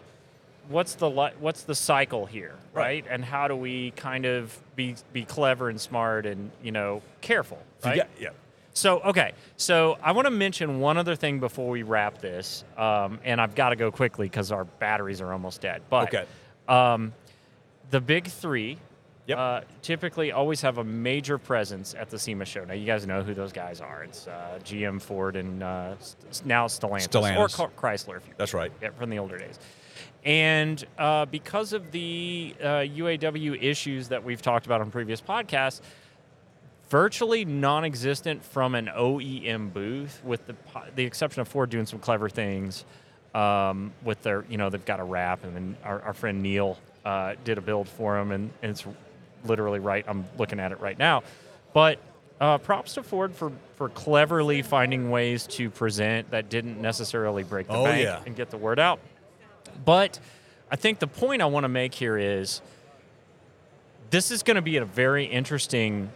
what's 0.69 0.95
the 0.95 1.09
li- 1.09 1.33
what's 1.39 1.63
the 1.63 1.75
cycle 1.75 2.25
here, 2.25 2.55
Right. 2.73 2.83
right? 2.83 3.05
And 3.09 3.23
how 3.23 3.47
do 3.47 3.55
we 3.55 3.91
kind 3.91 4.25
of 4.25 4.57
be 4.75 4.95
be 5.13 5.23
clever 5.23 5.69
and 5.69 5.79
smart 5.79 6.25
and 6.25 6.51
you 6.63 6.71
know 6.71 7.01
careful, 7.21 7.59
right? 7.83 7.97
got- 7.97 8.07
yeah. 8.19 8.29
So 8.73 8.99
okay, 9.01 9.33
so 9.55 9.97
I 10.03 10.11
want 10.11 10.25
to 10.25 10.31
mention 10.31 10.79
one 10.79 10.97
other 10.97 11.15
thing 11.15 11.39
before 11.39 11.69
we 11.69 11.83
wrap 11.83 12.19
this, 12.19 12.63
um, 12.77 13.19
and 13.23 13.39
I've 13.39 13.55
got 13.55 13.69
to 13.69 13.75
go 13.77 13.89
quickly 13.91 14.27
because 14.27 14.51
our 14.51 14.65
batteries 14.65 15.21
are 15.21 15.31
almost 15.31 15.61
dead. 15.61 15.81
But 15.89 16.13
Okay. 16.13 16.25
um, 16.67 17.13
the 17.91 18.01
big 18.01 18.27
three 18.27 18.77
Yep. 19.27 19.37
uh, 19.37 19.61
typically 19.81 20.31
always 20.31 20.61
have 20.61 20.77
a 20.77 20.83
major 20.83 21.37
presence 21.37 21.95
at 21.97 22.09
the 22.09 22.19
SEMA 22.19 22.45
show. 22.45 22.63
Now 22.63 22.73
you 22.73 22.85
guys 22.85 23.07
know 23.07 23.23
who 23.23 23.33
those 23.33 23.51
guys 23.51 23.81
are. 23.81 24.03
It's 24.03 24.27
uh, 24.27 24.59
GM, 24.63 25.01
Ford, 25.01 25.35
and 25.35 25.63
uh, 25.63 25.95
st- 25.99 26.45
now 26.45 26.67
Stellantis, 26.67 27.15
or 27.15 27.47
Stellantis. 27.47 27.55
Chr- 27.55 27.87
Chrysler. 27.87 28.17
If 28.17 28.27
you 28.27 28.33
That's 28.37 28.53
right. 28.53 28.71
yeah, 28.81 28.89
from 28.91 29.09
the 29.09 29.17
older 29.19 29.37
days. 29.37 29.57
And 30.23 30.83
uh, 30.97 31.25
because 31.25 31.73
of 31.73 31.91
the 31.91 32.55
uh, 32.59 32.65
UAW 32.65 33.61
issues 33.61 34.09
that 34.09 34.23
we've 34.23 34.41
talked 34.41 34.65
about 34.65 34.81
on 34.81 34.91
previous 34.91 35.21
podcasts, 35.21 35.81
virtually 36.89 37.45
non-existent 37.45 38.43
from 38.43 38.75
an 38.75 38.87
OEM 38.87 39.73
booth, 39.73 40.21
with 40.23 40.45
the 40.47 40.55
the 40.95 41.03
exception 41.03 41.41
of 41.41 41.47
Ford 41.47 41.69
doing 41.69 41.85
some 41.85 41.99
clever 41.99 42.29
things 42.29 42.85
um, 43.33 43.91
with 44.03 44.21
their, 44.23 44.45
you 44.49 44.57
know, 44.57 44.69
they've 44.69 44.85
got 44.85 44.99
a 44.99 45.03
wrap, 45.03 45.43
and 45.43 45.55
then 45.55 45.77
our, 45.83 46.01
our 46.01 46.13
friend 46.13 46.41
Neil 46.41 46.77
uh, 47.03 47.35
did 47.43 47.57
a 47.57 47.61
build 47.61 47.87
for 47.87 48.15
them, 48.17 48.31
and, 48.31 48.49
and 48.61 48.71
it's 48.71 48.85
literally 49.45 49.79
right. 49.79 50.03
I'm 50.07 50.25
looking 50.37 50.59
at 50.59 50.71
it 50.71 50.79
right 50.79 50.97
now, 50.97 51.23
but. 51.73 51.99
Uh, 52.37 52.57
props 52.57 52.95
to 52.95 53.01
Ford 53.01 53.33
for, 53.33 53.49
for 53.77 53.87
cleverly 53.87 54.61
finding 54.61 55.09
ways 55.09 55.47
to 55.47 55.69
present 55.69 56.31
that 56.31 56.49
didn't 56.49 56.81
necessarily 56.81 57.43
break 57.43 57.65
the 57.67 57.73
Oh, 57.73 57.85
bank 57.85 58.03
yeah. 58.03 58.21
and 58.25 58.35
get 58.35 58.49
the 58.49 58.57
word 58.57 58.77
out. 58.77 58.99
But 59.85 60.19
I 60.69 60.75
think 60.75 60.99
the 60.99 61.07
point 61.07 61.41
I 61.41 61.45
want 61.45 61.63
to 61.63 61.69
make 61.69 61.93
here 61.93 62.17
is 62.17 62.61
this 64.09 64.31
is 64.31 64.43
going 64.43 64.55
to 64.55 64.61
be 64.61 64.75
a 64.75 64.83
very 64.83 65.23
interesting 65.23 66.09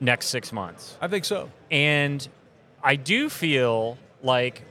next 0.00 0.26
six 0.26 0.52
months. 0.52 0.96
I 1.00 1.06
think 1.06 1.24
so. 1.24 1.48
And 1.70 2.26
I 2.82 2.96
do 2.96 3.30
feel 3.30 3.96
like 4.24 4.62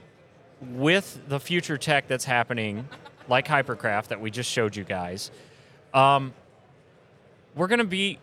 with 0.62 1.18
the 1.30 1.40
future 1.40 1.78
tech 1.78 2.10
that's 2.10 2.26
happening, 2.26 2.90
like 3.30 3.48
Hypercraft 3.48 4.08
that 4.08 4.20
we 4.20 4.32
just 4.32 4.52
showed 4.52 4.76
you 4.76 4.84
guys, 4.84 5.32
um, 5.94 6.34
we're 7.56 7.68
going 7.68 7.80
to 7.80 7.86
be, 7.86 8.20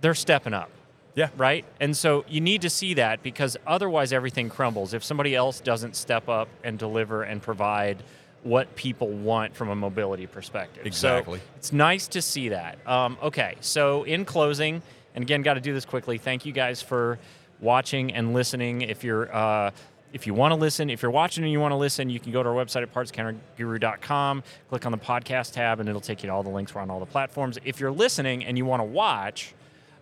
they're 0.00 0.14
stepping 0.14 0.54
up 0.54 0.70
Yeah. 1.14 1.30
right? 1.36 1.64
And 1.80 1.96
so 1.96 2.24
you 2.28 2.40
need 2.40 2.62
to 2.62 2.70
see 2.70 2.94
that 2.94 3.22
because 3.22 3.56
otherwise 3.66 4.12
everything 4.12 4.48
crumbles. 4.48 4.94
If 4.94 5.02
somebody 5.04 5.34
else 5.34 5.60
doesn't 5.60 5.96
step 5.96 6.28
up 6.28 6.48
and 6.62 6.78
deliver 6.78 7.22
and 7.22 7.40
provide 7.42 8.02
what 8.42 8.74
people 8.76 9.08
want 9.08 9.54
from 9.56 9.70
a 9.70 9.74
mobility 9.74 10.26
perspective. 10.26 10.84
Exactly. 10.86 11.38
So 11.38 11.44
it's 11.56 11.72
nice 11.72 12.06
to 12.08 12.20
see 12.20 12.50
that. 12.50 12.76
Um, 12.86 13.16
okay, 13.22 13.54
so 13.60 14.02
in 14.04 14.24
closing, 14.26 14.82
and 15.14 15.22
again, 15.22 15.40
got 15.42 15.54
to 15.54 15.60
do 15.60 15.72
this 15.72 15.86
quickly. 15.86 16.18
Thank 16.18 16.44
you 16.44 16.52
guys 16.52 16.82
for 16.82 17.18
watching 17.60 18.12
and 18.12 18.34
listening. 18.34 18.82
If 18.82 19.02
you're 19.02 19.34
uh, 19.34 19.70
if 20.14 20.26
you 20.26 20.32
want 20.32 20.52
to 20.52 20.56
listen, 20.56 20.88
if 20.88 21.02
you're 21.02 21.10
watching 21.10 21.44
and 21.44 21.52
you 21.52 21.60
want 21.60 21.72
to 21.72 21.76
listen, 21.76 22.08
you 22.08 22.20
can 22.20 22.32
go 22.32 22.42
to 22.42 22.48
our 22.48 22.54
website 22.54 22.82
at 22.82 22.94
partscounterguru.com, 22.94 24.42
click 24.70 24.86
on 24.86 24.92
the 24.92 24.98
podcast 24.98 25.52
tab, 25.52 25.80
and 25.80 25.88
it'll 25.88 26.00
take 26.00 26.22
you 26.22 26.28
to 26.28 26.32
all 26.32 26.42
the 26.42 26.48
links. 26.50 26.74
We're 26.74 26.80
on 26.82 26.90
all 26.90 27.00
the 27.00 27.06
platforms. 27.06 27.58
If 27.64 27.80
you're 27.80 27.90
listening 27.90 28.44
and 28.44 28.56
you 28.56 28.64
want 28.64 28.80
to 28.80 28.84
watch, 28.84 29.54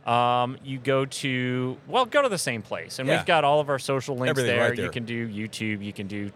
um, 0.07 0.59
you 0.65 0.79
go 0.79 1.07
to 1.07 1.77
well, 1.89 2.05
go 2.07 2.23
to 2.23 2.29
the 2.29 2.39
same 2.39 2.61
place, 2.63 2.99
and 2.99 3.09
Yeah. 3.09 3.17
we've 3.17 3.27
got 3.27 3.43
all 3.45 3.61
of 3.61 3.69
our 3.71 3.79
social 3.79 4.17
links 4.17 4.41
there. 4.41 4.61
right 4.61 4.77
there. 4.77 4.85
You 4.85 4.91
can 4.91 5.05
do 5.05 5.29
YouTube, 5.29 5.83
you 5.83 5.93
can 5.93 6.07
do 6.07 6.31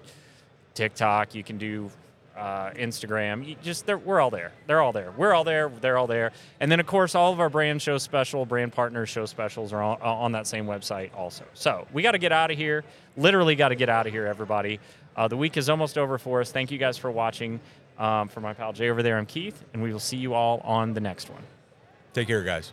TikTok, 0.74 1.35
you 1.35 1.43
can 1.45 1.59
do 1.59 1.91
uh, 2.37 2.70
Instagram. 2.70 3.47
You 3.47 3.57
just 3.62 3.87
we're 3.87 4.20
all 4.20 4.30
there. 4.30 4.53
They're 4.66 4.80
all 4.80 4.93
there. 4.93 5.12
We're 5.16 5.34
all 5.34 5.45
there. 5.45 5.70
They're 5.80 5.99
all 5.99 6.07
there. 6.07 6.32
And 6.61 6.70
then 6.70 6.80
of 6.80 6.87
course 6.87 7.14
all 7.14 7.32
of 7.32 7.41
our 7.41 7.49
brand 7.49 7.82
show 7.82 7.99
special, 7.99 8.45
brand 8.47 8.72
partner 8.72 9.07
show 9.07 9.26
specials 9.26 9.72
are 9.72 9.82
on, 9.82 10.01
on 10.01 10.32
that 10.32 10.47
same 10.47 10.66
website 10.66 11.14
also. 11.16 11.45
So 11.55 11.87
we 11.93 12.03
got 12.03 12.12
to 12.12 12.18
get 12.18 12.32
out 12.32 12.51
of 12.51 12.57
here. 12.57 12.84
Literally 13.16 13.57
got 13.57 13.68
to 13.68 13.76
get 13.76 13.89
out 13.89 14.07
of 14.07 14.12
here, 14.12 14.26
everybody. 14.26 14.80
Uh, 15.16 15.28
the 15.28 15.37
week 15.37 15.57
is 15.57 15.70
almost 15.70 15.97
over 15.97 16.18
for 16.18 16.41
us. 16.41 16.53
Thank 16.53 16.70
you 16.70 16.78
guys 16.78 16.99
for 16.99 17.11
watching. 17.11 17.61
Um, 17.99 18.28
for 18.28 18.41
my 18.41 18.53
pal 18.53 18.74
Jay 18.74 18.91
over 18.91 19.03
there, 19.03 19.16
I'm 19.16 19.24
Keith, 19.24 19.64
and 19.72 19.82
we 19.82 19.91
will 19.91 19.99
see 19.99 20.18
you 20.18 20.34
all 20.34 20.61
on 20.64 20.93
the 20.93 21.01
next 21.01 21.30
one. 21.30 21.43
Take 22.12 22.28
care, 22.28 22.43
guys. 22.43 22.72